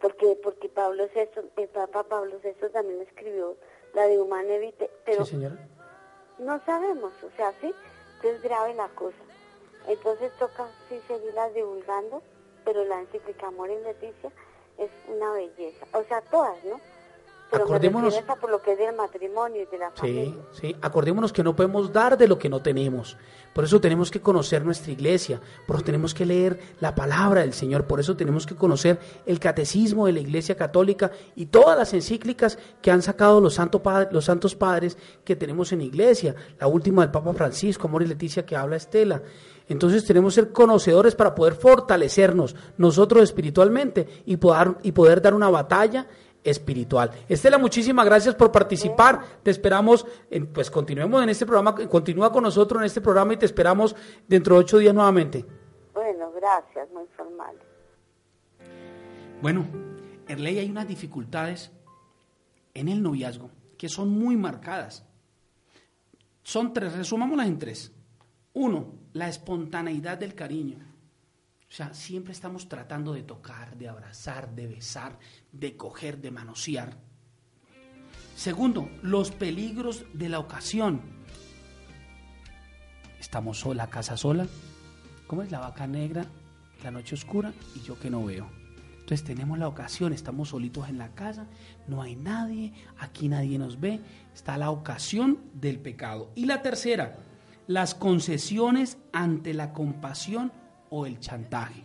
porque 0.00 0.36
porque 0.42 0.68
Pablo 0.68 1.04
VI, 1.14 1.28
el 1.56 1.68
Papa 1.68 2.02
Pablo 2.02 2.34
VI 2.42 2.68
también 2.72 3.00
escribió 3.02 3.56
la 3.94 4.08
de 4.08 4.20
Humane 4.20 4.58
Vitae, 4.58 4.90
pero 5.04 5.24
Sí, 5.24 5.36
señora. 5.36 5.56
no 6.40 6.60
sabemos, 6.66 7.12
o 7.22 7.30
sea, 7.36 7.52
sí, 7.60 7.72
entonces 8.16 8.42
grave 8.42 8.74
la 8.74 8.88
cosa. 8.88 9.18
Entonces 9.88 10.30
toca 10.38 10.68
sí 10.88 10.96
seguirlas 11.08 11.54
divulgando, 11.54 12.22
pero 12.64 12.84
la 12.84 13.00
encíclica 13.00 13.48
Amor 13.48 13.70
en 13.70 13.82
Leticia 13.82 14.30
es 14.78 14.90
una 15.08 15.32
belleza, 15.32 15.86
o 15.92 16.04
sea, 16.04 16.20
todas, 16.30 16.56
¿no? 16.64 16.78
Pero 17.50 17.64
Acordémonos- 17.64 18.14
por 18.38 18.50
lo 18.50 18.60
que 18.60 18.72
es 18.72 18.78
del 18.78 18.94
matrimonio 18.94 19.62
y 19.62 19.64
de 19.64 19.78
la 19.78 19.88
Sí, 19.94 19.96
familia. 19.96 20.34
sí. 20.52 20.76
Acordémonos 20.82 21.32
que 21.32 21.42
no 21.42 21.56
podemos 21.56 21.90
dar 21.90 22.18
de 22.18 22.28
lo 22.28 22.38
que 22.38 22.50
no 22.50 22.60
tenemos. 22.60 23.16
Por 23.54 23.64
eso 23.64 23.80
tenemos 23.80 24.10
que 24.10 24.20
conocer 24.20 24.62
nuestra 24.66 24.92
iglesia. 24.92 25.40
Por 25.66 25.76
eso 25.76 25.84
tenemos 25.86 26.12
que 26.12 26.26
leer 26.26 26.60
la 26.80 26.94
palabra 26.94 27.40
del 27.40 27.54
Señor. 27.54 27.86
Por 27.86 28.00
eso 28.00 28.18
tenemos 28.18 28.44
que 28.46 28.54
conocer 28.54 28.98
el 29.24 29.40
catecismo 29.40 30.04
de 30.04 30.12
la 30.12 30.20
Iglesia 30.20 30.56
Católica 30.58 31.10
y 31.36 31.46
todas 31.46 31.78
las 31.78 31.94
encíclicas 31.94 32.58
que 32.82 32.90
han 32.90 33.00
sacado 33.00 33.40
los, 33.40 33.54
santo 33.54 33.82
pa- 33.82 34.08
los 34.12 34.26
santos 34.26 34.54
padres 34.54 34.98
que 35.24 35.34
tenemos 35.34 35.72
en 35.72 35.80
iglesia. 35.80 36.34
La 36.60 36.66
última 36.66 37.00
del 37.00 37.10
Papa 37.10 37.32
Francisco, 37.32 37.88
Amor 37.88 38.02
y 38.02 38.08
Leticia, 38.08 38.44
que 38.44 38.56
habla 38.56 38.76
Estela. 38.76 39.22
Entonces 39.68 40.04
tenemos 40.04 40.34
que 40.34 40.42
ser 40.42 40.52
conocedores 40.52 41.14
para 41.14 41.34
poder 41.34 41.54
fortalecernos 41.54 42.56
nosotros 42.78 43.22
espiritualmente 43.22 44.22
y 44.26 44.36
poder, 44.38 44.76
y 44.82 44.92
poder 44.92 45.20
dar 45.20 45.34
una 45.34 45.50
batalla 45.50 46.06
espiritual. 46.42 47.10
Estela, 47.28 47.58
muchísimas 47.58 48.06
gracias 48.06 48.34
por 48.34 48.50
participar. 48.50 49.20
Te 49.42 49.50
esperamos, 49.50 50.06
en- 50.30 50.46
pues 50.46 50.70
continuemos 50.70 51.22
en 51.22 51.28
este 51.28 51.44
programa, 51.44 51.74
continúa 51.88 52.32
con 52.32 52.44
nosotros 52.44 52.80
en 52.80 52.86
este 52.86 53.00
programa 53.02 53.34
y 53.34 53.36
te 53.36 53.46
esperamos 53.46 53.94
dentro 54.26 54.54
de 54.54 54.60
ocho 54.60 54.78
días 54.78 54.94
nuevamente. 54.94 55.44
Bueno, 55.92 56.32
gracias, 56.32 56.88
muy 56.92 57.04
formal. 57.16 57.56
Bueno, 59.42 59.66
en 60.26 60.42
ley 60.42 60.58
hay 60.58 60.70
unas 60.70 60.88
dificultades 60.88 61.70
en 62.74 62.88
el 62.88 63.02
noviazgo 63.02 63.50
que 63.76 63.88
son 63.88 64.08
muy 64.08 64.36
marcadas. 64.36 65.04
Son 66.42 66.72
tres, 66.72 66.96
resumámoslas 66.96 67.46
en 67.46 67.58
tres. 67.58 67.92
Uno, 68.58 68.92
la 69.12 69.28
espontaneidad 69.28 70.18
del 70.18 70.34
cariño. 70.34 70.78
O 71.60 71.72
sea, 71.72 71.94
siempre 71.94 72.32
estamos 72.32 72.68
tratando 72.68 73.12
de 73.12 73.22
tocar, 73.22 73.78
de 73.78 73.88
abrazar, 73.88 74.52
de 74.52 74.66
besar, 74.66 75.16
de 75.52 75.76
coger, 75.76 76.18
de 76.20 76.32
manosear. 76.32 76.96
Segundo, 78.34 78.90
los 79.00 79.30
peligros 79.30 80.06
de 80.12 80.28
la 80.28 80.40
ocasión. 80.40 81.02
Estamos 83.20 83.60
sola, 83.60 83.86
casa 83.86 84.16
sola. 84.16 84.48
¿Cómo 85.28 85.42
es 85.42 85.52
la 85.52 85.60
vaca 85.60 85.86
negra? 85.86 86.26
la 86.82 86.90
noche 86.90 87.14
oscura 87.14 87.52
y 87.76 87.80
yo 87.80 87.98
que 87.98 88.10
no 88.10 88.24
veo. 88.24 88.48
Entonces 89.00 89.24
tenemos 89.24 89.58
la 89.58 89.68
ocasión, 89.68 90.12
estamos 90.12 90.50
solitos 90.50 90.88
en 90.88 90.98
la 90.98 91.14
casa, 91.14 91.46
no 91.86 92.02
hay 92.02 92.14
nadie, 92.14 92.72
aquí 92.98 93.28
nadie 93.28 93.58
nos 93.58 93.80
ve, 93.80 94.00
está 94.34 94.58
la 94.58 94.70
ocasión 94.70 95.38
del 95.54 95.78
pecado. 95.80 96.30
Y 96.34 96.44
la 96.44 96.60
tercera, 96.60 97.16
las 97.68 97.94
concesiones 97.94 98.98
ante 99.12 99.54
la 99.54 99.72
compasión 99.72 100.52
o 100.90 101.06
el 101.06 101.20
chantaje. 101.20 101.84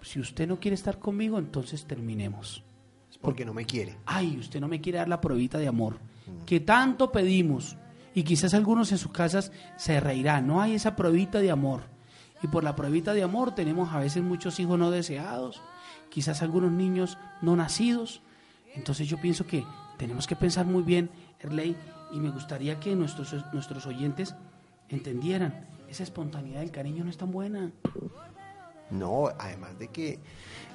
Si 0.00 0.18
usted 0.18 0.48
no 0.48 0.58
quiere 0.58 0.76
estar 0.76 0.98
conmigo, 0.98 1.38
entonces 1.38 1.84
terminemos. 1.84 2.64
Es 3.10 3.18
porque 3.18 3.44
no 3.44 3.52
me 3.52 3.66
quiere. 3.66 3.98
Ay, 4.06 4.38
usted 4.38 4.60
no 4.60 4.68
me 4.68 4.80
quiere 4.80 4.98
dar 4.98 5.08
la 5.08 5.20
pruebita 5.20 5.58
de 5.58 5.68
amor 5.68 5.98
que 6.46 6.60
tanto 6.60 7.12
pedimos. 7.12 7.76
Y 8.14 8.22
quizás 8.22 8.54
algunos 8.54 8.90
en 8.90 8.98
sus 8.98 9.12
casas 9.12 9.52
se 9.76 10.00
reirán. 10.00 10.46
No 10.46 10.60
hay 10.60 10.74
esa 10.74 10.96
pruebita 10.96 11.40
de 11.40 11.50
amor. 11.50 11.82
Y 12.42 12.46
por 12.46 12.64
la 12.64 12.74
pruebita 12.74 13.14
de 13.14 13.22
amor 13.22 13.54
tenemos 13.54 13.92
a 13.92 13.98
veces 13.98 14.22
muchos 14.22 14.58
hijos 14.60 14.78
no 14.78 14.90
deseados, 14.90 15.60
quizás 16.08 16.40
algunos 16.42 16.70
niños 16.70 17.18
no 17.42 17.56
nacidos. 17.56 18.22
Entonces 18.74 19.08
yo 19.08 19.20
pienso 19.20 19.46
que 19.46 19.64
tenemos 19.96 20.26
que 20.26 20.36
pensar 20.36 20.64
muy 20.64 20.82
bien, 20.82 21.10
Erley, 21.40 21.76
y 22.12 22.20
me 22.20 22.30
gustaría 22.30 22.78
que 22.78 22.94
nuestros, 22.94 23.34
nuestros 23.52 23.86
oyentes 23.86 24.36
entendieran, 24.88 25.66
esa 25.88 26.02
espontaneidad 26.02 26.60
del 26.60 26.70
cariño 26.70 27.04
no 27.04 27.10
es 27.10 27.16
tan 27.16 27.30
buena. 27.30 27.70
No, 28.90 29.28
además 29.38 29.78
de 29.78 29.88
que 29.88 30.18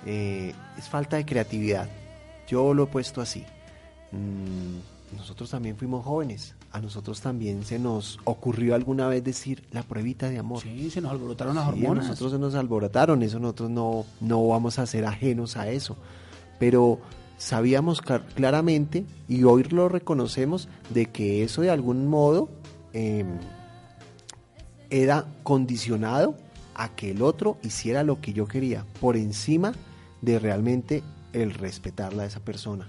eh, 0.05 0.53
es 0.77 0.87
falta 0.89 1.17
de 1.17 1.25
creatividad. 1.25 1.89
Yo 2.47 2.73
lo 2.73 2.83
he 2.83 2.87
puesto 2.87 3.21
así. 3.21 3.43
Mm, 4.11 5.15
nosotros 5.17 5.49
también 5.49 5.77
fuimos 5.77 6.05
jóvenes. 6.05 6.55
A 6.71 6.79
nosotros 6.81 7.21
también 7.21 7.63
se 7.65 7.77
nos 7.79 8.19
ocurrió 8.23 8.73
alguna 8.75 9.07
vez 9.07 9.23
decir 9.23 9.63
la 9.71 9.83
pruebita 9.83 10.29
de 10.29 10.39
amor. 10.39 10.61
Sí, 10.61 10.89
se 10.89 11.01
nos 11.01 11.11
alborotaron 11.11 11.55
las 11.55 11.65
Sí, 11.65 11.69
a 11.69 11.73
hormonas. 11.73 12.07
nosotros 12.07 12.31
se 12.31 12.39
nos 12.39 12.55
alborotaron, 12.55 13.21
eso 13.23 13.39
nosotros 13.39 13.69
no, 13.69 14.05
no 14.21 14.47
vamos 14.47 14.79
a 14.79 14.85
ser 14.87 15.05
ajenos 15.05 15.55
a 15.57 15.69
eso. 15.69 15.95
Pero 16.59 16.99
sabíamos 17.37 18.01
clar- 18.01 18.25
claramente, 18.35 19.05
y 19.27 19.43
hoy 19.43 19.63
lo 19.65 19.87
reconocemos, 19.89 20.67
de 20.89 21.07
que 21.07 21.43
eso 21.43 21.61
de 21.61 21.69
algún 21.69 22.07
modo 22.07 22.49
eh, 22.93 23.23
era 25.01 25.25
condicionado 25.43 26.35
a 26.75 26.89
que 26.89 27.11
el 27.11 27.21
otro 27.21 27.57
hiciera 27.63 28.03
lo 28.03 28.21
que 28.21 28.33
yo 28.33 28.47
quería, 28.47 28.85
por 29.01 29.17
encima 29.17 29.73
de 30.21 30.39
realmente 30.39 31.03
el 31.33 31.53
respetarla 31.53 32.23
a 32.23 32.25
esa 32.27 32.39
persona. 32.39 32.85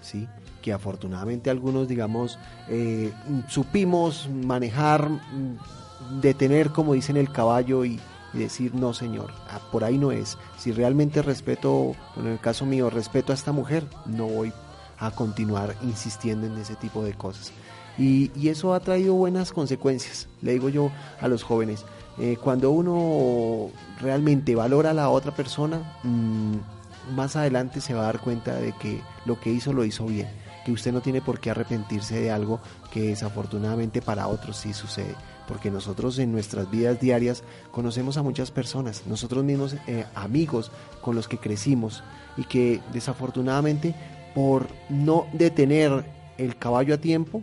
¿sí? 0.00 0.28
que 0.64 0.72
afortunadamente 0.72 1.50
algunos, 1.50 1.88
digamos, 1.88 2.38
eh, 2.70 3.12
supimos 3.48 4.30
manejar, 4.30 5.10
mm, 5.10 6.20
detener, 6.22 6.70
como 6.70 6.94
dicen, 6.94 7.18
el 7.18 7.30
caballo 7.30 7.84
y, 7.84 8.00
decir, 8.32 8.74
no, 8.74 8.94
señor, 8.94 9.30
ah, 9.50 9.60
por 9.70 9.84
ahí 9.84 9.98
no 9.98 10.10
es. 10.10 10.38
Si 10.58 10.72
realmente 10.72 11.20
respeto, 11.20 11.94
bueno, 12.14 12.30
en 12.30 12.32
el 12.32 12.40
caso 12.40 12.64
mío, 12.64 12.88
respeto 12.88 13.30
a 13.30 13.34
esta 13.34 13.52
mujer, 13.52 13.86
no 14.06 14.26
voy 14.26 14.54
a 14.98 15.10
continuar 15.10 15.76
insistiendo 15.82 16.46
en 16.46 16.56
ese 16.56 16.76
tipo 16.76 17.04
de 17.04 17.12
cosas. 17.12 17.52
Y, 17.98 18.48
eso 18.48 18.74
ha 18.74 18.80
traído 18.80 19.14
buenas 19.14 19.52
consecuencias, 19.52 20.28
le 20.42 20.52
digo 20.52 20.68
yo 20.68 20.90
a 21.20 21.28
los 21.28 21.42
jóvenes. 21.42 21.84
Eh, 22.18 22.36
cuando 22.42 22.70
uno 22.70 23.70
realmente 24.00 24.54
valora 24.54 24.90
a 24.90 24.94
la 24.94 25.08
otra 25.08 25.34
persona, 25.34 25.98
mm, 26.02 27.14
más 27.14 27.36
adelante 27.36 27.80
se 27.80 27.94
va 27.94 28.02
a 28.02 28.06
dar 28.06 28.20
cuenta 28.20 28.54
de 28.54 28.72
que 28.72 29.00
lo 29.24 29.38
que 29.38 29.50
hizo 29.50 29.72
lo 29.72 29.84
hizo 29.84 30.06
bien, 30.06 30.28
que 30.64 30.72
usted 30.72 30.92
no 30.92 31.00
tiene 31.00 31.20
por 31.20 31.40
qué 31.40 31.50
arrepentirse 31.50 32.20
de 32.20 32.30
algo 32.30 32.60
que 32.92 33.08
desafortunadamente 33.08 34.00
para 34.00 34.28
otros 34.28 34.56
sí 34.56 34.72
sucede, 34.72 35.14
porque 35.46 35.70
nosotros 35.70 36.18
en 36.18 36.32
nuestras 36.32 36.70
vidas 36.70 37.00
diarias 37.00 37.42
conocemos 37.70 38.16
a 38.16 38.22
muchas 38.22 38.50
personas, 38.50 39.02
nosotros 39.06 39.44
mismos 39.44 39.76
eh, 39.86 40.06
amigos 40.14 40.70
con 41.02 41.14
los 41.14 41.28
que 41.28 41.38
crecimos 41.38 42.02
y 42.36 42.44
que 42.44 42.80
desafortunadamente 42.92 43.94
por 44.34 44.68
no 44.88 45.26
detener 45.32 46.04
el 46.38 46.56
caballo 46.56 46.94
a 46.94 46.98
tiempo, 46.98 47.42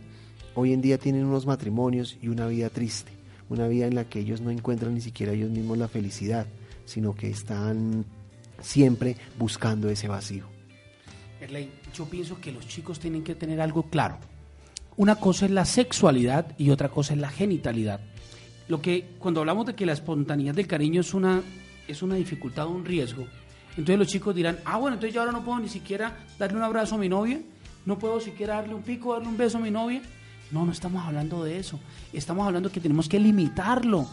hoy 0.56 0.74
en 0.74 0.82
día 0.82 0.98
tienen 0.98 1.26
unos 1.26 1.46
matrimonios 1.46 2.18
y 2.22 2.28
una 2.28 2.48
vida 2.48 2.70
triste, 2.70 3.12
una 3.50 3.68
vida 3.68 3.88
en 3.88 3.96
la 3.96 4.06
que 4.06 4.20
ellos 4.20 4.42
no 4.42 4.50
encuentran 4.50 4.94
ni 4.94 5.02
siquiera 5.02 5.34
ellos 5.34 5.50
mismos 5.50 5.78
la 5.78 5.88
felicidad, 5.88 6.48
sino 6.86 7.16
que 7.16 7.30
están 7.30 8.06
siempre 8.62 9.18
buscando 9.38 9.90
ese 9.90 10.08
vacío. 10.08 10.46
Erley, 11.40 11.72
yo 11.94 12.06
pienso 12.06 12.40
que 12.40 12.52
los 12.52 12.68
chicos 12.68 13.00
tienen 13.00 13.24
que 13.24 13.36
tener 13.36 13.62
algo 13.62 13.84
claro. 13.84 14.18
Una 14.98 15.16
cosa 15.16 15.46
es 15.46 15.52
la 15.52 15.66
sexualidad 15.66 16.54
y 16.58 16.70
otra 16.70 16.90
cosa 16.90 17.14
es 17.14 17.20
la 17.20 17.30
genitalidad. 17.30 18.00
Lo 18.68 18.82
que 18.82 19.16
cuando 19.18 19.40
hablamos 19.40 19.66
de 19.66 19.76
que 19.76 19.86
la 19.86 19.94
espontaneidad 19.94 20.54
del 20.54 20.68
cariño 20.68 21.02
es 21.02 21.14
una 21.14 21.42
es 21.88 22.02
una 22.04 22.16
dificultad 22.16 22.68
un 22.68 22.86
riesgo, 22.86 23.26
entonces 23.72 23.98
los 23.98 24.08
chicos 24.08 24.36
dirán, 24.36 24.60
ah 24.66 24.78
bueno, 24.78 24.96
entonces 24.96 25.14
yo 25.14 25.22
ahora 25.22 25.32
no 25.32 25.44
puedo 25.44 25.60
ni 25.60 25.68
siquiera 25.68 26.18
darle 26.38 26.58
un 26.58 26.64
abrazo 26.64 26.96
a 26.96 26.98
mi 26.98 27.10
novia, 27.10 27.42
no 27.86 27.98
puedo 27.98 28.20
siquiera 28.20 28.56
darle 28.56 28.76
un 28.76 28.84
pico, 28.84 29.14
darle 29.14 29.28
un 29.28 29.38
beso 29.38 29.58
a 29.58 29.62
mi 29.62 29.72
novia. 29.72 30.02
No, 30.52 30.66
no 30.66 30.72
estamos 30.72 31.06
hablando 31.06 31.44
de 31.44 31.58
eso. 31.58 31.80
Estamos 32.12 32.46
hablando 32.46 32.72
que 32.72 32.82
tenemos 32.82 33.08
que 33.08 33.20
limitarlo. 33.20 34.06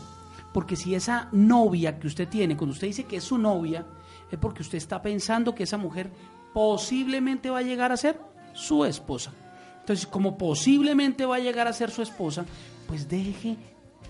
Porque 0.52 0.76
si 0.76 0.94
esa 0.94 1.28
novia 1.32 1.98
que 1.98 2.06
usted 2.06 2.28
tiene, 2.28 2.56
cuando 2.56 2.72
usted 2.72 2.86
dice 2.86 3.04
que 3.04 3.16
es 3.16 3.24
su 3.24 3.38
novia, 3.38 3.84
es 4.30 4.38
porque 4.38 4.62
usted 4.62 4.78
está 4.78 5.02
pensando 5.02 5.54
que 5.54 5.64
esa 5.64 5.76
mujer 5.76 6.10
posiblemente 6.52 7.50
va 7.50 7.58
a 7.58 7.62
llegar 7.62 7.92
a 7.92 7.96
ser 7.96 8.20
su 8.54 8.84
esposa. 8.84 9.32
Entonces, 9.80 10.06
como 10.06 10.36
posiblemente 10.36 11.26
va 11.26 11.36
a 11.36 11.40
llegar 11.40 11.66
a 11.66 11.72
ser 11.72 11.90
su 11.90 12.02
esposa, 12.02 12.44
pues 12.86 13.08
deje, 13.08 13.56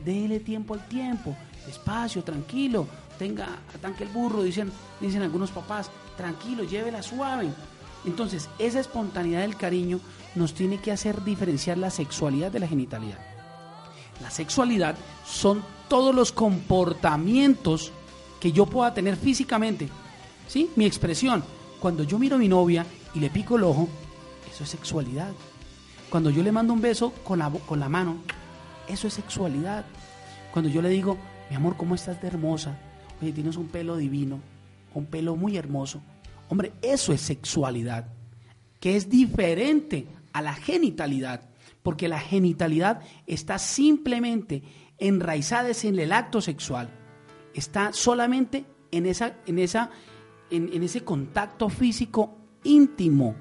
déle 0.04 0.40
tiempo 0.40 0.74
al 0.74 0.86
tiempo, 0.88 1.36
despacio, 1.66 2.22
tranquilo, 2.24 2.86
tenga, 3.18 3.46
atanque 3.74 4.04
el 4.04 4.10
burro, 4.10 4.42
dicen, 4.42 4.72
dicen 5.00 5.22
algunos 5.22 5.50
papás, 5.50 5.90
tranquilo, 6.16 6.64
llévela 6.64 7.02
suave. 7.02 7.50
Entonces, 8.04 8.48
esa 8.58 8.80
espontaneidad 8.80 9.42
del 9.42 9.56
cariño 9.56 10.00
nos 10.38 10.54
tiene 10.54 10.78
que 10.78 10.92
hacer 10.92 11.24
diferenciar 11.24 11.76
la 11.76 11.90
sexualidad 11.90 12.50
de 12.50 12.60
la 12.60 12.68
genitalidad. 12.68 13.18
La 14.22 14.30
sexualidad 14.30 14.96
son 15.26 15.62
todos 15.88 16.14
los 16.14 16.32
comportamientos 16.32 17.92
que 18.40 18.52
yo 18.52 18.66
pueda 18.66 18.94
tener 18.94 19.16
físicamente. 19.16 19.88
¿Sí? 20.46 20.70
Mi 20.76 20.86
expresión. 20.86 21.44
Cuando 21.80 22.02
yo 22.02 22.18
miro 22.18 22.36
a 22.36 22.38
mi 22.38 22.48
novia 22.48 22.86
y 23.14 23.20
le 23.20 23.30
pico 23.30 23.56
el 23.56 23.64
ojo, 23.64 23.88
eso 24.50 24.64
es 24.64 24.70
sexualidad. 24.70 25.30
Cuando 26.10 26.30
yo 26.30 26.42
le 26.42 26.52
mando 26.52 26.72
un 26.72 26.80
beso 26.80 27.12
con 27.22 27.38
la, 27.38 27.50
con 27.50 27.78
la 27.78 27.88
mano, 27.88 28.16
eso 28.88 29.06
es 29.06 29.14
sexualidad. 29.14 29.84
Cuando 30.52 30.70
yo 30.70 30.82
le 30.82 30.88
digo, 30.88 31.18
mi 31.50 31.56
amor, 31.56 31.76
¿cómo 31.76 31.94
estás 31.94 32.20
de 32.20 32.28
hermosa? 32.28 32.76
Oye, 33.20 33.32
tienes 33.32 33.56
un 33.56 33.68
pelo 33.68 33.96
divino, 33.96 34.40
un 34.94 35.06
pelo 35.06 35.36
muy 35.36 35.56
hermoso. 35.56 36.00
Hombre, 36.48 36.72
eso 36.82 37.12
es 37.12 37.20
sexualidad, 37.20 38.08
que 38.80 38.96
es 38.96 39.08
diferente 39.10 40.06
a 40.32 40.42
la 40.42 40.54
genitalidad, 40.54 41.48
porque 41.82 42.08
la 42.08 42.20
genitalidad 42.20 43.00
está 43.26 43.58
simplemente 43.58 44.62
enraizada 44.98 45.70
en 45.82 45.98
el 45.98 46.12
acto 46.12 46.40
sexual, 46.40 46.90
está 47.54 47.92
solamente 47.92 48.66
en, 48.90 49.06
esa, 49.06 49.36
en, 49.46 49.58
esa, 49.58 49.90
en, 50.50 50.70
en 50.72 50.82
ese 50.82 51.04
contacto 51.04 51.68
físico 51.68 52.36
íntimo. 52.64 53.36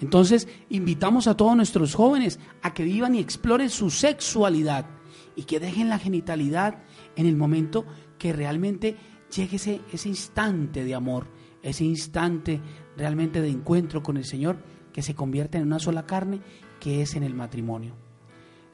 Entonces, 0.00 0.46
invitamos 0.68 1.26
a 1.26 1.36
todos 1.36 1.56
nuestros 1.56 1.94
jóvenes 1.94 2.38
a 2.62 2.74
que 2.74 2.84
vivan 2.84 3.14
y 3.14 3.18
exploren 3.18 3.70
su 3.70 3.90
sexualidad 3.90 4.86
y 5.34 5.44
que 5.44 5.60
dejen 5.60 5.88
la 5.88 5.98
genitalidad 5.98 6.82
en 7.16 7.26
el 7.26 7.36
momento 7.36 7.86
que 8.18 8.32
realmente 8.32 8.96
llegue 9.34 9.56
ese, 9.56 9.80
ese 9.92 10.08
instante 10.08 10.84
de 10.84 10.94
amor, 10.94 11.28
ese 11.62 11.84
instante 11.84 12.60
realmente 12.96 13.40
de 13.40 13.48
encuentro 13.48 14.02
con 14.02 14.16
el 14.16 14.24
Señor 14.24 14.58
que 14.96 15.02
se 15.02 15.14
convierte 15.14 15.58
en 15.58 15.64
una 15.64 15.78
sola 15.78 16.06
carne, 16.06 16.40
que 16.80 17.02
es 17.02 17.16
en 17.16 17.22
el 17.22 17.34
matrimonio. 17.34 17.92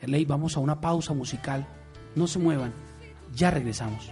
Erley, 0.01 0.25
vamos 0.25 0.57
a 0.57 0.61
una 0.61 0.81
pausa 0.81 1.13
musical. 1.15 1.67
No 2.15 2.29
se 2.29 2.39
muevan, 2.39 2.73
ya 3.35 3.51
regresamos. 3.51 4.09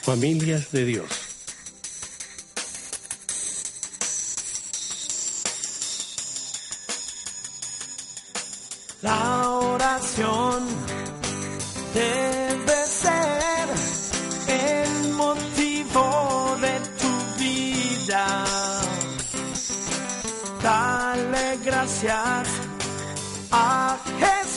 Familias 0.00 0.72
de 0.72 0.84
Dios. 0.86 1.06
La 9.02 9.50
oración 9.50 10.64
debe 11.92 12.86
ser 12.86 13.13
a 23.50 23.98
Jesús 24.18 24.53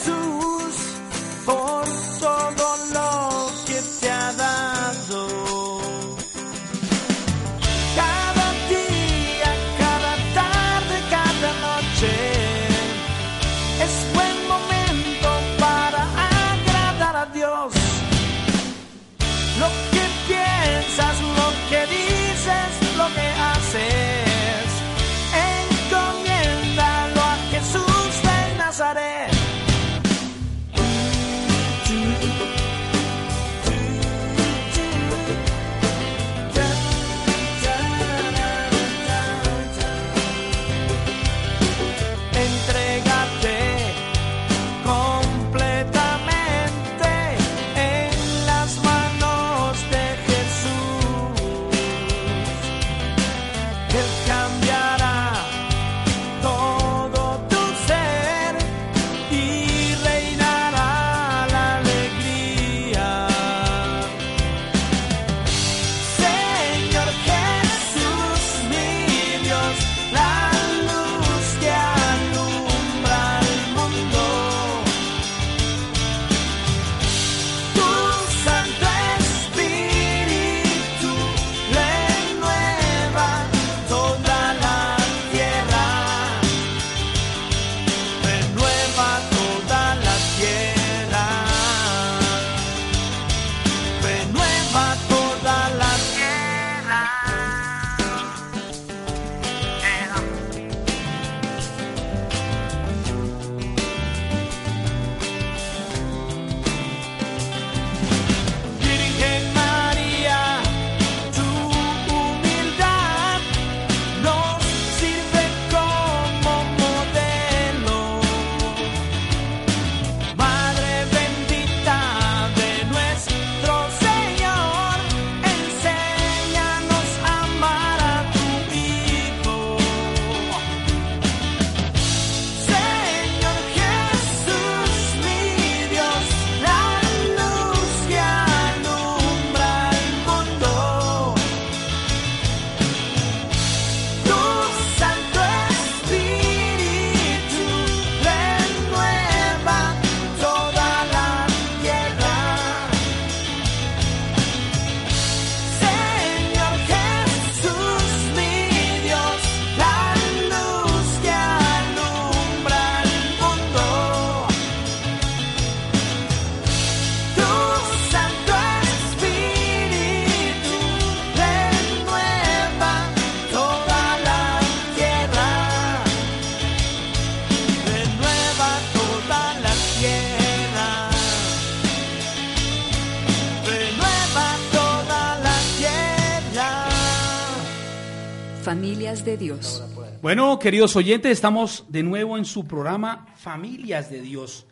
de 189.28 189.36
Dios. 189.36 189.84
Bueno, 190.22 190.58
queridos 190.58 190.96
oyentes, 190.96 191.32
estamos 191.32 191.84
de 191.90 192.02
nuevo 192.02 192.38
en 192.38 192.46
su 192.46 192.66
programa 192.66 193.26
Familias 193.36 194.10
de 194.10 194.22
Dios. 194.22 194.64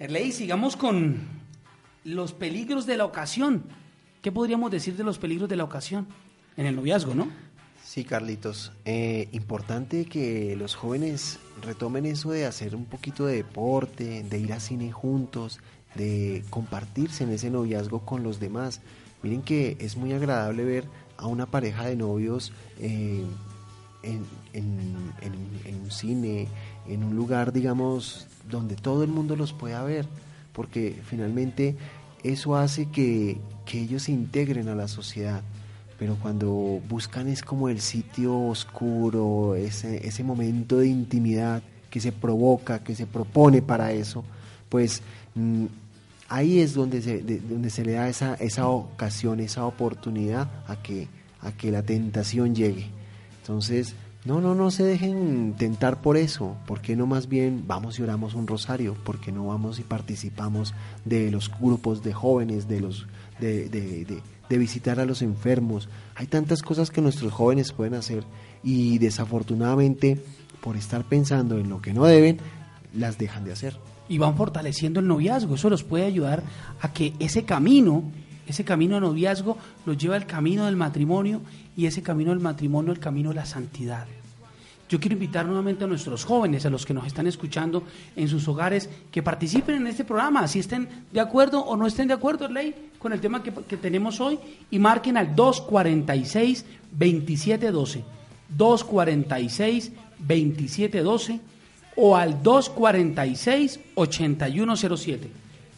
Erley, 0.00 0.32
sigamos 0.32 0.74
con 0.74 1.20
los 2.02 2.32
peligros 2.32 2.86
de 2.86 2.96
la 2.96 3.04
ocasión. 3.04 3.62
¿Qué 4.20 4.32
podríamos 4.32 4.72
decir 4.72 4.96
de 4.96 5.04
los 5.04 5.20
peligros 5.20 5.48
de 5.48 5.54
la 5.54 5.62
ocasión? 5.62 6.08
En 6.56 6.66
el 6.66 6.74
noviazgo, 6.74 7.14
¿no? 7.14 7.28
Sí, 7.84 8.02
Carlitos. 8.02 8.72
Eh, 8.84 9.28
importante 9.30 10.06
que 10.06 10.56
los 10.56 10.74
jóvenes 10.74 11.38
retomen 11.62 12.04
eso 12.04 12.32
de 12.32 12.46
hacer 12.46 12.74
un 12.74 12.84
poquito 12.84 13.26
de 13.26 13.36
deporte, 13.36 14.24
de 14.24 14.38
ir 14.40 14.52
a 14.54 14.58
cine 14.58 14.90
juntos, 14.90 15.60
de 15.94 16.42
compartirse 16.50 17.22
en 17.22 17.30
ese 17.30 17.48
noviazgo 17.48 18.00
con 18.00 18.24
los 18.24 18.40
demás. 18.40 18.80
Miren 19.22 19.42
que 19.42 19.76
es 19.78 19.96
muy 19.96 20.12
agradable 20.12 20.64
ver 20.64 20.84
a 21.16 21.28
una 21.28 21.46
pareja 21.46 21.86
de 21.86 21.94
novios 21.94 22.52
eh, 22.80 23.24
en, 24.02 24.24
un 24.54 25.90
cine, 25.90 26.48
en 26.86 27.04
un 27.04 27.16
lugar, 27.16 27.52
digamos, 27.52 28.26
donde 28.50 28.76
todo 28.76 29.02
el 29.02 29.10
mundo 29.10 29.36
los 29.36 29.52
pueda 29.52 29.82
ver, 29.82 30.06
porque 30.52 30.98
finalmente 31.04 31.76
eso 32.22 32.56
hace 32.56 32.86
que, 32.86 33.38
que 33.64 33.80
ellos 33.80 34.04
se 34.04 34.12
integren 34.12 34.68
a 34.68 34.74
la 34.74 34.88
sociedad 34.88 35.42
pero 35.98 36.16
cuando 36.16 36.48
buscan 36.88 37.28
es 37.28 37.42
como 37.42 37.68
el 37.68 37.80
sitio 37.80 38.38
oscuro, 38.38 39.56
ese, 39.56 40.06
ese 40.06 40.22
momento 40.22 40.78
de 40.78 40.86
intimidad 40.86 41.60
que 41.90 42.00
se 42.00 42.12
provoca, 42.12 42.84
que 42.84 42.94
se 42.94 43.06
propone 43.06 43.62
para 43.62 43.90
eso, 43.90 44.24
pues 44.68 45.02
mm, 45.34 45.64
ahí 46.28 46.60
es 46.60 46.74
donde 46.74 47.02
se, 47.02 47.20
donde 47.22 47.70
se 47.70 47.84
le 47.84 47.92
da 47.92 48.08
esa, 48.08 48.34
esa 48.34 48.68
ocasión, 48.68 49.40
esa 49.40 49.66
oportunidad 49.66 50.48
a 50.68 50.80
que, 50.80 51.08
a 51.40 51.50
que 51.50 51.72
la 51.72 51.82
tentación 51.82 52.54
llegue. 52.54 52.86
Entonces, 53.48 53.94
no, 54.26 54.42
no, 54.42 54.54
no 54.54 54.70
se 54.70 54.84
dejen 54.84 55.54
tentar 55.56 56.02
por 56.02 56.18
eso. 56.18 56.58
¿Por 56.66 56.82
qué 56.82 56.96
no 56.96 57.06
más 57.06 57.30
bien 57.30 57.64
vamos 57.66 57.98
y 57.98 58.02
oramos 58.02 58.34
un 58.34 58.46
rosario? 58.46 58.92
¿Por 58.92 59.20
qué 59.20 59.32
no 59.32 59.46
vamos 59.46 59.78
y 59.78 59.84
participamos 59.84 60.74
de 61.06 61.30
los 61.30 61.50
grupos 61.58 62.02
de 62.02 62.12
jóvenes, 62.12 62.68
de 62.68 62.80
los 62.80 63.06
de, 63.40 64.22
visitar 64.50 65.00
a 65.00 65.06
los 65.06 65.22
enfermos? 65.22 65.88
Hay 66.14 66.26
tantas 66.26 66.60
cosas 66.60 66.90
que 66.90 67.00
nuestros 67.00 67.32
jóvenes 67.32 67.72
pueden 67.72 67.94
hacer 67.94 68.22
y 68.62 68.98
desafortunadamente 68.98 70.22
por 70.60 70.76
estar 70.76 71.04
pensando 71.04 71.56
en 71.56 71.70
lo 71.70 71.80
que 71.80 71.94
no 71.94 72.04
deben, 72.04 72.36
las 72.92 73.16
dejan 73.16 73.46
de 73.46 73.52
hacer 73.52 73.78
y 74.10 74.18
van 74.18 74.36
fortaleciendo 74.36 75.00
el 75.00 75.06
noviazgo. 75.06 75.54
Eso 75.54 75.70
los 75.70 75.84
puede 75.84 76.04
ayudar 76.04 76.42
a 76.82 76.92
que 76.92 77.14
ese 77.18 77.44
camino, 77.44 78.02
ese 78.46 78.64
camino 78.64 78.96
de 78.96 79.00
noviazgo, 79.00 79.56
los 79.86 79.96
lleva 79.96 80.16
al 80.16 80.26
camino 80.26 80.66
del 80.66 80.76
matrimonio 80.76 81.40
y 81.78 81.86
ese 81.86 82.02
camino 82.02 82.32
del 82.32 82.40
matrimonio, 82.40 82.90
el 82.90 82.98
camino 82.98 83.28
de 83.28 83.36
la 83.36 83.46
santidad. 83.46 84.04
Yo 84.88 84.98
quiero 84.98 85.14
invitar 85.14 85.46
nuevamente 85.46 85.84
a 85.84 85.86
nuestros 85.86 86.24
jóvenes, 86.24 86.66
a 86.66 86.70
los 86.70 86.84
que 86.84 86.92
nos 86.92 87.06
están 87.06 87.28
escuchando 87.28 87.84
en 88.16 88.26
sus 88.26 88.48
hogares, 88.48 88.90
que 89.12 89.22
participen 89.22 89.76
en 89.76 89.86
este 89.86 90.02
programa, 90.02 90.48
si 90.48 90.58
estén 90.58 90.88
de 91.12 91.20
acuerdo 91.20 91.60
o 91.60 91.76
no 91.76 91.86
estén 91.86 92.08
de 92.08 92.14
acuerdo, 92.14 92.48
Ley, 92.48 92.74
con 92.98 93.12
el 93.12 93.20
tema 93.20 93.44
que, 93.44 93.52
que 93.52 93.76
tenemos 93.76 94.20
hoy, 94.20 94.40
y 94.72 94.80
marquen 94.80 95.16
al 95.16 95.36
246-2712. 95.36 98.02
246-2712 98.58 101.40
o 101.94 102.16
al 102.16 102.42
246-8107. 102.42 105.28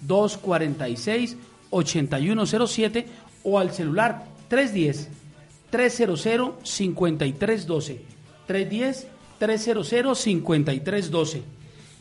246-8107 0.09 3.05
o 3.45 3.59
al 3.59 3.71
celular 3.73 4.25
310-300-5312. 5.73 8.01
310-300-5312. 8.49 11.43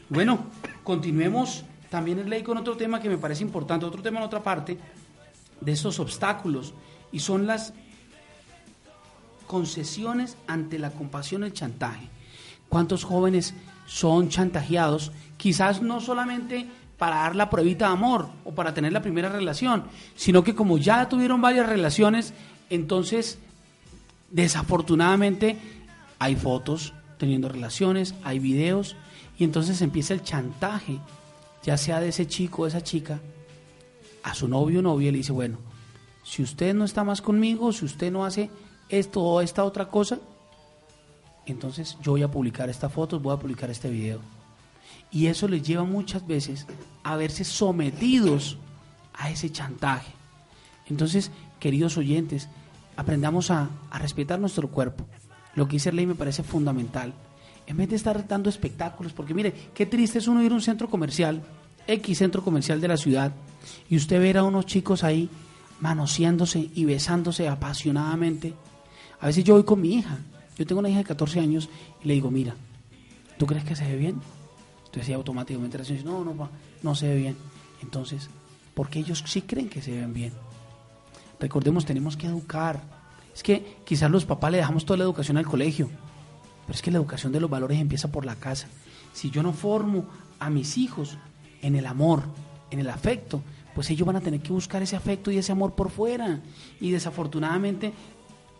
Bueno, 0.09 0.45
continuemos 0.83 1.63
también 1.89 2.19
en 2.19 2.29
ley 2.29 2.43
con 2.43 2.57
otro 2.57 2.75
tema 2.77 3.01
que 3.01 3.09
me 3.09 3.17
parece 3.17 3.43
importante, 3.43 3.85
otro 3.85 4.01
tema 4.01 4.19
en 4.19 4.25
otra 4.25 4.43
parte, 4.43 4.77
de 5.61 5.71
esos 5.71 5.99
obstáculos, 5.99 6.73
y 7.11 7.19
son 7.19 7.47
las 7.47 7.73
concesiones 9.47 10.37
ante 10.47 10.79
la 10.79 10.91
compasión 10.91 11.43
el 11.43 11.53
chantaje. 11.53 12.07
¿Cuántos 12.69 13.03
jóvenes 13.03 13.53
son 13.89 14.29
chantajeados, 14.29 15.11
quizás 15.37 15.81
no 15.81 15.99
solamente 15.99 16.67
para 16.99 17.15
dar 17.15 17.35
la 17.35 17.49
pruebita 17.49 17.87
de 17.87 17.93
amor 17.93 18.29
o 18.43 18.53
para 18.53 18.73
tener 18.73 18.93
la 18.93 19.01
primera 19.01 19.29
relación, 19.29 19.85
sino 20.15 20.43
que 20.43 20.53
como 20.53 20.77
ya 20.77 21.09
tuvieron 21.09 21.41
varias 21.41 21.67
relaciones, 21.67 22.33
entonces 22.69 23.39
desafortunadamente 24.31 25.57
hay 26.19 26.35
fotos 26.35 26.93
teniendo 27.17 27.49
relaciones, 27.49 28.15
hay 28.23 28.39
videos 28.39 28.95
y 29.37 29.43
entonces 29.43 29.81
empieza 29.81 30.13
el 30.13 30.23
chantaje, 30.23 30.99
ya 31.63 31.77
sea 31.77 31.99
de 31.99 32.09
ese 32.09 32.27
chico 32.27 32.63
o 32.63 32.67
esa 32.67 32.81
chica, 32.81 33.19
a 34.23 34.33
su 34.33 34.47
novio 34.47 34.79
o 34.79 34.81
novia 34.81 35.11
le 35.11 35.19
dice, 35.19 35.31
bueno, 35.31 35.57
si 36.23 36.43
usted 36.43 36.73
no 36.73 36.85
está 36.85 37.03
más 37.03 37.21
conmigo, 37.21 37.71
si 37.71 37.85
usted 37.85 38.11
no 38.11 38.25
hace 38.25 38.49
esto 38.89 39.21
o 39.21 39.41
esta 39.41 39.63
otra 39.63 39.89
cosa, 39.89 40.19
entonces 41.45 41.97
yo 42.01 42.11
voy 42.11 42.23
a 42.23 42.31
publicar 42.31 42.69
esta 42.69 42.89
foto, 42.89 43.19
voy 43.19 43.33
a 43.33 43.39
publicar 43.39 43.69
este 43.69 43.89
video. 43.89 44.19
Y 45.11 45.27
eso 45.27 45.47
les 45.47 45.63
lleva 45.63 45.83
muchas 45.83 46.25
veces 46.27 46.67
a 47.03 47.15
verse 47.15 47.43
sometidos 47.43 48.57
a 49.13 49.31
ese 49.31 49.51
chantaje. 49.51 50.11
Entonces, 50.87 51.31
queridos 51.59 51.97
oyentes, 51.97 52.47
aprendamos 52.99 53.51
a, 53.51 53.69
respetar 53.93 54.39
nuestro 54.39 54.69
cuerpo. 54.69 55.05
Lo 55.55 55.67
que 55.67 55.73
dice 55.73 55.91
ley 55.91 56.05
me 56.05 56.15
parece 56.15 56.43
fundamental. 56.43 57.13
En 57.65 57.77
vez 57.77 57.89
de 57.89 57.95
estar 57.95 58.27
dando 58.27 58.49
espectáculos, 58.49 59.13
porque 59.13 59.33
mire, 59.33 59.53
qué 59.73 59.85
triste 59.85 60.19
es 60.19 60.27
uno 60.27 60.43
ir 60.43 60.51
a 60.51 60.55
un 60.55 60.61
centro 60.61 60.89
comercial, 60.89 61.41
X 61.87 62.17
centro 62.17 62.43
comercial 62.43 62.81
de 62.81 62.87
la 62.87 62.97
ciudad, 62.97 63.31
y 63.89 63.97
usted 63.97 64.19
ver 64.19 64.37
a 64.37 64.43
unos 64.43 64.65
chicos 64.65 65.03
ahí 65.03 65.29
manoseándose 65.79 66.69
y 66.73 66.85
besándose 66.85 67.47
apasionadamente. 67.47 68.53
A 69.21 69.27
veces 69.27 69.43
yo 69.43 69.53
voy 69.53 69.63
con 69.63 69.81
mi 69.81 69.95
hija 69.95 70.19
yo 70.59 70.67
tengo 70.67 70.79
una 70.79 70.89
hija 70.89 70.97
de 70.97 71.05
14 71.05 71.39
años 71.39 71.69
y 72.03 72.07
le 72.09 72.15
digo, 72.15 72.29
mira, 72.29 72.53
¿tú 73.37 73.45
crees 73.45 73.63
que 73.63 73.77
se 73.77 73.87
ve 73.87 73.95
bien? 73.95 74.19
Entonces 74.79 75.07
ella 75.07 75.15
automáticamente 75.15 75.77
dice, 75.77 76.03
no, 76.03 76.25
no, 76.25 76.49
no 76.83 76.95
se 76.95 77.07
ve 77.07 77.15
bien. 77.15 77.37
Entonces, 77.81 78.29
porque 78.73 78.99
ellos 78.99 79.23
sí 79.25 79.43
creen 79.43 79.69
que 79.69 79.81
se 79.81 79.91
ven 79.91 80.13
bien. 80.13 80.33
Recordemos, 81.39 81.85
tenemos 81.85 82.17
que 82.17 82.27
educar. 82.27 82.81
Es 83.33 83.43
que 83.43 83.77
quizás 83.85 84.11
los 84.11 84.25
papás 84.25 84.51
le 84.51 84.57
dejamos 84.57 84.85
toda 84.85 84.97
la 84.97 85.03
educación 85.03 85.37
al 85.37 85.45
colegio, 85.45 85.89
pero 86.65 86.75
es 86.75 86.81
que 86.81 86.91
la 86.91 86.97
educación 86.97 87.31
de 87.31 87.39
los 87.39 87.49
valores 87.49 87.79
empieza 87.79 88.11
por 88.11 88.25
la 88.25 88.35
casa. 88.35 88.67
Si 89.13 89.29
yo 89.31 89.43
no 89.43 89.53
formo 89.53 90.05
a 90.39 90.49
mis 90.49 90.77
hijos 90.77 91.17
en 91.61 91.75
el 91.75 91.85
amor, 91.85 92.23
en 92.71 92.79
el 92.79 92.89
afecto, 92.89 93.41
pues 93.73 93.89
ellos 93.89 94.05
van 94.05 94.17
a 94.17 94.21
tener 94.21 94.41
que 94.41 94.51
buscar 94.51 94.81
ese 94.81 94.95
afecto 94.95 95.31
y 95.31 95.37
ese 95.37 95.51
amor 95.51 95.73
por 95.73 95.89
fuera. 95.89 96.41
Y 96.81 96.91
desafortunadamente 96.91 97.93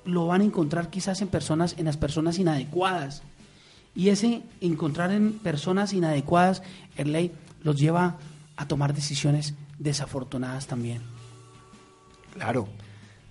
lo 0.06 0.28
van 0.28 0.42
a 0.42 0.46
encontrar 0.46 0.90
quizás 0.90 1.22
en 1.22 1.28
personas, 1.28 1.76
en 1.78 1.86
las 1.86 1.98
personas 1.98 2.40
inadecuadas. 2.40 3.24
Y 3.96 4.10
ese 4.10 4.44
encontrar 4.62 5.12
en 5.12 5.34
personas 5.34 5.94
inadecuadas, 5.94 6.64
el 6.96 7.12
ley 7.12 7.34
los 7.64 7.76
lleva 7.76 8.18
a 8.56 8.68
tomar 8.68 8.94
decisiones 8.94 9.56
desafortunadas 9.78 10.68
también. 10.68 11.02
Claro, 12.34 12.68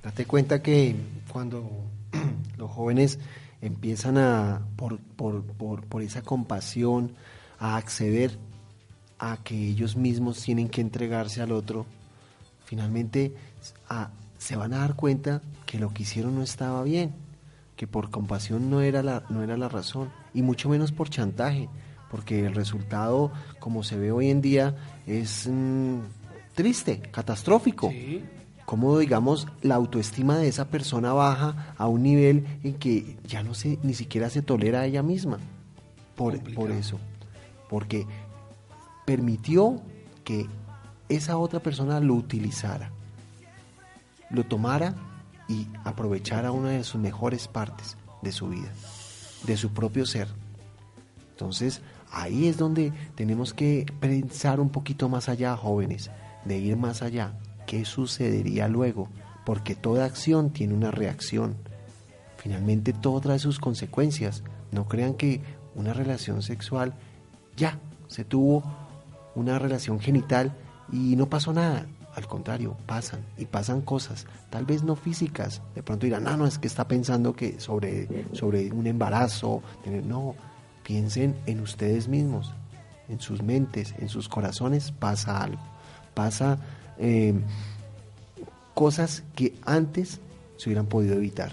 date 0.03 0.27
cuenta 0.27 0.63
que 0.63 0.97
cuando 1.33 1.69
los 2.57 2.71
jóvenes 2.71 3.19
empiezan 3.61 4.19
a, 4.19 4.63
por, 4.77 4.99
por, 4.99 5.43
por, 5.45 5.85
por 5.85 6.03
esa 6.03 6.23
compasión, 6.23 7.13
a 7.59 7.77
acceder 7.77 8.39
a 9.19 9.39
que 9.39 9.55
ellos 9.55 9.97
mismos 9.97 10.41
tienen 10.43 10.69
que 10.69 10.81
entregarse 10.81 11.43
al 11.43 11.53
otro, 11.53 11.87
finalmente 12.65 13.35
a, 13.89 14.11
se 14.39 14.57
van 14.57 14.73
a 14.73 14.79
dar 14.79 14.95
cuenta 14.95 15.43
que 15.67 15.79
lo 15.79 15.93
que 15.93 16.05
hicieron 16.05 16.37
no 16.37 16.43
estaba 16.43 16.83
bien, 16.85 17.13
que 17.77 17.87
por 17.87 18.11
compasión 18.11 18.71
no 18.71 18.81
era 18.81 19.03
la, 19.03 19.25
no 19.29 19.43
era 19.43 19.57
la 19.57 19.69
razón, 19.69 20.11
y 20.35 20.43
mucho 20.43 20.69
menos 20.69 20.93
por 20.93 21.11
chantaje, 21.11 21.69
porque 22.11 22.47
el 22.47 22.55
resultado, 22.55 23.33
como 23.59 23.83
se 23.83 23.99
ve 23.99 24.13
hoy 24.13 24.31
en 24.31 24.41
día, 24.41 24.77
es 25.07 25.49
mm, 25.51 25.99
triste, 26.55 27.01
catastrófico. 27.01 27.93
Como, 28.69 28.99
digamos, 28.99 29.49
la 29.63 29.77
autoestima 29.77 30.37
de 30.37 30.49
esa 30.49 30.67
persona 30.69 31.15
baja 31.15 31.75
a 31.79 31.89
un 31.89 32.03
nivel 32.03 32.47
en 32.63 32.75
que 32.75 33.17
ya 33.25 33.43
no 33.43 33.55
se, 33.55 33.79
ni 33.83 33.95
siquiera 33.95 34.29
se 34.29 34.43
tolera 34.43 34.81
a 34.81 34.85
ella 34.85 35.03
misma. 35.03 35.39
Por, 36.15 36.39
por 36.53 36.71
eso. 36.71 36.99
Porque 37.71 38.07
permitió 39.07 39.81
que 40.23 40.47
esa 41.09 41.39
otra 41.39 41.61
persona 41.61 41.99
lo 42.01 42.13
utilizara 42.13 42.91
lo 44.31 44.45
tomara 44.45 44.95
y 45.49 45.67
aprovechara 45.85 46.53
una 46.53 46.71
de 46.71 46.85
sus 46.85 47.01
mejores 47.01 47.49
partes 47.49 47.97
de 48.23 48.33
su 48.33 48.49
vida, 48.49 48.71
de 49.45 49.57
su 49.57 49.71
propio 49.71 50.05
ser. 50.05 50.29
Entonces, 51.31 51.81
ahí 52.11 52.47
es 52.47 52.59
donde 52.59 52.93
tenemos 53.15 53.55
que 53.55 53.87
pensar 54.01 54.61
un 54.61 54.71
poquito 54.71 55.09
más 55.09 55.29
allá, 55.29 55.57
jóvenes, 55.57 56.11
de 56.45 56.59
ir 56.59 56.77
más 56.77 57.03
allá. 57.03 57.33
¿Qué 57.69 57.85
sucedería 57.85 58.67
luego? 58.67 59.11
Porque 59.45 59.75
toda 59.75 60.07
acción 60.07 60.51
tiene 60.51 60.73
una 60.73 60.91
reacción. 60.91 61.55
Finalmente 62.39 62.95
todo 62.95 63.21
trae 63.21 63.39
sus 63.39 63.59
consecuencias. 63.59 64.43
No 64.73 64.89
crean 64.89 65.13
que 65.13 65.43
una 65.75 65.93
relación 65.93 66.41
sexual 66.41 66.95
ya 67.59 67.79
se 68.07 68.25
tuvo 68.25 68.65
una 69.35 69.59
relación 69.59 70.01
genital 70.01 70.57
y 70.91 71.15
no 71.15 71.29
pasó 71.29 71.53
nada. 71.53 71.87
Al 72.15 72.27
contrario, 72.27 72.75
pasan 72.87 73.21
y 73.37 73.45
pasan 73.45 73.83
cosas, 73.83 74.27
tal 74.49 74.65
vez 74.65 74.83
no 74.83 74.97
físicas. 74.97 75.61
De 75.75 75.83
pronto 75.83 76.07
dirán, 76.07 76.25
no, 76.25 76.39
no, 76.39 76.47
es 76.47 76.59
que 76.59 76.69
está 76.69 76.89
pensando 76.89 77.35
que 77.35 77.61
sobre, 77.61 78.09
sobre 78.33 78.73
un 78.73 78.87
embarazo. 78.87 79.63
No, 80.07 80.35
piensen 80.85 81.37
en 81.45 81.61
ustedes 81.61 82.09
mismos, 82.09 82.55
en 83.11 83.21
sus 83.21 83.43
mentes, 83.43 83.95
en 83.99 84.09
sus 84.09 84.27
corazones, 84.27 84.91
pasa 84.91 85.43
algo. 85.43 85.61
Pasa 86.15 86.59
eh, 86.99 87.35
cosas 88.75 89.25
que 89.35 89.55
antes 89.65 90.21
se 90.57 90.69
hubieran 90.69 90.87
podido 90.87 91.15
evitar 91.15 91.53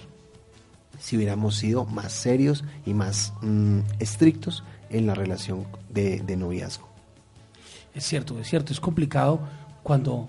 si 1.00 1.18
hubiéramos 1.18 1.56
sido 1.56 1.86
más 1.86 2.12
serios 2.12 2.64
y 2.86 2.94
más 2.94 3.34
mm, 3.42 3.80
estrictos 4.00 4.64
en 4.90 5.08
la 5.08 5.14
relación 5.14 5.66
de, 5.90 6.20
de 6.20 6.38
noviazgo. 6.38 6.88
Es 7.94 8.06
cierto, 8.06 8.40
es 8.40 8.48
cierto, 8.48 8.74
es 8.74 8.80
complicado 8.80 9.40
cuando 9.84 10.28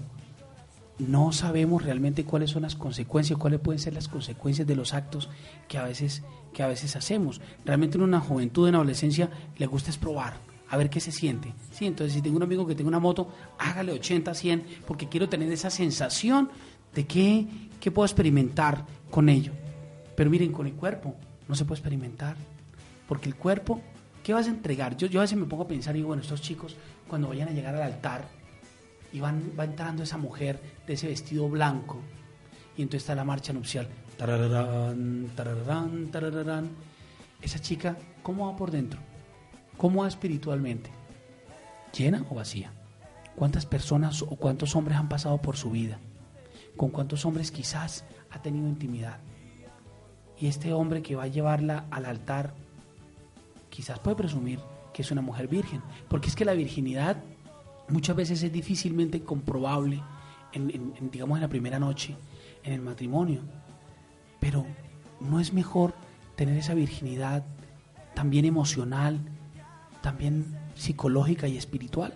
no 0.98 1.32
sabemos 1.32 1.82
realmente 1.82 2.24
cuáles 2.24 2.50
son 2.50 2.62
las 2.62 2.74
consecuencias, 2.74 3.38
cuáles 3.38 3.60
pueden 3.60 3.78
ser 3.78 3.94
las 3.94 4.08
consecuencias 4.08 4.66
de 4.66 4.76
los 4.76 4.94
actos 4.94 5.28
que 5.68 5.78
a 5.78 5.84
veces, 5.84 6.22
que 6.52 6.62
a 6.62 6.68
veces 6.68 6.96
hacemos. 6.96 7.40
Realmente 7.64 7.98
en 7.98 8.04
una 8.04 8.20
juventud, 8.20 8.68
en 8.68 8.76
adolescencia, 8.76 9.30
le 9.58 9.66
gusta 9.66 9.90
es 9.90 9.98
probar, 9.98 10.36
a 10.68 10.76
ver 10.76 10.90
qué 10.90 11.00
se 11.00 11.12
siente. 11.12 11.52
Sí, 11.72 11.86
entonces 11.86 12.14
si 12.14 12.22
tengo 12.22 12.36
un 12.36 12.42
amigo 12.42 12.66
que 12.66 12.74
tenga 12.74 12.88
una 12.88 12.98
moto, 12.98 13.28
hágale 13.58 13.92
80, 13.92 14.34
100, 14.34 14.66
porque 14.86 15.08
quiero 15.08 15.28
tener 15.28 15.50
esa 15.52 15.70
sensación 15.70 16.50
de 16.94 17.06
que, 17.06 17.46
que 17.80 17.90
puedo 17.90 18.06
experimentar 18.06 18.84
con 19.10 19.28
ello. 19.28 19.52
Pero 20.16 20.30
miren, 20.30 20.52
con 20.52 20.66
el 20.66 20.74
cuerpo 20.74 21.14
no 21.48 21.54
se 21.54 21.64
puede 21.64 21.78
experimentar, 21.78 22.36
porque 23.06 23.28
el 23.28 23.36
cuerpo, 23.36 23.80
¿qué 24.24 24.32
vas 24.32 24.46
a 24.46 24.50
entregar? 24.50 24.96
Yo, 24.96 25.06
yo 25.06 25.20
a 25.20 25.22
veces 25.22 25.38
me 25.38 25.44
pongo 25.44 25.64
a 25.64 25.68
pensar 25.68 25.94
y 25.94 25.98
digo, 25.98 26.08
bueno, 26.08 26.22
estos 26.22 26.42
chicos 26.42 26.76
cuando 27.06 27.28
vayan 27.28 27.48
a 27.48 27.52
llegar 27.52 27.74
al 27.74 27.82
altar 27.82 28.26
y 29.12 29.20
van, 29.20 29.52
va 29.58 29.64
entrando 29.64 30.02
esa 30.02 30.16
mujer 30.16 30.60
de 30.86 30.94
ese 30.94 31.06
vestido 31.06 31.48
blanco 31.48 32.00
y 32.76 32.82
entonces 32.82 33.02
está 33.02 33.14
la 33.14 33.24
marcha 33.24 33.52
nupcial. 33.52 33.88
Tarararán, 34.16 35.30
tarararán, 35.36 36.06
tarararán. 36.08 36.70
Esa 37.40 37.58
chica, 37.58 37.96
¿cómo 38.22 38.50
va 38.50 38.56
por 38.56 38.70
dentro? 38.70 38.98
¿Cómo 39.76 40.02
va 40.02 40.08
espiritualmente? 40.08 40.90
¿Llena 41.96 42.24
o 42.30 42.34
vacía? 42.34 42.72
¿Cuántas 43.34 43.66
personas 43.66 44.22
o 44.22 44.36
cuántos 44.36 44.74
hombres 44.74 44.96
han 44.96 45.08
pasado 45.08 45.38
por 45.38 45.56
su 45.56 45.70
vida? 45.70 45.98
¿Con 46.76 46.90
cuántos 46.90 47.24
hombres 47.26 47.50
quizás 47.50 48.04
ha 48.30 48.40
tenido 48.40 48.68
intimidad? 48.68 49.18
Y 50.38 50.46
este 50.46 50.72
hombre 50.72 51.02
que 51.02 51.16
va 51.16 51.24
a 51.24 51.28
llevarla 51.28 51.86
al 51.90 52.06
altar, 52.06 52.54
quizás 53.68 53.98
puede 53.98 54.16
presumir 54.16 54.60
que 54.92 55.02
es 55.02 55.10
una 55.10 55.20
mujer 55.20 55.48
virgen, 55.48 55.82
porque 56.08 56.28
es 56.28 56.36
que 56.36 56.46
la 56.46 56.54
virginidad 56.54 57.22
muchas 57.88 58.16
veces 58.16 58.42
es 58.42 58.52
difícilmente 58.52 59.22
comprobable, 59.22 60.02
en, 60.52 60.94
digamos, 61.10 61.36
en 61.36 61.42
la 61.42 61.48
primera 61.48 61.78
noche, 61.78 62.16
en 62.62 62.72
el 62.72 62.80
matrimonio. 62.80 63.42
Pero 64.40 64.64
no 65.20 65.38
es 65.40 65.52
mejor 65.52 65.94
tener 66.34 66.56
esa 66.56 66.72
virginidad 66.72 67.44
también 68.14 68.46
emocional, 68.46 69.20
también 70.06 70.44
psicológica 70.76 71.48
y 71.48 71.56
espiritual, 71.56 72.14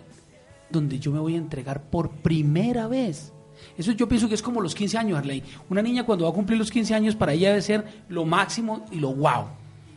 donde 0.69 0.97
yo 0.97 1.11
me 1.11 1.19
voy 1.19 1.35
a 1.35 1.39
entregar 1.39 1.83
por 1.89 2.09
primera 2.09 2.87
vez. 2.87 3.33
Eso 3.77 3.91
yo 3.91 4.07
pienso 4.07 4.29
que 4.29 4.35
es 4.35 4.41
como 4.41 4.61
los 4.61 4.73
15 4.75 4.97
años, 4.97 5.17
Arley. 5.19 5.43
Una 5.69 5.81
niña 5.81 6.05
cuando 6.05 6.23
va 6.23 6.31
a 6.31 6.33
cumplir 6.33 6.57
los 6.57 6.71
15 6.71 6.95
años, 6.95 7.17
para 7.17 7.33
ella 7.33 7.49
debe 7.49 7.61
ser 7.61 8.05
lo 8.07 8.23
máximo 8.23 8.85
y 8.93 9.01
lo 9.01 9.13
wow. 9.13 9.47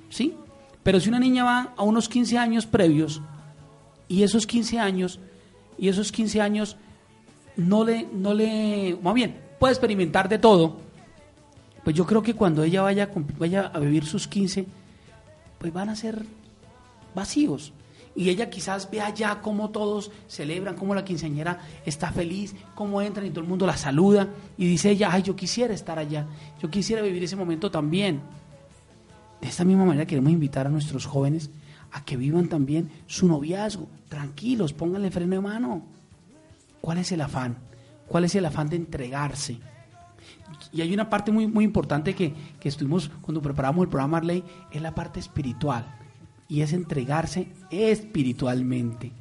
¿Sí? 0.08 0.34
Pero 0.82 0.98
si 0.98 1.08
una 1.08 1.20
niña 1.20 1.44
va 1.44 1.72
a 1.76 1.84
unos 1.84 2.08
15 2.08 2.36
años 2.36 2.66
previos 2.66 3.22
y 4.08 4.24
esos 4.24 4.44
15 4.44 4.80
años 4.80 5.20
y 5.78 5.86
esos 5.86 6.10
15 6.10 6.40
años 6.40 6.76
no 7.56 7.84
le 7.84 8.08
no 8.12 8.34
le 8.34 8.98
más 9.00 9.14
bien 9.14 9.38
puede 9.60 9.72
experimentar 9.72 10.28
de 10.28 10.40
todo, 10.40 10.78
pues 11.84 11.94
yo 11.94 12.04
creo 12.06 12.22
que 12.22 12.34
cuando 12.34 12.64
ella 12.64 12.82
vaya 12.82 13.04
a, 13.04 13.08
vaya 13.38 13.70
a 13.72 13.78
vivir 13.78 14.04
sus 14.04 14.26
15 14.26 14.66
pues 15.60 15.72
van 15.72 15.90
a 15.90 15.94
ser 15.94 16.26
vacíos. 17.14 17.72
Y 18.16 18.28
ella 18.28 18.48
quizás 18.48 18.88
vea 18.90 19.12
ya 19.12 19.40
cómo 19.40 19.70
todos 19.70 20.12
celebran, 20.28 20.76
cómo 20.76 20.94
la 20.94 21.04
quinceañera 21.04 21.58
está 21.84 22.12
feliz, 22.12 22.54
cómo 22.74 23.02
entran 23.02 23.26
y 23.26 23.30
todo 23.30 23.40
el 23.40 23.48
mundo 23.48 23.66
la 23.66 23.76
saluda. 23.76 24.28
Y 24.56 24.66
dice 24.66 24.90
ella, 24.90 25.08
ay, 25.10 25.22
yo 25.22 25.34
quisiera 25.34 25.74
estar 25.74 25.98
allá, 25.98 26.26
yo 26.62 26.70
quisiera 26.70 27.02
vivir 27.02 27.24
ese 27.24 27.34
momento 27.34 27.70
también. 27.70 28.20
De 29.40 29.48
esta 29.48 29.64
misma 29.64 29.84
manera 29.84 30.06
queremos 30.06 30.32
invitar 30.32 30.66
a 30.66 30.70
nuestros 30.70 31.06
jóvenes 31.06 31.50
a 31.90 32.04
que 32.04 32.16
vivan 32.16 32.48
también 32.48 32.90
su 33.06 33.26
noviazgo. 33.26 33.88
Tranquilos, 34.08 34.72
pónganle 34.72 35.10
freno 35.10 35.34
de 35.34 35.40
mano. 35.40 35.82
¿Cuál 36.80 36.98
es 36.98 37.10
el 37.10 37.20
afán? 37.20 37.56
¿Cuál 38.06 38.24
es 38.24 38.34
el 38.36 38.44
afán 38.46 38.68
de 38.68 38.76
entregarse? 38.76 39.58
Y 40.72 40.82
hay 40.82 40.94
una 40.94 41.10
parte 41.10 41.32
muy, 41.32 41.48
muy 41.48 41.64
importante 41.64 42.14
que, 42.14 42.32
que 42.60 42.68
estuvimos 42.68 43.10
cuando 43.20 43.42
preparamos 43.42 43.84
el 43.84 43.88
programa 43.88 44.18
Marley, 44.18 44.44
es 44.70 44.80
la 44.80 44.94
parte 44.94 45.18
espiritual. 45.18 46.03
Y 46.48 46.60
es 46.60 46.72
entregarse 46.72 47.48
espiritualmente. 47.70 49.12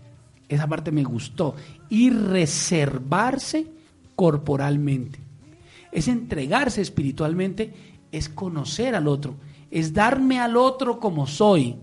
Esa 0.49 0.67
parte 0.67 0.91
me 0.91 1.03
gustó. 1.03 1.55
Y 1.89 2.09
reservarse 2.09 3.67
corporalmente. 4.15 5.19
Es 5.91 6.07
entregarse 6.07 6.81
espiritualmente, 6.81 7.73
es 8.11 8.29
conocer 8.29 8.95
al 8.95 9.07
otro 9.07 9.35
es 9.73 9.91
darme 9.91 10.39
al 10.39 10.55
otro 10.55 10.99
como 10.99 11.25
soy. 11.25 11.77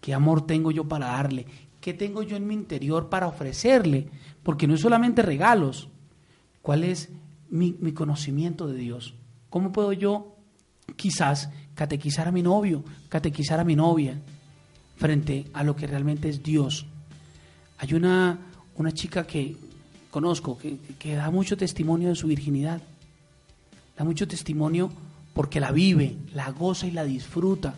¿Qué 0.00 0.14
amor 0.14 0.46
tengo 0.46 0.70
yo 0.70 0.88
para 0.88 1.08
darle? 1.08 1.44
¿Qué 1.78 1.92
tengo 1.92 2.22
yo 2.22 2.34
en 2.34 2.46
mi 2.46 2.54
interior 2.54 3.10
para 3.10 3.26
ofrecerle? 3.26 4.08
Porque 4.42 4.66
no 4.66 4.74
es 4.74 4.80
solamente 4.80 5.20
regalos. 5.20 5.88
¿Cuál 6.62 6.82
es 6.82 7.10
mi, 7.50 7.74
conocimiento 7.92 8.66
de 8.66 8.78
Dios? 8.78 9.14
¿Cómo 9.50 9.70
puedo 9.70 9.92
yo 9.92 10.34
quizás 10.96 11.50
catequizar 11.74 12.26
a 12.26 12.32
mi 12.32 12.40
novio, 12.40 12.84
catequizar 13.10 13.60
a 13.60 13.64
mi 13.64 13.76
novia 13.76 14.22
frente 14.96 15.46
a 15.52 15.64
lo 15.64 15.76
que 15.76 15.86
realmente 15.86 16.28
es 16.28 16.42
Dios? 16.42 16.86
Hay 17.78 17.94
una, 17.94 18.38
una 18.76 18.92
chica 18.92 19.26
que 19.26 19.56
conozco 20.10 20.58
que, 20.58 20.78
que 20.98 21.16
da 21.16 21.30
mucho 21.30 21.56
testimonio 21.56 22.08
de 22.08 22.14
su 22.14 22.26
virginidad, 22.26 22.80
da 23.96 24.04
mucho 24.04 24.28
testimonio 24.28 24.90
porque 25.34 25.60
la 25.60 25.72
vive, 25.72 26.16
la 26.32 26.50
goza 26.50 26.86
y 26.86 26.92
la 26.92 27.04
disfruta. 27.04 27.74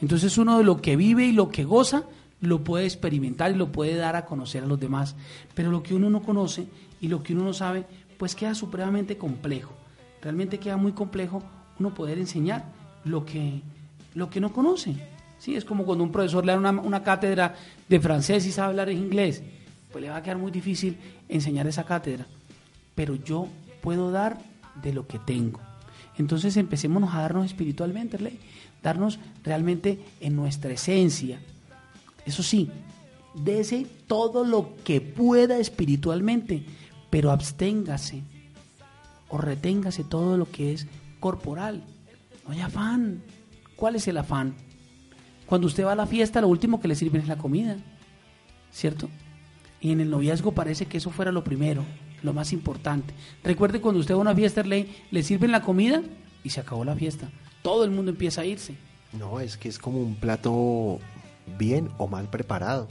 Entonces 0.00 0.36
uno 0.38 0.58
de 0.58 0.64
lo 0.64 0.80
que 0.80 0.96
vive 0.96 1.26
y 1.26 1.32
lo 1.32 1.50
que 1.50 1.64
goza 1.64 2.04
lo 2.40 2.64
puede 2.64 2.84
experimentar 2.84 3.52
y 3.52 3.54
lo 3.54 3.70
puede 3.70 3.94
dar 3.94 4.16
a 4.16 4.24
conocer 4.24 4.64
a 4.64 4.66
los 4.66 4.80
demás. 4.80 5.14
Pero 5.54 5.70
lo 5.70 5.82
que 5.82 5.94
uno 5.94 6.10
no 6.10 6.22
conoce 6.22 6.66
y 7.00 7.08
lo 7.08 7.22
que 7.22 7.34
uno 7.34 7.44
no 7.44 7.52
sabe, 7.52 7.86
pues 8.18 8.34
queda 8.34 8.54
supremamente 8.54 9.16
complejo. 9.16 9.72
Realmente 10.20 10.58
queda 10.58 10.76
muy 10.76 10.92
complejo 10.92 11.42
uno 11.78 11.94
poder 11.94 12.18
enseñar 12.18 12.64
lo 13.04 13.24
que, 13.24 13.62
lo 14.14 14.28
que 14.28 14.40
no 14.40 14.52
conoce. 14.52 14.96
¿Sí? 15.42 15.56
Es 15.56 15.64
como 15.64 15.84
cuando 15.84 16.04
un 16.04 16.12
profesor 16.12 16.46
le 16.46 16.52
da 16.52 16.58
una, 16.58 16.70
una 16.70 17.02
cátedra 17.02 17.56
de 17.88 17.98
francés 17.98 18.46
y 18.46 18.52
sabe 18.52 18.68
hablar 18.68 18.90
inglés. 18.90 19.42
Pues 19.90 20.04
le 20.04 20.08
va 20.08 20.18
a 20.18 20.22
quedar 20.22 20.38
muy 20.38 20.52
difícil 20.52 20.96
enseñar 21.28 21.66
esa 21.66 21.82
cátedra. 21.82 22.26
Pero 22.94 23.16
yo 23.16 23.48
puedo 23.80 24.12
dar 24.12 24.38
de 24.80 24.92
lo 24.92 25.08
que 25.08 25.18
tengo. 25.18 25.58
Entonces 26.16 26.56
empecemos 26.56 27.12
a 27.12 27.22
darnos 27.22 27.46
espiritualmente, 27.46 28.18
darnos 28.84 29.18
realmente 29.42 29.98
en 30.20 30.36
nuestra 30.36 30.74
esencia. 30.74 31.40
Eso 32.24 32.44
sí, 32.44 32.70
dese 33.34 33.88
todo 34.06 34.44
lo 34.44 34.76
que 34.84 35.00
pueda 35.00 35.58
espiritualmente, 35.58 36.62
pero 37.10 37.32
absténgase 37.32 38.22
o 39.28 39.38
reténgase 39.38 40.04
todo 40.04 40.36
lo 40.36 40.48
que 40.48 40.72
es 40.72 40.86
corporal. 41.18 41.82
No 42.46 42.52
hay 42.52 42.60
afán. 42.60 43.24
¿Cuál 43.74 43.96
es 43.96 44.06
el 44.06 44.18
afán? 44.18 44.54
Cuando 45.52 45.66
usted 45.66 45.84
va 45.84 45.92
a 45.92 45.96
la 45.96 46.06
fiesta, 46.06 46.40
lo 46.40 46.48
último 46.48 46.80
que 46.80 46.88
le 46.88 46.94
sirven 46.94 47.20
es 47.20 47.28
la 47.28 47.36
comida, 47.36 47.76
¿cierto? 48.70 49.10
Y 49.82 49.92
en 49.92 50.00
el 50.00 50.08
noviazgo 50.08 50.52
parece 50.52 50.86
que 50.86 50.96
eso 50.96 51.10
fuera 51.10 51.30
lo 51.30 51.44
primero 51.44 51.84
lo 52.22 52.32
más 52.32 52.54
importante. 52.54 53.12
Recuerde 53.44 53.82
cuando 53.82 54.00
usted 54.00 54.14
va 54.14 54.18
a 54.20 54.22
una 54.22 54.34
fiesta, 54.34 54.62
le 54.62 55.22
sirven 55.22 55.52
la 55.52 55.60
comida 55.60 56.00
y 56.42 56.48
se 56.48 56.60
acabó 56.60 56.86
la 56.86 56.96
fiesta. 56.96 57.28
Todo 57.60 57.84
el 57.84 57.90
mundo 57.90 58.12
empieza 58.12 58.40
a 58.40 58.46
irse. 58.46 58.76
No, 59.12 59.40
es 59.40 59.58
que 59.58 59.68
es 59.68 59.78
como 59.78 60.00
un 60.00 60.14
plato 60.14 61.00
bien 61.58 61.90
o 61.98 62.08
mal 62.08 62.30
preparado. 62.30 62.88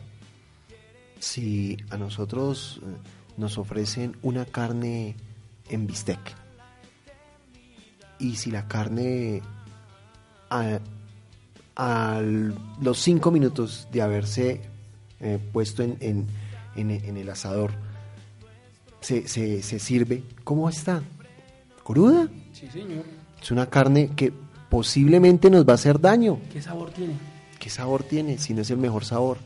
Si 1.17 1.77
a 1.89 1.97
nosotros 1.97 2.79
eh, 2.83 2.95
nos 3.37 3.57
ofrecen 3.57 4.17
una 4.21 4.45
carne 4.45 5.15
en 5.67 5.87
bistec 5.87 6.19
y 8.19 8.35
si 8.35 8.51
la 8.51 8.67
carne 8.67 9.41
a, 11.81 12.21
los 12.81 12.99
cinco 12.99 13.31
minutos 13.31 13.87
de 13.91 14.01
haberse 14.01 14.61
eh, 15.19 15.39
puesto 15.51 15.83
en, 15.83 15.97
en, 15.99 16.27
en 16.75 17.17
el 17.17 17.29
asador 17.29 17.71
se, 19.01 19.27
se, 19.27 19.61
se 19.63 19.79
sirve, 19.79 20.23
¿cómo 20.43 20.69
está? 20.69 21.01
¿Cruda? 21.83 22.29
Sí, 22.53 22.67
señor. 22.71 23.03
Es 23.41 23.51
una 23.51 23.65
carne 23.65 24.11
que 24.15 24.31
posiblemente 24.69 25.49
nos 25.49 25.67
va 25.67 25.73
a 25.73 25.75
hacer 25.75 25.99
daño. 25.99 26.39
¿Qué 26.53 26.61
sabor 26.61 26.91
tiene? 26.91 27.15
¿Qué 27.59 27.69
sabor 27.69 28.03
tiene? 28.03 28.37
Si 28.37 28.53
no 28.53 28.61
es 28.61 28.69
el 28.69 28.77
mejor 28.77 29.03
sabor. 29.03 29.37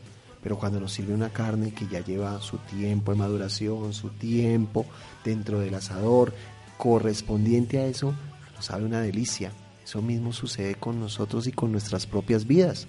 Pero 0.42 0.58
cuando 0.58 0.78
nos 0.78 0.92
sirve 0.92 1.14
una 1.14 1.30
carne 1.30 1.72
que 1.72 1.88
ya 1.88 2.04
lleva 2.04 2.40
su 2.40 2.58
tiempo 2.58 3.10
de 3.10 3.18
maduración, 3.18 3.92
su 3.92 4.10
tiempo 4.10 4.86
dentro 5.24 5.58
del 5.58 5.74
asador, 5.74 6.34
correspondiente 6.76 7.78
a 7.78 7.86
eso, 7.86 8.14
nos 8.54 8.64
sabe 8.66 8.84
una 8.84 9.00
delicia. 9.00 9.50
Eso 9.86 10.02
mismo 10.02 10.32
sucede 10.32 10.74
con 10.74 10.98
nosotros 10.98 11.46
y 11.46 11.52
con 11.52 11.70
nuestras 11.70 12.06
propias 12.06 12.44
vidas. 12.44 12.88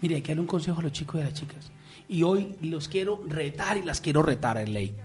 Mire, 0.00 0.16
hay 0.16 0.22
que 0.22 0.32
darle 0.32 0.40
un 0.40 0.48
consejo 0.48 0.80
a 0.80 0.82
los 0.82 0.90
chicos 0.90 1.20
y 1.20 1.22
a 1.22 1.26
las 1.26 1.34
chicas. 1.34 1.70
Y 2.08 2.24
hoy 2.24 2.56
los 2.62 2.88
quiero 2.88 3.22
retar 3.28 3.76
y 3.76 3.82
las 3.82 4.00
quiero 4.00 4.20
retar 4.24 4.58
en 4.58 4.72
ley. 4.72 4.96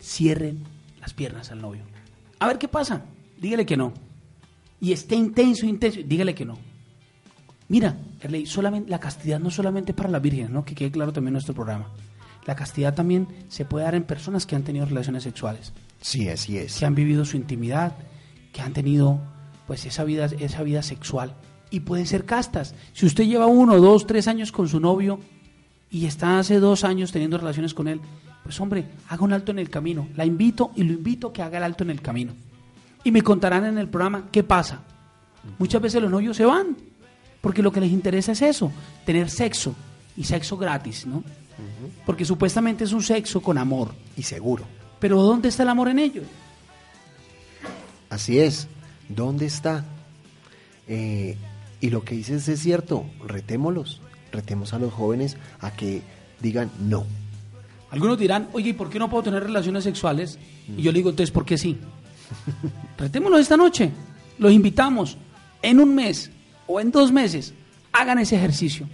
Cierren 0.00 0.62
las 1.00 1.14
piernas 1.14 1.50
al 1.50 1.60
novio. 1.60 1.82
A 2.38 2.46
ver 2.46 2.58
qué 2.58 2.68
pasa. 2.68 3.06
Dígale 3.40 3.66
que 3.66 3.76
no. 3.76 3.92
Y 4.80 4.92
esté 4.92 5.16
intenso, 5.16 5.66
intenso. 5.66 5.98
Dígale 6.04 6.32
que 6.32 6.44
no. 6.44 6.58
Mira, 7.66 7.98
Erley, 8.20 8.46
solamente, 8.46 8.88
la 8.88 9.00
castidad 9.00 9.40
no 9.40 9.50
solamente 9.50 9.92
para 9.94 10.08
la 10.08 10.20
Virgen, 10.20 10.52
¿no? 10.52 10.64
que 10.64 10.76
quede 10.76 10.92
claro 10.92 11.12
también 11.12 11.30
en 11.30 11.34
nuestro 11.34 11.54
programa. 11.54 11.90
La 12.44 12.54
castidad 12.54 12.94
también 12.94 13.26
se 13.48 13.64
puede 13.64 13.84
dar 13.84 13.96
en 13.96 14.04
personas 14.04 14.46
que 14.46 14.54
han 14.54 14.62
tenido 14.62 14.86
relaciones 14.86 15.24
sexuales. 15.24 15.72
Sí, 16.00 16.28
así 16.28 16.56
es. 16.56 16.78
Que 16.78 16.86
han 16.86 16.94
vivido 16.94 17.24
su 17.24 17.36
intimidad, 17.36 17.96
que 18.52 18.62
han 18.62 18.72
tenido 18.72 19.34
pues 19.66 19.84
esa 19.86 20.04
vida, 20.04 20.26
esa 20.38 20.62
vida 20.62 20.82
sexual. 20.82 21.34
Y 21.70 21.80
pueden 21.80 22.06
ser 22.06 22.24
castas. 22.24 22.74
Si 22.92 23.06
usted 23.06 23.24
lleva 23.24 23.46
uno, 23.46 23.78
dos, 23.78 24.06
tres 24.06 24.28
años 24.28 24.52
con 24.52 24.68
su 24.68 24.80
novio 24.80 25.18
y 25.90 26.06
está 26.06 26.38
hace 26.38 26.60
dos 26.60 26.84
años 26.84 27.12
teniendo 27.12 27.38
relaciones 27.38 27.74
con 27.74 27.88
él, 27.88 28.00
pues 28.42 28.60
hombre, 28.60 28.86
haga 29.08 29.24
un 29.24 29.32
alto 29.32 29.50
en 29.50 29.58
el 29.58 29.68
camino. 29.68 30.08
La 30.14 30.24
invito 30.24 30.70
y 30.76 30.84
lo 30.84 30.92
invito 30.92 31.28
a 31.28 31.32
que 31.32 31.42
haga 31.42 31.58
el 31.58 31.64
alto 31.64 31.82
en 31.82 31.90
el 31.90 32.00
camino. 32.00 32.32
Y 33.02 33.10
me 33.10 33.22
contarán 33.22 33.64
en 33.64 33.78
el 33.78 33.88
programa 33.88 34.28
qué 34.30 34.44
pasa. 34.44 34.80
Muchas 35.58 35.82
veces 35.82 36.02
los 36.02 36.10
novios 36.10 36.36
se 36.36 36.44
van 36.44 36.76
porque 37.40 37.62
lo 37.62 37.70
que 37.70 37.80
les 37.80 37.92
interesa 37.92 38.32
es 38.32 38.42
eso, 38.42 38.72
tener 39.04 39.30
sexo 39.30 39.74
y 40.16 40.24
sexo 40.24 40.56
gratis, 40.56 41.06
¿no? 41.06 41.22
Porque 42.04 42.24
supuestamente 42.24 42.84
es 42.84 42.92
un 42.92 43.02
sexo 43.02 43.40
con 43.40 43.56
amor. 43.58 43.94
Y 44.16 44.22
seguro. 44.22 44.64
Pero 44.98 45.22
¿dónde 45.22 45.48
está 45.48 45.62
el 45.62 45.68
amor 45.68 45.88
en 45.88 45.98
ello? 45.98 46.22
Así 48.10 48.38
es, 48.38 48.68
¿dónde 49.08 49.46
está? 49.46 49.84
Eh, 50.88 51.36
y 51.80 51.90
lo 51.90 52.04
que 52.04 52.14
dices 52.14 52.48
es 52.48 52.60
cierto, 52.60 53.06
retémoslos, 53.24 54.00
retemos 54.32 54.72
a 54.72 54.78
los 54.78 54.92
jóvenes 54.92 55.36
a 55.60 55.72
que 55.72 56.02
digan 56.40 56.70
no. 56.80 57.06
Algunos 57.90 58.18
dirán, 58.18 58.48
oye, 58.52 58.70
¿y 58.70 58.72
por 58.72 58.90
qué 58.90 58.98
no 58.98 59.08
puedo 59.08 59.22
tener 59.24 59.42
relaciones 59.42 59.84
sexuales? 59.84 60.38
Y 60.76 60.82
yo 60.82 60.92
le 60.92 60.98
digo, 60.98 61.10
entonces, 61.10 61.30
¿por 61.30 61.44
qué 61.44 61.56
sí? 61.56 61.78
Retémoslos 62.98 63.40
esta 63.40 63.56
noche, 63.56 63.92
los 64.38 64.52
invitamos 64.52 65.16
en 65.62 65.80
un 65.80 65.94
mes 65.94 66.30
o 66.66 66.80
en 66.80 66.90
dos 66.90 67.12
meses, 67.12 67.54
hagan 67.92 68.18
ese 68.18 68.36
ejercicio 68.36 68.88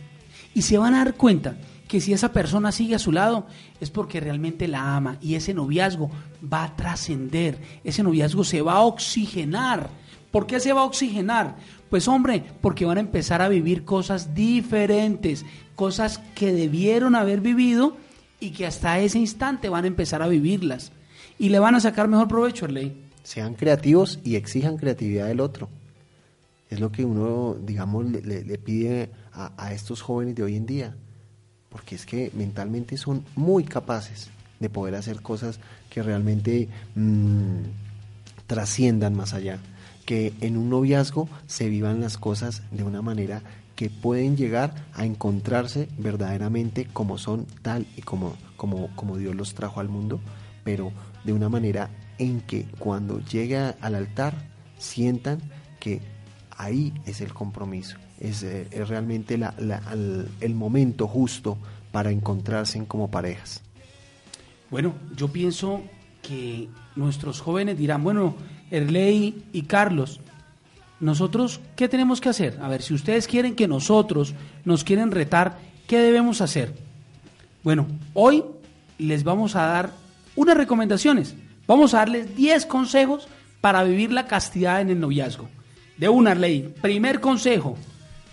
y 0.54 0.62
se 0.62 0.78
van 0.78 0.94
a 0.94 1.04
dar 1.04 1.14
cuenta 1.14 1.56
que 1.88 2.00
si 2.00 2.12
esa 2.12 2.32
persona 2.32 2.72
sigue 2.72 2.94
a 2.94 2.98
su 2.98 3.12
lado 3.12 3.46
es 3.80 3.90
porque 3.90 4.20
realmente 4.20 4.68
la 4.68 4.96
ama 4.96 5.18
y 5.20 5.34
ese 5.34 5.52
noviazgo 5.52 6.10
va 6.50 6.64
a 6.64 6.76
trascender, 6.76 7.60
ese 7.84 8.02
noviazgo 8.02 8.44
se 8.44 8.62
va 8.62 8.74
a 8.74 8.80
oxigenar. 8.82 9.90
¿Por 10.32 10.46
qué 10.46 10.58
se 10.58 10.72
va 10.72 10.80
a 10.80 10.86
oxigenar? 10.86 11.56
Pues 11.90 12.08
hombre, 12.08 12.42
porque 12.60 12.86
van 12.86 12.96
a 12.96 13.02
empezar 13.02 13.42
a 13.42 13.48
vivir 13.48 13.84
cosas 13.84 14.34
diferentes, 14.34 15.44
cosas 15.76 16.18
que 16.34 16.52
debieron 16.52 17.14
haber 17.14 17.40
vivido 17.42 17.96
y 18.40 18.50
que 18.50 18.66
hasta 18.66 18.98
ese 18.98 19.18
instante 19.18 19.68
van 19.68 19.84
a 19.84 19.88
empezar 19.88 20.22
a 20.22 20.28
vivirlas 20.28 20.90
y 21.38 21.50
le 21.50 21.58
van 21.58 21.74
a 21.74 21.80
sacar 21.80 22.08
mejor 22.08 22.28
provecho, 22.28 22.66
ley. 22.66 23.04
Sean 23.22 23.54
creativos 23.54 24.20
y 24.24 24.36
exijan 24.36 24.78
creatividad 24.78 25.28
del 25.28 25.40
otro. 25.40 25.68
Es 26.70 26.80
lo 26.80 26.90
que 26.90 27.04
uno, 27.04 27.54
digamos, 27.60 28.06
le, 28.06 28.58
pide 28.58 29.10
a, 29.34 29.72
estos 29.72 30.00
jóvenes 30.00 30.34
de 30.34 30.42
hoy 30.42 30.56
en 30.56 30.64
día. 30.64 30.96
Porque 31.68 31.94
es 31.94 32.06
que 32.06 32.30
mentalmente 32.34 32.96
son 32.96 33.24
muy 33.36 33.64
capaces 33.64 34.30
de 34.58 34.70
poder 34.70 34.94
hacer 34.94 35.20
cosas 35.20 35.60
que 35.90 36.02
realmente 36.02 36.68
mmm, 36.94 37.58
trasciendan 38.46 39.14
más 39.14 39.34
allá. 39.34 39.58
Que 40.06 40.32
en 40.40 40.56
un 40.56 40.70
noviazgo 40.70 41.28
se 41.46 41.68
vivan 41.68 42.00
las 42.00 42.18
cosas 42.18 42.62
de 42.70 42.82
una 42.82 43.02
manera 43.02 43.42
que 43.76 43.88
pueden 43.88 44.36
llegar 44.36 44.74
a 44.94 45.04
encontrarse 45.04 45.88
verdaderamente 45.98 46.86
como 46.92 47.18
son, 47.18 47.46
tal 47.62 47.86
y 47.96 48.02
como, 48.02 48.36
como, 48.56 48.94
como 48.94 49.16
Dios 49.16 49.34
los 49.34 49.54
trajo 49.54 49.80
al 49.80 49.88
mundo, 49.88 50.20
pero 50.64 50.92
de 51.24 51.32
una 51.32 51.48
manera 51.48 51.90
en 52.18 52.40
que 52.40 52.66
cuando 52.78 53.20
llegue 53.20 53.56
al 53.58 53.94
altar 53.94 54.50
sientan 54.76 55.40
que 55.80 56.00
ahí 56.56 56.92
es 57.06 57.20
el 57.20 57.32
compromiso, 57.32 57.96
es, 58.20 58.42
eh, 58.42 58.68
es 58.70 58.88
realmente 58.88 59.38
la, 59.38 59.54
la, 59.58 59.82
el, 59.92 60.28
el 60.40 60.54
momento 60.54 61.08
justo 61.08 61.56
para 61.90 62.10
encontrarse 62.10 62.84
como 62.86 63.10
parejas. 63.10 63.62
Bueno, 64.70 64.94
yo 65.16 65.28
pienso 65.28 65.82
que 66.22 66.68
nuestros 66.94 67.40
jóvenes 67.40 67.76
dirán, 67.76 68.04
bueno, 68.04 68.34
Erley 68.72 69.44
y 69.52 69.62
Carlos, 69.62 70.18
nosotros, 70.98 71.60
¿qué 71.76 71.88
tenemos 71.88 72.20
que 72.20 72.30
hacer? 72.30 72.58
A 72.62 72.68
ver, 72.68 72.80
si 72.80 72.94
ustedes 72.94 73.26
quieren 73.26 73.54
que 73.54 73.68
nosotros 73.68 74.34
nos 74.64 74.82
quieren 74.82 75.10
retar, 75.10 75.58
¿qué 75.86 75.98
debemos 75.98 76.40
hacer? 76.40 76.74
Bueno, 77.62 77.86
hoy 78.14 78.44
les 78.98 79.24
vamos 79.24 79.54
a 79.54 79.66
dar 79.66 79.92
unas 80.36 80.56
recomendaciones. 80.56 81.34
Vamos 81.66 81.92
a 81.92 81.98
darles 81.98 82.34
10 82.34 82.66
consejos 82.66 83.28
para 83.60 83.84
vivir 83.84 84.12
la 84.12 84.26
castidad 84.26 84.80
en 84.80 84.90
el 84.90 85.00
noviazgo. 85.00 85.48
De 85.98 86.08
una 86.08 86.34
ley. 86.34 86.72
Primer 86.80 87.20
consejo. 87.20 87.76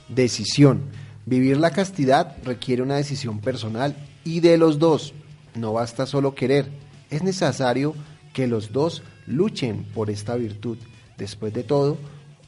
Decisión. 0.08 0.84
Vivir 1.26 1.58
la 1.58 1.72
castidad 1.72 2.38
requiere 2.44 2.82
una 2.82 2.96
decisión 2.96 3.40
personal 3.40 3.96
y 4.24 4.40
de 4.40 4.58
los 4.58 4.80
dos. 4.80 5.14
No 5.56 5.74
basta 5.74 6.06
solo 6.06 6.34
querer. 6.34 6.72
Es 7.10 7.24
necesario 7.24 7.94
que 8.34 8.48
los 8.48 8.72
dos 8.72 9.04
luchen 9.30 9.86
por 9.94 10.10
esta 10.10 10.36
virtud. 10.36 10.78
Después 11.18 11.54
de 11.54 11.64
todo, 11.64 11.98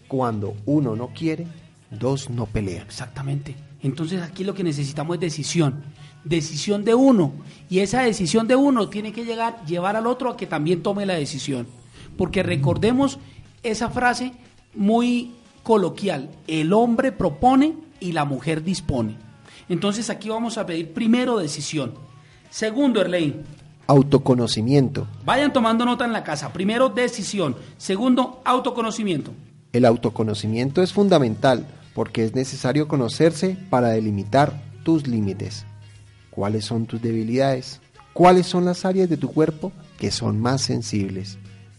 cuando 0.07 0.55
uno 0.65 0.95
no 0.95 1.09
quiere, 1.13 1.47
dos 1.89 2.29
no 2.29 2.45
pelean. 2.45 2.85
Exactamente. 2.85 3.55
Entonces 3.83 4.21
aquí 4.21 4.43
lo 4.43 4.53
que 4.53 4.63
necesitamos 4.63 5.15
es 5.15 5.21
decisión. 5.21 5.83
Decisión 6.23 6.83
de 6.83 6.93
uno. 6.93 7.33
Y 7.69 7.79
esa 7.79 8.01
decisión 8.01 8.47
de 8.47 8.55
uno 8.55 8.89
tiene 8.89 9.11
que 9.11 9.25
llegar, 9.25 9.63
llevar 9.65 9.95
al 9.95 10.07
otro 10.07 10.29
a 10.29 10.37
que 10.37 10.47
también 10.47 10.83
tome 10.83 11.05
la 11.05 11.15
decisión. 11.15 11.67
Porque 12.17 12.43
recordemos 12.43 13.19
esa 13.63 13.89
frase 13.89 14.33
muy 14.75 15.31
coloquial. 15.63 16.29
El 16.47 16.73
hombre 16.73 17.11
propone 17.11 17.75
y 17.99 18.11
la 18.11 18.25
mujer 18.25 18.63
dispone. 18.63 19.15
Entonces 19.69 20.09
aquí 20.09 20.29
vamos 20.29 20.57
a 20.57 20.65
pedir 20.65 20.93
primero 20.93 21.37
decisión. 21.37 21.93
Segundo, 22.49 23.01
Erley. 23.01 23.35
Autoconocimiento. 23.87 25.07
Vayan 25.25 25.53
tomando 25.53 25.85
nota 25.85 26.05
en 26.05 26.13
la 26.13 26.23
casa. 26.23 26.53
Primero, 26.53 26.89
decisión. 26.89 27.55
Segundo, 27.77 28.41
autoconocimiento. 28.45 29.31
El 29.73 29.85
autoconocimiento 29.85 30.81
es 30.81 30.93
fundamental 30.93 31.65
porque 31.93 32.23
es 32.23 32.35
necesario 32.35 32.87
conocerse 32.87 33.57
para 33.69 33.89
delimitar 33.89 34.61
tus 34.83 35.07
límites. 35.07 35.65
¿Cuáles 36.29 36.65
son 36.65 36.85
tus 36.85 37.01
debilidades? 37.01 37.81
¿Cuáles 38.13 38.47
son 38.47 38.65
las 38.65 38.85
áreas 38.85 39.09
de 39.09 39.17
tu 39.17 39.31
cuerpo 39.31 39.71
que 39.97 40.11
son 40.11 40.39
más 40.39 40.61
sensibles? 40.61 41.37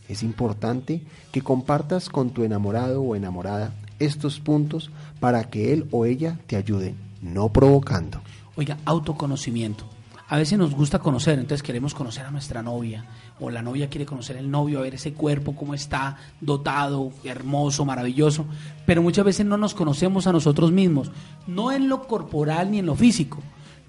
Es 0.08 0.22
importante 0.22 1.02
que 1.30 1.42
compartas 1.42 2.08
con 2.08 2.30
tu 2.30 2.44
enamorado 2.44 3.02
o 3.02 3.16
enamorada 3.16 3.72
estos 3.98 4.40
puntos 4.40 4.90
para 5.20 5.44
que 5.44 5.72
él 5.72 5.88
o 5.90 6.04
ella 6.04 6.38
te 6.46 6.56
ayuden, 6.56 6.96
no 7.20 7.50
provocando. 7.50 8.20
Oiga, 8.56 8.76
autoconocimiento. 8.84 9.86
A 10.32 10.38
veces 10.38 10.58
nos 10.58 10.74
gusta 10.74 10.98
conocer, 10.98 11.38
entonces 11.38 11.62
queremos 11.62 11.92
conocer 11.92 12.24
a 12.24 12.30
nuestra 12.30 12.62
novia, 12.62 13.04
o 13.38 13.50
la 13.50 13.60
novia 13.60 13.90
quiere 13.90 14.06
conocer 14.06 14.38
al 14.38 14.50
novio, 14.50 14.78
a 14.78 14.82
ver 14.82 14.94
ese 14.94 15.12
cuerpo, 15.12 15.54
cómo 15.54 15.74
está, 15.74 16.16
dotado, 16.40 17.12
hermoso, 17.22 17.84
maravilloso, 17.84 18.46
pero 18.86 19.02
muchas 19.02 19.26
veces 19.26 19.44
no 19.44 19.58
nos 19.58 19.74
conocemos 19.74 20.26
a 20.26 20.32
nosotros 20.32 20.72
mismos, 20.72 21.10
no 21.46 21.70
en 21.70 21.90
lo 21.90 22.06
corporal 22.06 22.70
ni 22.70 22.78
en 22.78 22.86
lo 22.86 22.94
físico, 22.94 23.40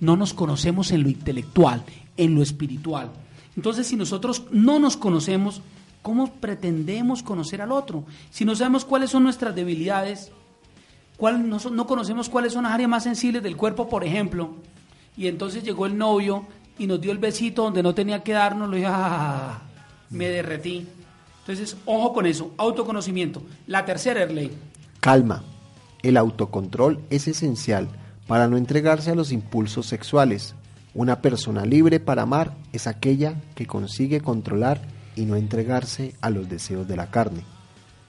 no 0.01 0.17
nos 0.17 0.33
conocemos 0.33 0.91
en 0.91 1.03
lo 1.03 1.09
intelectual, 1.09 1.81
en 2.17 2.35
lo 2.35 2.41
espiritual. 2.41 3.09
Entonces, 3.55 3.87
si 3.87 3.95
nosotros 3.95 4.43
no 4.51 4.79
nos 4.79 4.97
conocemos, 4.97 5.61
¿cómo 6.01 6.33
pretendemos 6.33 7.23
conocer 7.23 7.61
al 7.61 7.71
otro? 7.71 8.03
Si 8.31 8.43
no 8.43 8.53
sabemos 8.53 8.83
cuáles 8.83 9.11
son 9.11 9.23
nuestras 9.23 9.55
debilidades, 9.55 10.33
cuál, 11.15 11.47
no, 11.47 11.57
no 11.71 11.87
conocemos 11.87 12.27
cuáles 12.27 12.51
son 12.51 12.63
las 12.63 12.73
áreas 12.73 12.89
más 12.89 13.03
sensibles 13.03 13.41
del 13.41 13.55
cuerpo, 13.55 13.87
por 13.87 14.03
ejemplo, 14.03 14.57
y 15.15 15.27
entonces 15.27 15.63
llegó 15.63 15.85
el 15.85 15.97
novio 15.97 16.45
y 16.77 16.87
nos 16.87 16.99
dio 16.99 17.11
el 17.11 17.17
besito 17.17 17.63
donde 17.63 17.83
no 17.83 17.93
tenía 17.93 18.23
que 18.23 18.33
darnos, 18.33 18.69
lo 18.69 18.75
dije, 18.75 18.87
ah, 18.89 19.61
me 20.09 20.27
derretí. 20.27 20.87
Entonces, 21.41 21.75
ojo 21.85 22.13
con 22.13 22.25
eso, 22.25 22.53
autoconocimiento. 22.57 23.43
La 23.67 23.85
tercera, 23.85 24.23
Erley. 24.23 24.51
Calma. 24.99 25.43
El 26.01 26.17
autocontrol 26.17 26.99
es 27.09 27.27
esencial 27.27 27.89
para 28.27 28.47
no 28.47 28.57
entregarse 28.57 29.11
a 29.11 29.15
los 29.15 29.31
impulsos 29.31 29.85
sexuales. 29.85 30.55
Una 30.93 31.21
persona 31.21 31.65
libre 31.65 31.99
para 31.99 32.23
amar 32.23 32.53
es 32.71 32.87
aquella 32.87 33.35
que 33.55 33.65
consigue 33.65 34.21
controlar 34.21 34.81
y 35.15 35.25
no 35.25 35.35
entregarse 35.35 36.15
a 36.21 36.29
los 36.29 36.49
deseos 36.49 36.87
de 36.87 36.95
la 36.95 37.11
carne. 37.11 37.43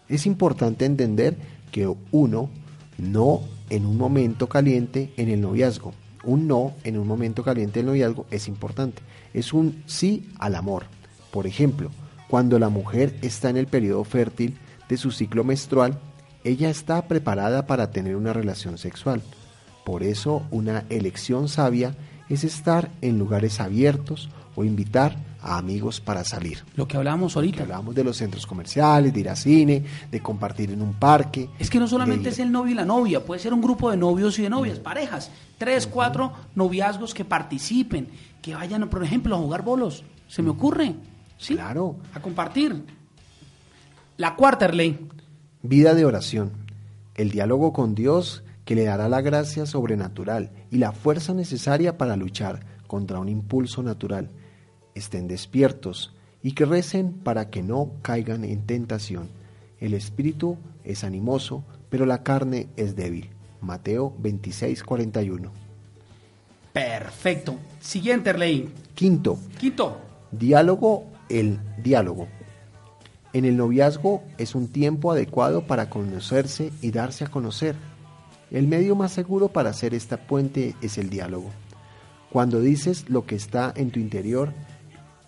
Es 0.09 0.27
importante 0.27 0.85
entender 0.85 1.37
que 1.71 1.93
uno 2.13 2.51
no 2.99 3.41
en 3.71 3.87
un 3.87 3.97
momento 3.97 4.49
caliente 4.49 5.13
en 5.17 5.29
el 5.29 5.41
noviazgo. 5.41 5.93
Un 6.25 6.47
no 6.49 6.75
en 6.85 6.99
un 6.99 7.07
momento 7.07 7.43
caliente 7.43 7.81
del 7.81 7.87
noviazgo 7.87 8.27
es 8.31 8.49
importante. 8.49 9.03
Es 9.33 9.53
un 9.53 9.83
sí 9.87 10.31
al 10.39 10.55
amor. 10.55 10.85
Por 11.31 11.47
ejemplo, 11.47 11.91
cuando 12.29 12.59
la 12.59 12.69
mujer 12.69 13.17
está 13.23 13.51
en 13.51 13.57
el 13.57 13.67
periodo 13.67 14.05
fértil 14.05 14.57
de 14.89 14.97
su 14.97 15.11
ciclo 15.11 15.45
menstrual, 15.45 15.99
ella 16.45 16.71
está 16.71 17.07
preparada 17.09 17.67
para 17.67 17.91
tener 17.91 18.17
una 18.17 18.33
relación 18.33 18.79
sexual. 18.79 19.23
Por 19.85 20.03
eso 20.03 20.43
una 20.51 20.85
elección 20.89 21.49
sabia 21.49 21.95
es 22.29 22.45
estar 22.45 22.91
en 23.01 23.19
lugares 23.19 23.61
abiertos 23.61 24.31
o 24.57 24.65
invitar 24.65 25.17
a 25.45 25.59
amigos 25.59 26.01
para 26.01 26.25
salir. 26.25 26.65
Lo 26.75 26.89
que 26.89 26.97
hablábamos 26.97 27.37
ahorita. 27.37 27.63
Hablamos 27.65 27.95
de 27.95 28.03
los 28.03 28.17
centros 28.17 28.47
comerciales, 28.47 29.13
de 29.13 29.21
ir 29.21 29.29
a 29.29 29.37
cine, 29.37 29.85
de 30.11 30.21
compartir 30.21 30.71
en 30.71 30.81
un 30.81 30.95
parque. 30.95 31.51
Es 31.59 31.69
que 31.69 31.79
no 31.79 31.87
solamente 31.87 32.31
es 32.31 32.39
el 32.39 32.51
novio 32.51 32.73
y 32.73 32.75
la 32.75 32.87
novia, 32.87 33.23
puede 33.23 33.41
ser 33.41 33.53
un 33.53 33.61
grupo 33.61 33.91
de 33.91 33.99
novios 33.99 34.39
y 34.39 34.43
de 34.43 34.51
novias, 34.51 34.79
parejas, 34.79 35.31
tres, 35.59 35.87
cuatro 35.87 36.33
noviazgos 36.55 37.13
que 37.13 37.27
participen, 37.27 38.09
que 38.41 38.55
vayan, 38.55 38.89
por 38.89 39.05
ejemplo, 39.05 39.37
a 39.37 39.39
jugar 39.39 39.63
bolos. 39.63 40.03
Se 40.29 40.43
me 40.43 40.49
ocurre. 40.49 40.95
Sí. 41.37 41.55
Claro. 41.55 41.97
A 42.15 42.21
compartir. 42.21 42.83
La 44.17 44.37
cuarta 44.37 44.67
ley. 44.69 45.07
Vida 45.63 45.95
de 45.95 46.07
oración. 46.07 46.53
El 47.15 47.31
diálogo 47.31 47.73
con 47.73 47.95
Dios 47.95 48.43
que 48.65 48.75
le 48.75 48.85
dará 48.85 49.11
la 49.11 49.21
gracia 49.21 49.67
sobrenatural 49.67 50.51
y 50.71 50.79
la 50.79 50.93
fuerza 50.93 51.35
necesaria 51.35 51.99
para 51.99 52.17
luchar 52.17 52.61
contra 52.87 53.19
un 53.19 53.29
impulso 53.29 53.83
natural. 53.83 54.31
Estén 54.95 55.29
despiertos 55.29 56.15
y 56.43 56.53
que 56.53 56.65
recen 56.65 57.13
para 57.13 57.51
que 57.51 57.63
no 57.63 57.93
caigan 58.03 58.45
en 58.45 58.67
tentación. 58.67 59.29
El 59.81 59.95
espíritu 59.95 60.59
es 60.85 61.05
animoso, 61.05 61.65
pero 61.89 62.07
la 62.07 62.23
carne 62.23 62.69
es 62.77 62.97
débil. 62.97 63.31
Mateo 63.61 64.15
26, 64.19 64.83
41. 64.85 65.51
Perfecto. 66.73 67.57
Siguiente 67.81 68.35
ley. 68.35 68.73
Quinto. 68.95 69.39
Quinto. 69.59 70.01
Diálogo, 70.33 71.05
el 71.29 71.59
diálogo. 71.83 72.29
En 73.33 73.45
el 73.45 73.57
noviazgo 73.57 74.23
es 74.39 74.55
un 74.55 74.69
tiempo 74.69 75.11
adecuado 75.11 75.67
para 75.67 75.89
conocerse 75.89 76.73
y 76.83 76.91
darse 76.91 77.25
a 77.25 77.31
conocer. 77.31 77.75
El 78.51 78.69
medio 78.69 78.95
más 78.97 79.13
seguro 79.13 79.49
para 79.49 79.71
hacer 79.71 79.95
esta 79.95 80.27
puente 80.27 80.77
es 80.83 80.99
el 80.99 81.11
diálogo. 81.11 81.51
Cuando 82.31 82.61
dices 82.61 83.09
lo 83.09 83.27
que 83.27 83.37
está 83.37 83.73
en 83.77 83.91
tu 83.91 84.01
interior 84.01 84.53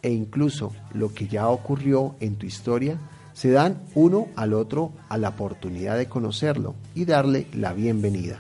e 0.07 0.13
incluso 0.13 0.73
lo 0.95 1.13
que 1.13 1.27
ya 1.27 1.49
ocurrió 1.49 2.15
en 2.21 2.37
tu 2.37 2.47
historia, 2.47 2.97
se 3.33 3.51
dan 3.51 3.83
uno 3.97 4.29
al 4.37 4.53
otro 4.53 4.93
a 5.09 5.19
la 5.19 5.31
oportunidad 5.31 5.99
de 5.99 6.07
conocerlo 6.07 6.77
y 6.95 7.07
darle 7.07 7.49
la 7.53 7.73
bienvenida. 7.73 8.39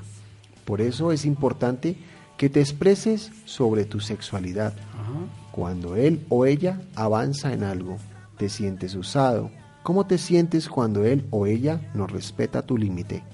Por 0.64 0.80
eso 0.80 1.10
es 1.10 1.24
importante 1.24 1.96
que 2.36 2.48
te 2.48 2.60
expreses 2.60 3.32
sobre 3.46 3.84
tu 3.84 3.98
sexualidad. 3.98 4.74
Cuando 5.50 5.96
él 5.96 6.24
o 6.28 6.46
ella 6.46 6.80
avanza 6.94 7.52
en 7.52 7.64
algo, 7.64 7.96
te 8.38 8.48
sientes 8.48 8.94
usado. 8.94 9.50
¿Cómo 9.82 10.06
te 10.06 10.18
sientes 10.18 10.68
cuando 10.68 11.04
él 11.04 11.26
o 11.30 11.46
ella 11.46 11.80
no 11.94 12.06
respeta 12.06 12.62
tu 12.62 12.78
límite? 12.78 13.24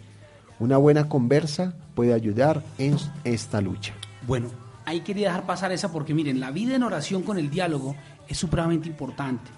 Una 0.59 0.79
buena 0.79 1.11
conversa 1.11 1.75
puede 1.95 2.15
ayudar 2.15 2.65
en 2.79 2.97
esta 3.25 3.61
lucha. 3.61 3.93
Bueno, 4.27 4.49
ahí 4.85 5.01
quería 5.01 5.29
dejar 5.29 5.45
pasar 5.45 5.73
esa 5.73 5.93
porque 5.93 6.15
miren, 6.15 6.41
la 6.41 6.51
vida 6.51 6.75
en 6.75 6.83
oración 6.83 7.23
con 7.23 7.39
el 7.39 7.51
diálogo 7.51 7.95
es 8.29 8.39
supremamente 8.39 8.89
importante. 8.89 9.51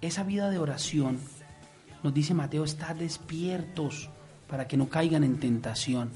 Esa 0.00 0.22
vida 0.22 0.50
de 0.50 0.58
oración, 0.58 1.18
nos 2.02 2.14
dice 2.14 2.34
Mateo, 2.34 2.64
está 2.64 2.94
despiertos 2.94 4.08
para 4.48 4.66
que 4.66 4.76
no 4.76 4.88
caigan 4.88 5.24
en 5.24 5.38
tentación. 5.38 6.10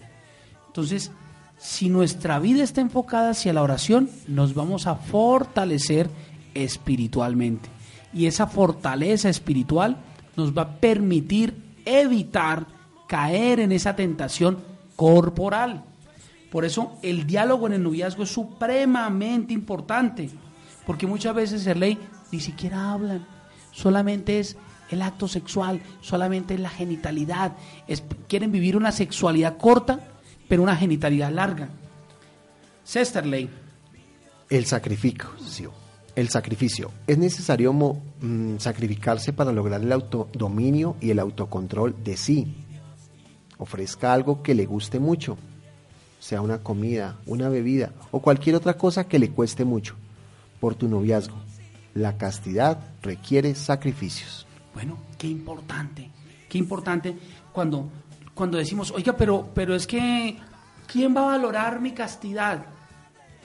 Entonces, 0.66 1.12
si 1.58 1.88
nuestra 1.88 2.38
vida 2.38 2.62
está 2.62 2.80
enfocada 2.80 3.30
hacia 3.30 3.52
la 3.52 3.62
oración, 3.62 4.10
nos 4.26 4.54
vamos 4.54 4.86
a 4.86 4.96
fortalecer 4.96 6.10
espiritualmente. 6.54 7.68
Y 8.12 8.26
esa 8.26 8.46
fortaleza 8.46 9.28
espiritual 9.28 9.96
nos 10.36 10.56
va 10.56 10.62
a 10.62 10.76
permitir 10.76 11.54
evitar 11.84 12.66
caer 13.08 13.60
en 13.60 13.72
esa 13.72 13.94
tentación 13.96 14.58
corporal. 14.96 15.84
Por 16.50 16.64
eso 16.64 16.92
el 17.02 17.26
diálogo 17.26 17.66
en 17.66 17.74
el 17.74 17.82
noviazgo 17.82 18.22
es 18.22 18.30
supremamente 18.30 19.52
importante, 19.52 20.30
porque 20.86 21.06
muchas 21.06 21.34
veces 21.34 21.66
el 21.66 21.80
ley 21.80 21.98
ni 22.32 22.40
siquiera 22.40 22.92
hablan, 22.92 23.26
solamente 23.72 24.40
es 24.40 24.56
el 24.90 25.02
acto 25.02 25.28
sexual, 25.28 25.80
solamente 26.00 26.54
es 26.54 26.60
la 26.60 26.70
genitalidad, 26.70 27.52
quieren 28.28 28.52
vivir 28.52 28.76
una 28.76 28.92
sexualidad 28.92 29.56
corta, 29.56 30.00
pero 30.48 30.62
una 30.62 30.76
genitalidad 30.76 31.32
larga. 31.32 31.68
Sesterley. 32.84 33.48
El 34.50 34.66
sacrificio. 34.66 35.30
El 36.14 36.28
sacrificio. 36.28 36.92
Es 37.06 37.18
necesario 37.18 37.72
mm, 37.72 38.58
sacrificarse 38.58 39.32
para 39.32 39.52
lograr 39.52 39.80
el 39.80 39.90
autodominio 39.90 40.96
y 41.00 41.10
el 41.10 41.18
autocontrol 41.18 41.96
de 42.04 42.16
sí, 42.16 42.54
ofrezca 43.58 44.12
algo 44.12 44.42
que 44.42 44.54
le 44.54 44.66
guste 44.66 45.00
mucho, 45.00 45.36
sea 46.20 46.40
una 46.40 46.58
comida, 46.62 47.18
una 47.26 47.48
bebida 47.48 47.92
o 48.10 48.20
cualquier 48.20 48.56
otra 48.56 48.74
cosa 48.74 49.08
que 49.08 49.18
le 49.18 49.30
cueste 49.30 49.64
mucho, 49.64 49.96
por 50.64 50.76
tu 50.76 50.88
noviazgo. 50.88 51.36
La 51.92 52.16
castidad 52.16 52.78
requiere 53.02 53.54
sacrificios. 53.54 54.46
Bueno, 54.72 54.96
qué 55.18 55.26
importante, 55.26 56.10
qué 56.48 56.56
importante 56.56 57.14
cuando, 57.52 57.90
cuando 58.32 58.56
decimos, 58.56 58.90
oiga, 58.90 59.14
pero, 59.14 59.50
pero 59.54 59.74
es 59.74 59.86
que, 59.86 60.38
¿quién 60.86 61.14
va 61.14 61.20
a 61.20 61.36
valorar 61.36 61.82
mi 61.82 61.92
castidad? 61.92 62.64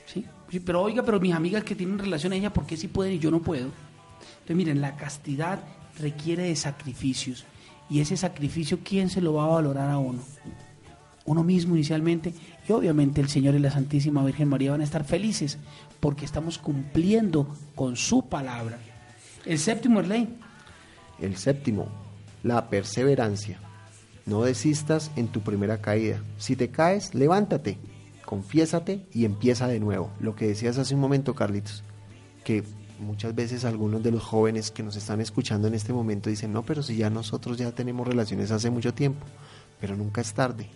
¿Sí? 0.06 0.26
pero 0.66 0.82
oiga, 0.82 1.04
pero 1.04 1.20
mis 1.20 1.34
amigas 1.34 1.66
que 1.66 1.76
tienen 1.76 2.00
relación 2.00 2.32
a 2.32 2.38
ella, 2.38 2.54
¿por 2.54 2.66
qué 2.66 2.78
sí 2.78 2.88
pueden 2.88 3.16
y 3.16 3.20
yo 3.20 3.32
no 3.32 3.42
puedo? 3.42 3.66
Entonces, 3.66 4.56
miren, 4.56 4.80
la 4.80 4.96
castidad 4.96 5.60
requiere 6.00 6.44
de 6.44 6.56
sacrificios. 6.56 7.44
Y 7.90 8.00
ese 8.00 8.16
sacrificio, 8.16 8.80
¿quién 8.82 9.10
se 9.10 9.20
lo 9.20 9.34
va 9.34 9.44
a 9.44 9.56
valorar 9.56 9.90
a 9.90 9.98
uno? 9.98 10.22
Uno 11.26 11.44
mismo 11.44 11.76
inicialmente. 11.76 12.34
Y 12.66 12.72
obviamente 12.72 13.20
el 13.20 13.28
Señor 13.28 13.56
y 13.56 13.60
la 13.60 13.72
Santísima 13.72 14.24
Virgen 14.24 14.48
María 14.48 14.72
van 14.72 14.80
a 14.80 14.86
estar 14.86 15.04
felices 15.04 15.58
porque 16.00 16.26
estamos 16.26 16.58
cumpliendo 16.58 17.48
con 17.76 17.96
su 17.96 18.28
palabra. 18.28 18.80
El 19.46 19.60
séptimo 19.60 20.00
es 20.02 20.08
ley. 20.08 20.38
El 21.20 21.38
séptimo, 21.38 21.88
la 22.44 22.70
perseverancia. 22.70 23.60
No 24.26 24.44
desistas 24.44 25.12
en 25.16 25.28
tu 25.28 25.42
primera 25.42 25.82
caída. 25.82 26.22
Si 26.38 26.56
te 26.56 26.70
caes, 26.70 27.16
levántate, 27.16 27.78
confiésate 28.26 29.06
y 29.14 29.26
empieza 29.26 29.68
de 29.68 29.80
nuevo. 29.80 30.12
Lo 30.20 30.36
que 30.36 30.48
decías 30.48 30.78
hace 30.78 30.94
un 30.94 31.02
momento, 31.02 31.34
Carlitos, 31.34 31.84
que 32.44 32.64
muchas 33.00 33.34
veces 33.34 33.66
algunos 33.66 34.04
de 34.04 34.12
los 34.12 34.22
jóvenes 34.22 34.72
que 34.72 34.84
nos 34.84 34.96
están 34.96 35.22
escuchando 35.22 35.68
en 35.68 35.74
este 35.74 35.94
momento 35.94 36.30
dicen, 36.30 36.54
no, 36.54 36.64
pero 36.64 36.84
si 36.84 36.96
ya 36.96 37.10
nosotros 37.10 37.58
ya 37.58 37.72
tenemos 37.72 38.08
relaciones 38.08 38.52
hace 38.52 38.70
mucho 38.70 38.94
tiempo, 38.94 39.26
pero 39.80 39.96
nunca 39.96 40.22
es 40.22 40.34
tarde, 40.34 40.70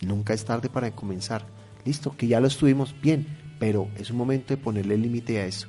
nunca 0.00 0.34
es 0.34 0.44
tarde 0.44 0.68
para 0.68 0.90
comenzar. 0.90 1.46
Listo, 1.84 2.16
que 2.16 2.26
ya 2.26 2.40
lo 2.40 2.48
estuvimos 2.48 2.94
bien, 3.00 3.26
pero 3.58 3.88
es 3.96 4.10
un 4.10 4.16
momento 4.16 4.54
de 4.54 4.62
ponerle 4.62 4.96
límite 4.96 5.40
a 5.40 5.46
eso, 5.46 5.68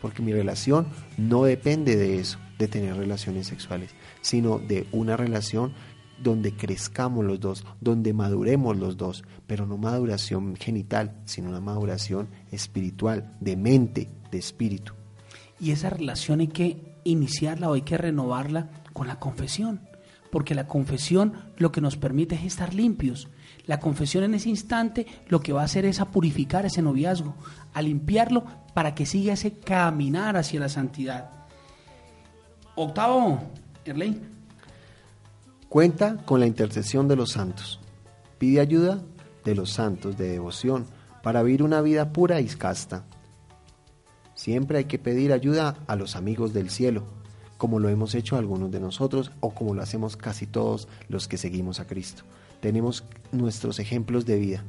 porque 0.00 0.22
mi 0.22 0.32
relación 0.32 0.86
no 1.16 1.44
depende 1.44 1.96
de 1.96 2.18
eso, 2.18 2.38
de 2.58 2.68
tener 2.68 2.96
relaciones 2.96 3.46
sexuales, 3.46 3.90
sino 4.20 4.58
de 4.58 4.86
una 4.92 5.16
relación 5.16 5.72
donde 6.22 6.52
crezcamos 6.52 7.24
los 7.24 7.40
dos, 7.40 7.64
donde 7.80 8.12
maduremos 8.12 8.76
los 8.76 8.96
dos, 8.96 9.24
pero 9.46 9.66
no 9.66 9.78
maduración 9.78 10.56
genital, 10.56 11.20
sino 11.24 11.48
una 11.48 11.60
maduración 11.60 12.28
espiritual, 12.50 13.36
de 13.40 13.56
mente, 13.56 14.08
de 14.30 14.38
espíritu. 14.38 14.94
Y 15.60 15.70
esa 15.70 15.90
relación 15.90 16.40
hay 16.40 16.48
que 16.48 16.96
iniciarla 17.04 17.70
o 17.70 17.74
hay 17.74 17.82
que 17.82 17.98
renovarla 17.98 18.70
con 18.92 19.06
la 19.06 19.18
confesión, 19.18 19.80
porque 20.30 20.54
la 20.54 20.66
confesión 20.66 21.34
lo 21.56 21.72
que 21.72 21.80
nos 21.80 21.96
permite 21.96 22.34
es 22.34 22.44
estar 22.44 22.74
limpios. 22.74 23.28
La 23.68 23.78
confesión 23.78 24.24
en 24.24 24.34
ese 24.34 24.48
instante 24.48 25.06
lo 25.28 25.38
que 25.38 25.52
va 25.52 25.60
a 25.60 25.66
hacer 25.66 25.84
es 25.84 26.00
a 26.00 26.10
purificar 26.10 26.66
ese 26.66 26.82
noviazgo, 26.82 27.36
a 27.72 27.80
limpiarlo 27.80 28.44
para 28.74 28.96
que 28.96 29.06
siga 29.06 29.34
ese 29.34 29.52
caminar 29.52 30.36
hacia 30.36 30.58
la 30.58 30.68
santidad. 30.68 31.30
Octavo, 32.74 33.40
Erley. 33.84 34.20
Cuenta 35.68 36.16
con 36.24 36.40
la 36.40 36.46
intercesión 36.46 37.06
de 37.06 37.14
los 37.14 37.30
santos. 37.30 37.78
Pide 38.38 38.58
ayuda 38.58 39.00
de 39.44 39.54
los 39.54 39.70
santos 39.70 40.18
de 40.18 40.30
devoción 40.32 40.86
para 41.22 41.44
vivir 41.44 41.62
una 41.62 41.80
vida 41.80 42.12
pura 42.12 42.40
y 42.40 42.46
casta 42.46 43.04
Siempre 44.38 44.78
hay 44.78 44.84
que 44.84 45.00
pedir 45.00 45.32
ayuda 45.32 45.74
a 45.88 45.96
los 45.96 46.14
amigos 46.14 46.52
del 46.52 46.70
cielo, 46.70 47.02
como 47.56 47.80
lo 47.80 47.88
hemos 47.88 48.14
hecho 48.14 48.36
algunos 48.36 48.70
de 48.70 48.78
nosotros 48.78 49.32
o 49.40 49.52
como 49.52 49.74
lo 49.74 49.82
hacemos 49.82 50.16
casi 50.16 50.46
todos 50.46 50.86
los 51.08 51.26
que 51.26 51.36
seguimos 51.36 51.80
a 51.80 51.88
Cristo. 51.88 52.22
Tenemos 52.60 53.02
nuestros 53.32 53.78
ejemplos 53.78 54.26
de 54.26 54.38
vida. 54.38 54.64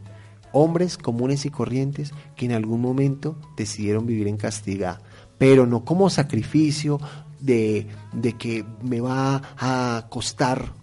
Hombres 0.52 0.98
comunes 0.98 1.46
y 1.46 1.50
corrientes 1.50 2.12
que 2.36 2.46
en 2.46 2.54
algún 2.54 2.82
momento 2.82 3.40
decidieron 3.56 4.06
vivir 4.06 4.28
en 4.28 4.38
castidad, 4.38 5.02
pero 5.38 5.66
no 5.66 5.86
como 5.86 6.10
sacrificio 6.10 7.00
de, 7.40 7.88
de 8.14 8.34
que 8.34 8.66
me 8.82 9.00
va 9.00 9.42
a 9.58 10.08
costar 10.10 10.74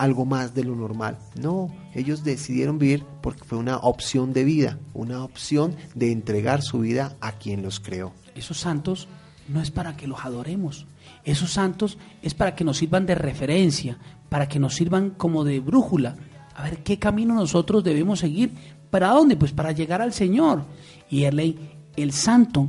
algo 0.00 0.24
más 0.24 0.54
de 0.54 0.64
lo 0.64 0.74
normal. 0.74 1.18
No, 1.38 1.68
ellos 1.94 2.24
decidieron 2.24 2.78
vivir 2.78 3.04
porque 3.20 3.44
fue 3.44 3.58
una 3.58 3.76
opción 3.76 4.32
de 4.32 4.44
vida, 4.44 4.78
una 4.94 5.22
opción 5.22 5.76
de 5.94 6.10
entregar 6.10 6.62
su 6.62 6.80
vida 6.80 7.16
a 7.20 7.32
quien 7.32 7.62
los 7.62 7.80
creó. 7.80 8.12
Esos 8.34 8.58
santos 8.58 9.08
no 9.48 9.60
es 9.60 9.70
para 9.70 9.96
que 9.96 10.06
los 10.06 10.24
adoremos. 10.24 10.86
Esos 11.24 11.52
santos 11.52 11.98
es 12.22 12.32
para 12.32 12.54
que 12.54 12.64
nos 12.64 12.78
sirvan 12.78 13.04
de 13.04 13.14
referencia, 13.14 13.98
para 14.30 14.48
que 14.48 14.58
nos 14.58 14.74
sirvan 14.74 15.10
como 15.10 15.44
de 15.44 15.60
brújula. 15.60 16.16
A 16.60 16.64
ver 16.64 16.82
qué 16.82 16.98
camino 16.98 17.34
nosotros 17.34 17.82
debemos 17.82 18.18
seguir. 18.18 18.52
¿Para 18.90 19.08
dónde? 19.08 19.34
Pues 19.34 19.50
para 19.50 19.72
llegar 19.72 20.02
al 20.02 20.12
Señor. 20.12 20.64
Y 21.08 21.24
el, 21.24 21.58
el 21.96 22.12
santo 22.12 22.68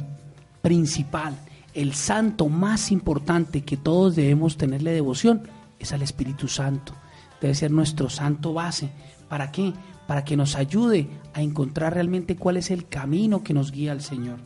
principal, 0.61 1.37
el 1.73 1.93
santo 1.93 2.47
más 2.47 2.89
importante 2.89 3.63
que 3.63 3.75
todos 3.75 4.15
debemos 4.15 4.55
tenerle 4.55 4.93
devoción 4.93 5.41
es 5.77 5.91
al 5.91 6.03
Espíritu 6.03 6.47
Santo. 6.47 6.93
Debe 7.41 7.53
ser 7.53 7.71
nuestro 7.71 8.09
santo 8.09 8.53
base. 8.53 8.91
¿Para 9.27 9.51
qué? 9.51 9.73
Para 10.07 10.23
que 10.23 10.37
nos 10.37 10.55
ayude 10.55 11.09
a 11.33 11.41
encontrar 11.41 11.93
realmente 11.93 12.37
cuál 12.37 12.55
es 12.55 12.71
el 12.71 12.87
camino 12.87 13.43
que 13.43 13.53
nos 13.53 13.73
guía 13.73 13.91
al 13.91 14.01
Señor. 14.01 14.37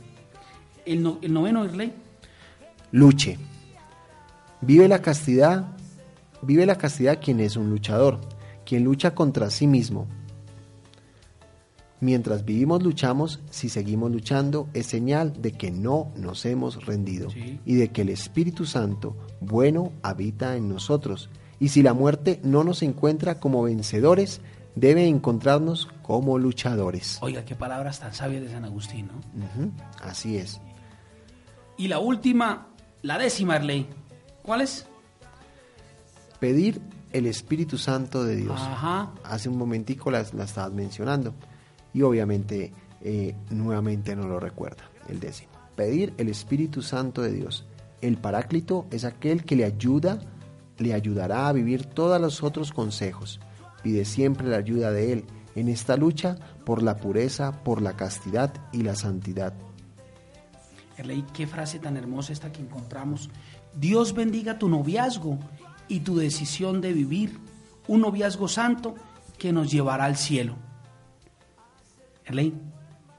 El, 0.87 1.03
no, 1.03 1.19
el 1.21 1.31
noveno. 1.31 1.67
Luche. 2.91 3.37
Vive 4.61 4.87
la 4.87 5.03
castidad, 5.03 5.67
vive 6.41 6.65
la 6.65 6.79
castidad 6.79 7.19
quien 7.21 7.39
es 7.39 7.57
un 7.57 7.69
luchador, 7.69 8.19
quien 8.65 8.83
lucha 8.83 9.13
contra 9.15 9.49
sí 9.49 9.67
mismo. 9.67 10.07
Mientras 12.01 12.43
vivimos 12.43 12.83
luchamos, 12.83 13.39
si 13.49 13.69
seguimos 13.69 14.11
luchando, 14.11 14.67
es 14.73 14.85
señal 14.85 15.41
de 15.41 15.53
que 15.53 15.71
no 15.71 16.11
nos 16.17 16.45
hemos 16.45 16.85
rendido 16.85 17.29
Sí. 17.29 17.59
y 17.65 17.75
de 17.75 17.87
que 17.89 18.01
el 18.01 18.09
Espíritu 18.09 18.65
Santo, 18.65 19.15
bueno, 19.39 19.91
habita 20.03 20.55
en 20.57 20.67
nosotros. 20.67 21.29
Y 21.59 21.69
si 21.69 21.81
la 21.81 21.93
muerte 21.93 22.41
no 22.43 22.63
nos 22.65 22.83
encuentra 22.83 23.39
como 23.39 23.63
vencedores, 23.63 24.41
debe 24.75 25.07
encontrarnos 25.07 25.87
como 26.03 26.37
luchadores. 26.37 27.17
Oiga, 27.21 27.45
qué 27.45 27.55
palabras 27.55 27.99
tan 28.01 28.13
sabias 28.13 28.43
de 28.43 28.49
San 28.51 28.65
Agustín, 28.65 29.07
¿no? 29.07 29.71
Así 30.01 30.37
es. 30.37 30.59
Y 31.77 31.87
la 31.87 31.99
última, 31.99 32.67
la 33.01 33.17
décima, 33.17 33.55
Irley. 33.55 33.87
¿Cuál 34.43 34.61
es? 34.61 34.85
Pedir 36.39 36.81
el 37.15 37.27
Espíritu 37.27 37.77
Santo 37.77 38.25
de 38.25 38.35
Dios. 38.35 38.59
Ajá. 38.59 39.13
Hace 39.23 39.47
un 39.47 39.57
momentico 39.57 40.11
la, 40.11 40.25
la 40.33 40.43
estabas 40.43 40.73
mencionando. 40.73 41.33
Y 41.93 42.01
obviamente 42.01 42.73
eh, 43.01 43.35
nuevamente 43.51 44.17
no 44.17 44.27
lo 44.27 44.37
recuerda, 44.37 44.83
el 45.07 45.21
décimo. 45.21 45.51
Pedir 45.77 46.13
el 46.17 46.27
Espíritu 46.27 46.81
Santo 46.81 47.21
de 47.21 47.31
Dios. 47.31 47.65
El 48.01 48.17
Paráclito 48.17 48.85
es 48.91 49.05
aquel 49.05 49.45
que 49.45 49.55
le 49.55 49.63
ayuda, 49.63 50.19
le 50.77 50.93
ayudará 50.93 51.47
a 51.47 51.53
vivir 51.53 51.85
todos 51.85 52.19
los 52.19 52.43
otros 52.43 52.73
consejos. 52.73 53.39
Pide 53.81 54.03
siempre 54.03 54.49
la 54.49 54.57
ayuda 54.57 54.91
de 54.91 55.13
Él 55.13 55.25
en 55.55 55.69
esta 55.69 55.95
lucha 55.95 56.35
por 56.65 56.83
la 56.83 56.97
pureza, 56.97 57.63
por 57.63 57.81
la 57.81 57.95
castidad 57.95 58.53
y 58.73 58.81
la 58.81 58.95
santidad. 58.95 59.53
Qué 61.33 61.47
frase 61.47 61.79
tan 61.79 61.95
hermosa 61.95 62.33
esta 62.33 62.51
que 62.51 62.61
encontramos. 62.61 63.29
Dios 63.73 64.13
bendiga 64.13 64.59
tu 64.59 64.67
noviazgo 64.67 65.39
y 65.87 66.01
tu 66.01 66.17
decisión 66.17 66.81
de 66.81 66.93
vivir 66.93 67.39
un 67.87 68.01
noviazgo 68.01 68.47
santo 68.47 68.95
que 69.37 69.51
nos 69.51 69.71
llevará 69.71 70.05
al 70.05 70.17
cielo. 70.17 70.55
Erley, 72.25 72.53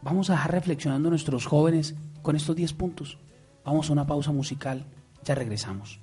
vamos 0.02 0.30
a 0.30 0.34
dejar 0.34 0.52
reflexionando 0.52 1.08
a 1.08 1.10
nuestros 1.10 1.46
jóvenes 1.46 1.94
con 2.22 2.36
estos 2.36 2.56
10 2.56 2.72
puntos. 2.72 3.18
Vamos 3.64 3.88
a 3.88 3.92
una 3.92 4.06
pausa 4.06 4.32
musical, 4.32 4.86
ya 5.24 5.34
regresamos. 5.34 6.00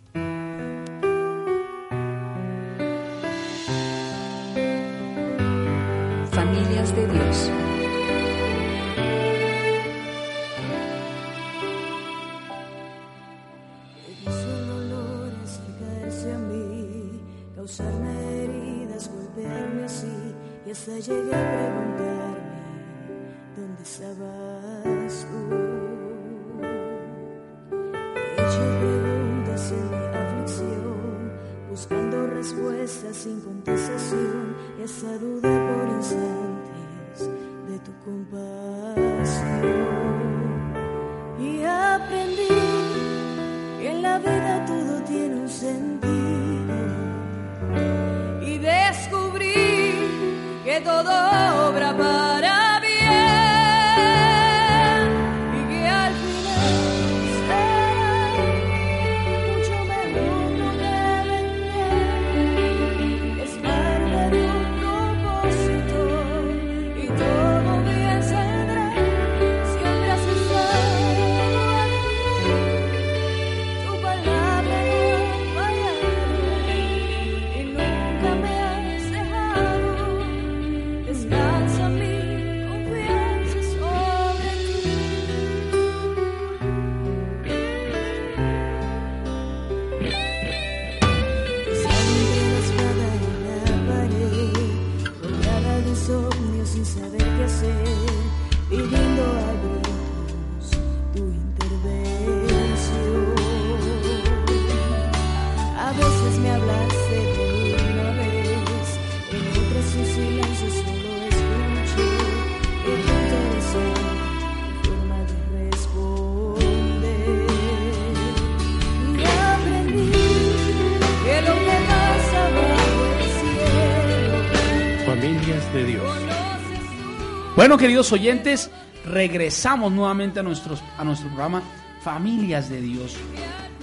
Queridos 127.77 128.11
oyentes, 128.11 128.69
regresamos 129.03 129.91
nuevamente 129.91 130.39
a, 130.39 130.43
nuestros, 130.43 130.83
a 130.97 131.03
nuestro 131.03 131.27
programa 131.29 131.63
Familias 132.01 132.69
de 132.69 132.79
Dios. 132.79 133.15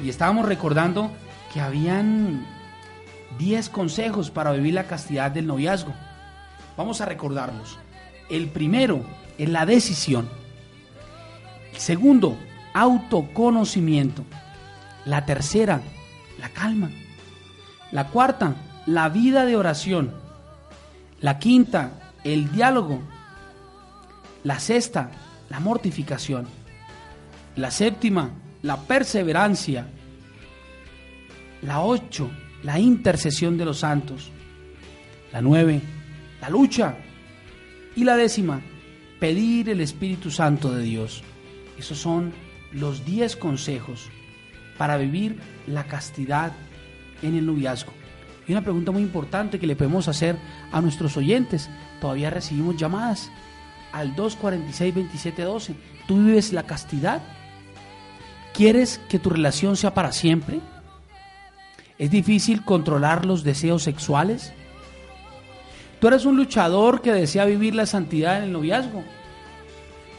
Y 0.03 0.09
estábamos 0.09 0.47
recordando 0.47 1.11
que 1.53 1.61
habían 1.61 2.47
10 3.39 3.69
consejos 3.69 4.31
para 4.31 4.53
vivir 4.53 4.75
la 4.75 4.85
castidad 4.85 5.33
del 5.33 5.49
noviazgo. 5.49 5.93
Vamos 6.77 7.01
a 7.01 7.05
recordarlos. 7.05 7.79
El 8.31 8.49
primero 8.49 9.03
es 9.39 9.49
la 9.49 9.67
decisión. 9.67 10.29
El 11.73 11.79
segundo, 11.81 12.39
autoconocimiento. 12.73 14.25
La 15.05 15.27
tercera, 15.27 15.83
la 16.39 16.49
calma. 16.51 16.91
La 17.91 18.07
cuarta, 18.07 18.55
la 18.87 19.09
vida 19.09 19.45
de 19.45 19.57
oración. 19.57 20.15
La 21.21 21.41
quinta, 21.41 22.15
el 22.23 22.53
diálogo. 22.53 23.03
La 24.45 24.59
sexta, 24.59 25.11
la 25.51 25.61
mortificación. 25.61 26.47
La 27.57 27.71
séptima, 27.71 28.31
la 28.63 28.79
perseverancia. 28.79 29.87
La 31.63 31.81
ocho, 31.81 32.31
la 32.63 32.79
intercesión 32.79 33.59
de 33.59 33.65
los 33.67 33.79
santos. 33.79 34.31
La 35.33 35.43
nueve, 35.43 35.81
la 36.41 36.49
lucha. 36.49 36.97
Y 37.97 38.05
la 38.05 38.17
décima, 38.17 38.63
pedir 39.19 39.69
el 39.69 39.81
Espíritu 39.81 40.31
Santo 40.31 40.73
de 40.73 40.83
Dios. 40.85 41.23
Esos 41.79 41.99
son 41.99 42.33
los 42.73 43.05
diez 43.05 43.37
consejos 43.37 44.09
para 44.79 44.97
vivir 44.97 45.39
la 45.67 45.85
castidad 45.85 46.53
en 47.21 47.37
el 47.37 47.45
noviazgo. 47.45 47.93
Y 48.49 48.53
una 48.53 48.63
pregunta 48.63 48.91
muy 48.91 49.03
importante 49.03 49.59
que 49.59 49.67
le 49.67 49.77
podemos 49.77 50.09
hacer 50.09 50.37
a 50.73 50.81
nuestros 50.81 51.17
oyentes. 51.17 51.69
Todavía 52.01 52.31
recibimos 52.31 52.77
llamadas 52.77 53.31
al 53.93 54.15
246-2712. 54.17 55.75
¿Tú 56.07 56.17
vives 56.25 56.53
la 56.53 56.65
castidad? 56.65 57.23
¿Quieres 58.53 59.01
que 59.09 59.19
tu 59.19 59.31
relación 59.31 59.77
sea 59.77 59.95
para 59.95 60.13
siempre? 60.13 60.61
¿Es 61.99 62.11
difícil 62.11 62.65
controlar 62.65 63.25
los 63.27 63.45
deseos 63.45 63.83
sexuales? 63.83 64.53
Tú 66.01 66.09
eres 66.09 66.25
un 66.25 66.37
luchador 66.37 67.03
que 67.03 67.13
desea 67.13 67.45
vivir 67.45 67.75
la 67.75 67.87
santidad 67.87 68.39
en 68.39 68.45
el 68.45 68.53
noviazgo. 68.53 69.05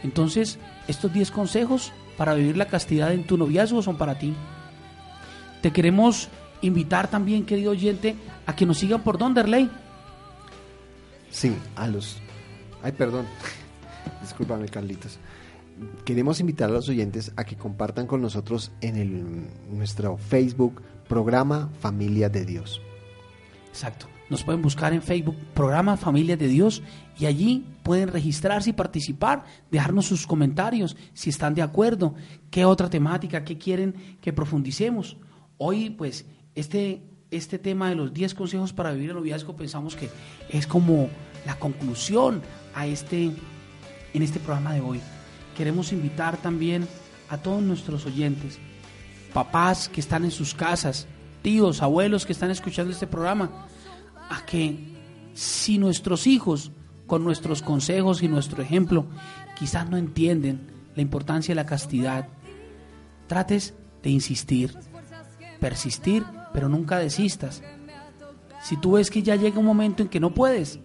Entonces, 0.03 0.60
estos 0.88 1.11
10 1.11 1.31
consejos 1.31 1.91
para 2.18 2.35
vivir 2.35 2.56
la 2.56 2.68
castidad 2.68 3.11
en 3.14 3.26
tu 3.26 3.38
noviazgo 3.38 3.81
son 3.81 3.98
para 3.98 4.19
ti. 4.19 4.35
Te 5.61 5.72
queremos 5.72 6.30
invitar 6.61 7.10
también, 7.10 7.45
querido 7.45 7.72
oyente, 7.72 8.15
a 8.45 8.56
que 8.56 8.65
nos 8.65 8.77
sigan 8.77 9.02
por 9.02 9.18
Donderley. 9.18 9.69
Sí, 11.31 11.56
a 11.76 11.88
los... 11.88 12.18
Ay, 12.84 12.91
perdón. 12.91 13.26
Discúlpame, 14.22 14.68
Carlitos. 14.68 15.19
Queremos 16.06 16.39
invitar 16.39 16.69
a 16.69 16.73
los 16.73 16.89
oyentes 16.89 17.31
a 17.35 17.43
que 17.43 17.56
compartan 17.56 18.06
con 18.06 18.22
nosotros 18.22 18.72
en 18.81 19.48
nuestro 19.72 20.18
Facebook 20.18 20.81
programa 21.07 21.69
Familia 21.80 22.30
de 22.30 22.45
Dios. 22.45 22.81
Exacto. 23.69 24.07
Nos 24.30 24.43
pueden 24.43 24.61
buscar 24.61 24.93
en 24.93 25.02
Facebook, 25.02 25.35
programa 25.53 25.98
Familia 25.98 26.38
de 26.38 26.48
Dios, 26.48 26.81
y 27.19 27.26
allí 27.26 27.65
pueden 27.84 28.07
registrarse 28.07 28.69
y 28.69 28.73
participar, 28.73 29.43
dejarnos 29.69 30.06
sus 30.06 30.26
comentarios, 30.26 30.95
si 31.14 31.30
están 31.30 31.53
de 31.53 31.61
acuerdo, 31.61 32.15
qué 32.49 32.64
otra 32.64 32.89
temática, 32.89 33.43
qué 33.43 33.57
quieren 33.57 34.18
que 34.22 34.31
profundicemos. 34.31 35.18
Hoy, 35.57 35.89
pues, 35.89 36.26
este, 36.56 37.02
este 37.30 37.60
tema 37.60 37.89
de 37.89 37.95
los 37.95 38.14
10 38.14 38.34
consejos 38.34 38.72
para 38.72 38.93
vivir 38.93 39.10
el 39.10 39.18
noviazgo, 39.18 39.57
pensamos 39.57 39.98
que 39.98 40.10
es 40.49 40.65
como 40.65 41.10
la 41.45 41.60
conclusión 41.60 42.41
a 42.73 42.88
este, 42.88 43.31
en 44.13 44.21
este 44.23 44.39
programa 44.39 44.73
de 44.73 44.81
hoy. 44.81 45.01
Queremos 45.55 45.91
invitar 45.91 46.38
también 46.38 46.88
a 47.29 47.38
todos 47.38 47.61
nuestros 47.61 48.05
oyentes, 48.05 48.59
papás 49.33 49.89
que 49.89 50.01
están 50.01 50.25
en 50.25 50.31
sus 50.31 50.53
casas, 50.53 51.07
tíos, 51.41 51.81
abuelos 51.81 52.25
que 52.25 52.33
están 52.33 52.51
escuchando 52.51 52.91
este 52.91 53.07
programa, 53.07 53.67
a 54.29 54.45
que 54.45 54.77
si 55.33 55.77
nuestros 55.77 56.27
hijos, 56.27 56.71
con 57.07 57.23
nuestros 57.23 57.61
consejos 57.61 58.23
y 58.23 58.27
nuestro 58.27 58.61
ejemplo, 58.61 59.05
quizás 59.57 59.89
no 59.89 59.97
entienden 59.97 60.67
la 60.95 61.01
importancia 61.01 61.51
de 61.51 61.55
la 61.55 61.65
castidad, 61.65 62.27
trates 63.27 63.73
de 64.03 64.09
insistir, 64.09 64.77
persistir, 65.59 66.25
pero 66.53 66.69
nunca 66.69 66.97
desistas. 66.97 67.63
Si 68.61 68.77
tú 68.77 68.93
ves 68.93 69.09
que 69.09 69.23
ya 69.23 69.35
llega 69.35 69.59
un 69.59 69.65
momento 69.65 70.03
en 70.03 70.09
que 70.09 70.19
no 70.19 70.33
puedes, 70.33 70.79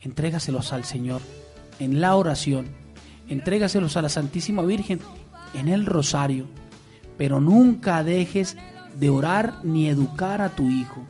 entrégaselos 0.00 0.72
al 0.72 0.84
Señor 0.84 1.22
en 1.78 2.00
la 2.00 2.16
oración, 2.16 2.68
entrégaselos 3.28 3.96
a 3.96 4.02
la 4.02 4.08
Santísima 4.08 4.62
Virgen 4.62 5.00
en 5.54 5.68
el 5.68 5.86
rosario, 5.86 6.46
pero 7.16 7.40
nunca 7.40 8.02
dejes 8.02 8.56
de 8.98 9.10
orar 9.10 9.60
ni 9.62 9.88
educar 9.88 10.40
a 10.40 10.50
tu 10.50 10.68
hijo 10.68 11.02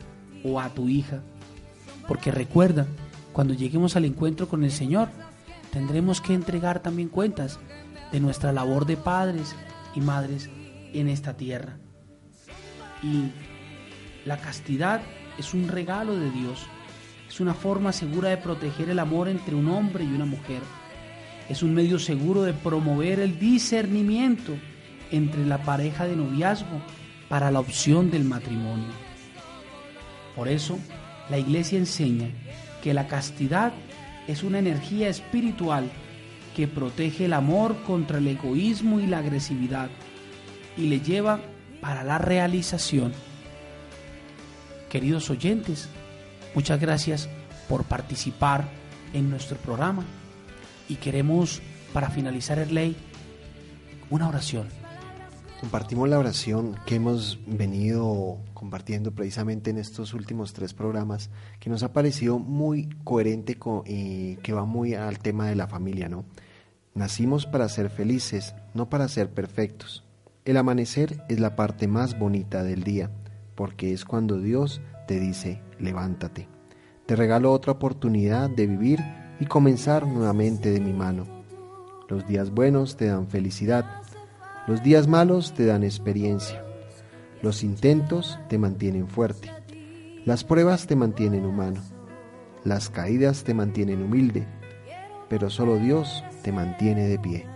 o 0.43 0.59
a 0.59 0.69
tu 0.69 0.89
hija. 0.89 1.21
Porque 2.07 2.31
recuerda, 2.31 2.87
cuando 3.33 3.53
lleguemos 3.53 3.95
al 3.95 4.05
encuentro 4.05 4.47
con 4.47 4.63
el 4.63 4.71
Señor, 4.71 5.09
tendremos 5.71 6.21
que 6.21 6.33
entregar 6.33 6.81
también 6.81 7.09
cuentas 7.09 7.59
de 8.11 8.19
nuestra 8.19 8.51
labor 8.51 8.85
de 8.85 8.97
padres 8.97 9.55
y 9.95 10.01
madres 10.01 10.49
en 10.93 11.09
esta 11.09 11.35
tierra. 11.35 11.77
Y 13.03 13.31
la 14.25 14.37
castidad 14.37 15.01
es 15.37 15.53
un 15.53 15.67
regalo 15.67 16.17
de 16.17 16.31
Dios, 16.31 16.65
es 17.37 17.41
una 17.41 17.53
forma 17.53 17.93
segura 17.93 18.29
de 18.29 18.37
proteger 18.37 18.89
el 18.89 18.97
amor 18.97 19.27
entre 19.27 19.53
un 19.53 19.69
hombre 19.69 20.03
y 20.03 20.07
una 20.07 20.25
mujer, 20.25 20.59
es 21.47 21.61
un 21.61 21.71
medio 21.71 21.99
seguro 21.99 22.41
de 22.41 22.51
promover 22.51 23.19
el 23.19 23.37
discernimiento 23.37 24.53
entre 25.11 25.45
la 25.45 25.59
pareja 25.59 26.07
de 26.07 26.15
noviazgo 26.15 26.81
para 27.29 27.51
la 27.51 27.59
opción 27.59 28.09
del 28.09 28.23
matrimonio. 28.23 28.87
Por 30.35 30.47
eso, 30.47 30.79
la 31.29 31.37
iglesia 31.37 31.77
enseña 31.77 32.31
que 32.81 32.95
la 32.95 33.07
castidad 33.07 33.71
es 34.27 34.41
una 34.41 34.57
energía 34.57 35.07
espiritual 35.07 35.91
que 36.55 36.67
protege 36.67 37.25
el 37.25 37.33
amor 37.33 37.75
contra 37.85 38.17
el 38.17 38.25
egoísmo 38.29 38.99
y 38.99 39.05
la 39.05 39.19
agresividad 39.19 39.89
y 40.75 40.87
le 40.87 41.01
lleva 41.01 41.39
para 41.81 42.03
la 42.03 42.17
realización. 42.17 43.13
Queridos 44.89 45.29
oyentes, 45.29 45.87
muchas 46.57 46.81
gracias 46.81 47.29
por 47.69 47.83
participar 47.83 48.67
en 49.13 49.29
nuestro 49.29 49.57
programa 49.57 50.03
y 50.89 50.95
queremos, 50.95 51.61
para 51.93 52.09
finalizar 52.09 52.57
el 52.57 52.73
ley, 52.73 52.97
una 54.09 54.27
oración. 54.27 54.67
Compartimos 55.59 56.09
la 56.09 56.17
oración 56.17 56.75
que 56.87 56.95
hemos 56.95 57.37
venido 57.45 58.39
compartiendo 58.55 59.11
precisamente 59.11 59.69
en 59.69 59.77
estos 59.77 60.15
últimos 60.15 60.53
tres 60.53 60.73
programas, 60.73 61.29
que 61.59 61.69
nos 61.69 61.83
ha 61.83 61.93
parecido 61.93 62.39
muy 62.39 62.89
coherente 63.03 63.55
y 63.85 64.37
que 64.37 64.53
va 64.53 64.65
muy 64.65 64.95
al 64.95 65.19
tema 65.19 65.49
de 65.49 65.55
la 65.55 65.67
familia, 65.67 66.09
¿no? 66.09 66.25
Nacimos 66.95 67.45
para 67.45 67.69
ser 67.69 67.91
felices, 67.91 68.55
no 68.73 68.89
para 68.89 69.07
ser 69.09 69.29
perfectos. 69.29 70.03
El 70.43 70.57
amanecer 70.57 71.23
es 71.29 71.39
la 71.39 71.55
parte 71.55 71.87
más 71.87 72.17
bonita 72.17 72.63
del 72.63 72.83
día, 72.83 73.11
porque 73.53 73.93
es 73.93 74.05
cuando 74.05 74.39
Dios 74.39 74.81
te 75.07 75.19
dice, 75.19 75.61
levántate. 75.79 76.47
Te 77.05 77.15
regalo 77.15 77.51
otra 77.51 77.71
oportunidad 77.71 78.49
de 78.49 78.67
vivir 78.67 78.99
y 79.39 79.45
comenzar 79.45 80.05
nuevamente 80.05 80.69
de 80.69 80.79
mi 80.79 80.93
mano. 80.93 81.25
Los 82.09 82.27
días 82.27 82.51
buenos 82.51 82.97
te 82.97 83.07
dan 83.07 83.27
felicidad 83.27 84.03
los 84.67 84.83
días 84.83 85.07
malos 85.07 85.53
te 85.53 85.65
dan 85.65 85.85
experiencia. 85.85 86.61
Los 87.41 87.63
intentos 87.63 88.37
te 88.49 88.57
mantienen 88.57 89.07
fuerte. 89.07 89.49
Las 90.25 90.43
pruebas 90.43 90.87
te 90.87 90.97
mantienen 90.97 91.45
humano. 91.45 91.81
Las 92.65 92.89
caídas 92.89 93.45
te 93.45 93.53
mantienen 93.53 94.03
humilde. 94.03 94.45
Pero 95.29 95.49
solo 95.49 95.77
Dios 95.77 96.21
te 96.43 96.51
mantiene 96.51 97.07
de 97.07 97.17
pie. 97.17 97.47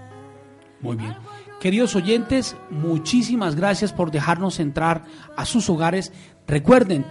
Muy 0.79 0.95
bien. 0.95 1.13
Queridos 1.59 1.97
oyentes, 1.97 2.55
muchísimas 2.69 3.57
gracias 3.57 3.91
por 3.91 4.09
dejarnos 4.09 4.61
entrar 4.61 5.03
a 5.35 5.45
sus 5.45 5.69
hogares. 5.69 6.13
Recuerden, 6.47 7.05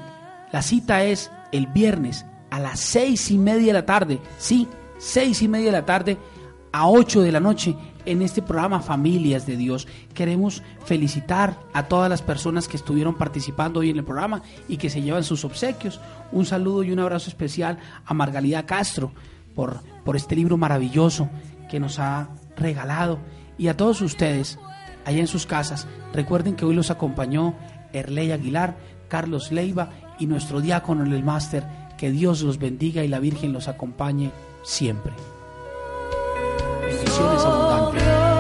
la 0.53 0.63
cita 0.63 1.05
es 1.05 1.31
el 1.53 1.67
viernes 1.67 2.27
a 2.51 2.59
las 2.59 2.81
seis 2.81 3.31
y 3.31 3.39
media 3.39 3.69
de 3.69 3.73
la 3.73 3.87
tarde. 3.87 4.21
Sí, 4.39 4.69
seis 4.99 5.43
y 5.43 5.49
media 5.49 5.67
de 5.67 5.79
la 5.79 5.87
tarde 5.87 6.19
a 6.73 6.89
ocho 6.89 7.21
de 7.23 7.33
la 7.33 7.41
noche 7.41 7.77
en 8.07 8.23
este 8.23 8.43
programa 8.43 8.81
Familias 8.81 9.47
de 9.47 9.57
Dios. 9.57 9.87
Queremos 10.15 10.63
felicitar 10.85 11.59
a 11.73 11.85
todas 11.85 12.11
las 12.11 12.23
personas 12.23 12.69
que 12.69 12.77
estuvieron 12.77 13.17
participando 13.17 13.81
hoy 13.81 13.91
en 13.91 13.99
el 13.99 14.05
programa 14.05 14.43
y 14.69 14.77
que 14.77 14.91
se 14.91 15.03
llevan 15.03 15.25
sus 15.25 15.45
obsequios. 15.45 16.01
Un 16.33 16.47
saludo 16.47 16.83
y 16.83 16.93
un 16.93 16.99
abrazo 16.99 17.31
especial 17.31 17.79
a 18.05 18.15
Margalida 18.15 18.67
Castro 18.67 19.13
por, 19.55 19.81
por 20.05 20.17
este 20.17 20.37
libro 20.37 20.57
maravilloso 20.57 21.29
que 21.69 21.81
nos 21.81 21.99
ha 21.99 22.31
regalado. 22.57 23.19
Y 23.59 23.69
a 23.69 23.77
todos 23.77 24.01
ustedes, 24.01 24.59
allá 25.05 25.21
en 25.21 25.27
sus 25.27 25.47
casas, 25.47 25.87
recuerden 26.13 26.57
que 26.57 26.65
hoy 26.65 26.75
los 26.75 26.91
acompañó 26.91 27.55
Erley 27.93 28.33
Aguilar, 28.33 28.77
Carlos 29.09 29.53
Leiva 29.53 29.91
y 30.21 30.27
nuestro 30.27 30.61
diácono 30.61 31.05
en 31.05 31.13
el 31.13 31.25
máster. 31.25 31.65
Que 31.99 32.11
Dios 32.11 32.43
los 32.43 32.59
bendiga 32.59 33.03
y 33.03 33.09
la 33.09 33.19
Virgen 33.19 33.53
los 33.53 33.67
acompañe 33.69 34.31
siempre. 34.63 35.13
Bendiciones 36.87 37.43
abundantes. 37.43 38.31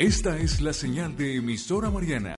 Esta 0.00 0.38
es 0.38 0.62
la 0.62 0.72
señal 0.72 1.14
de 1.14 1.36
emisora 1.36 1.90
Mariana. 1.90 2.28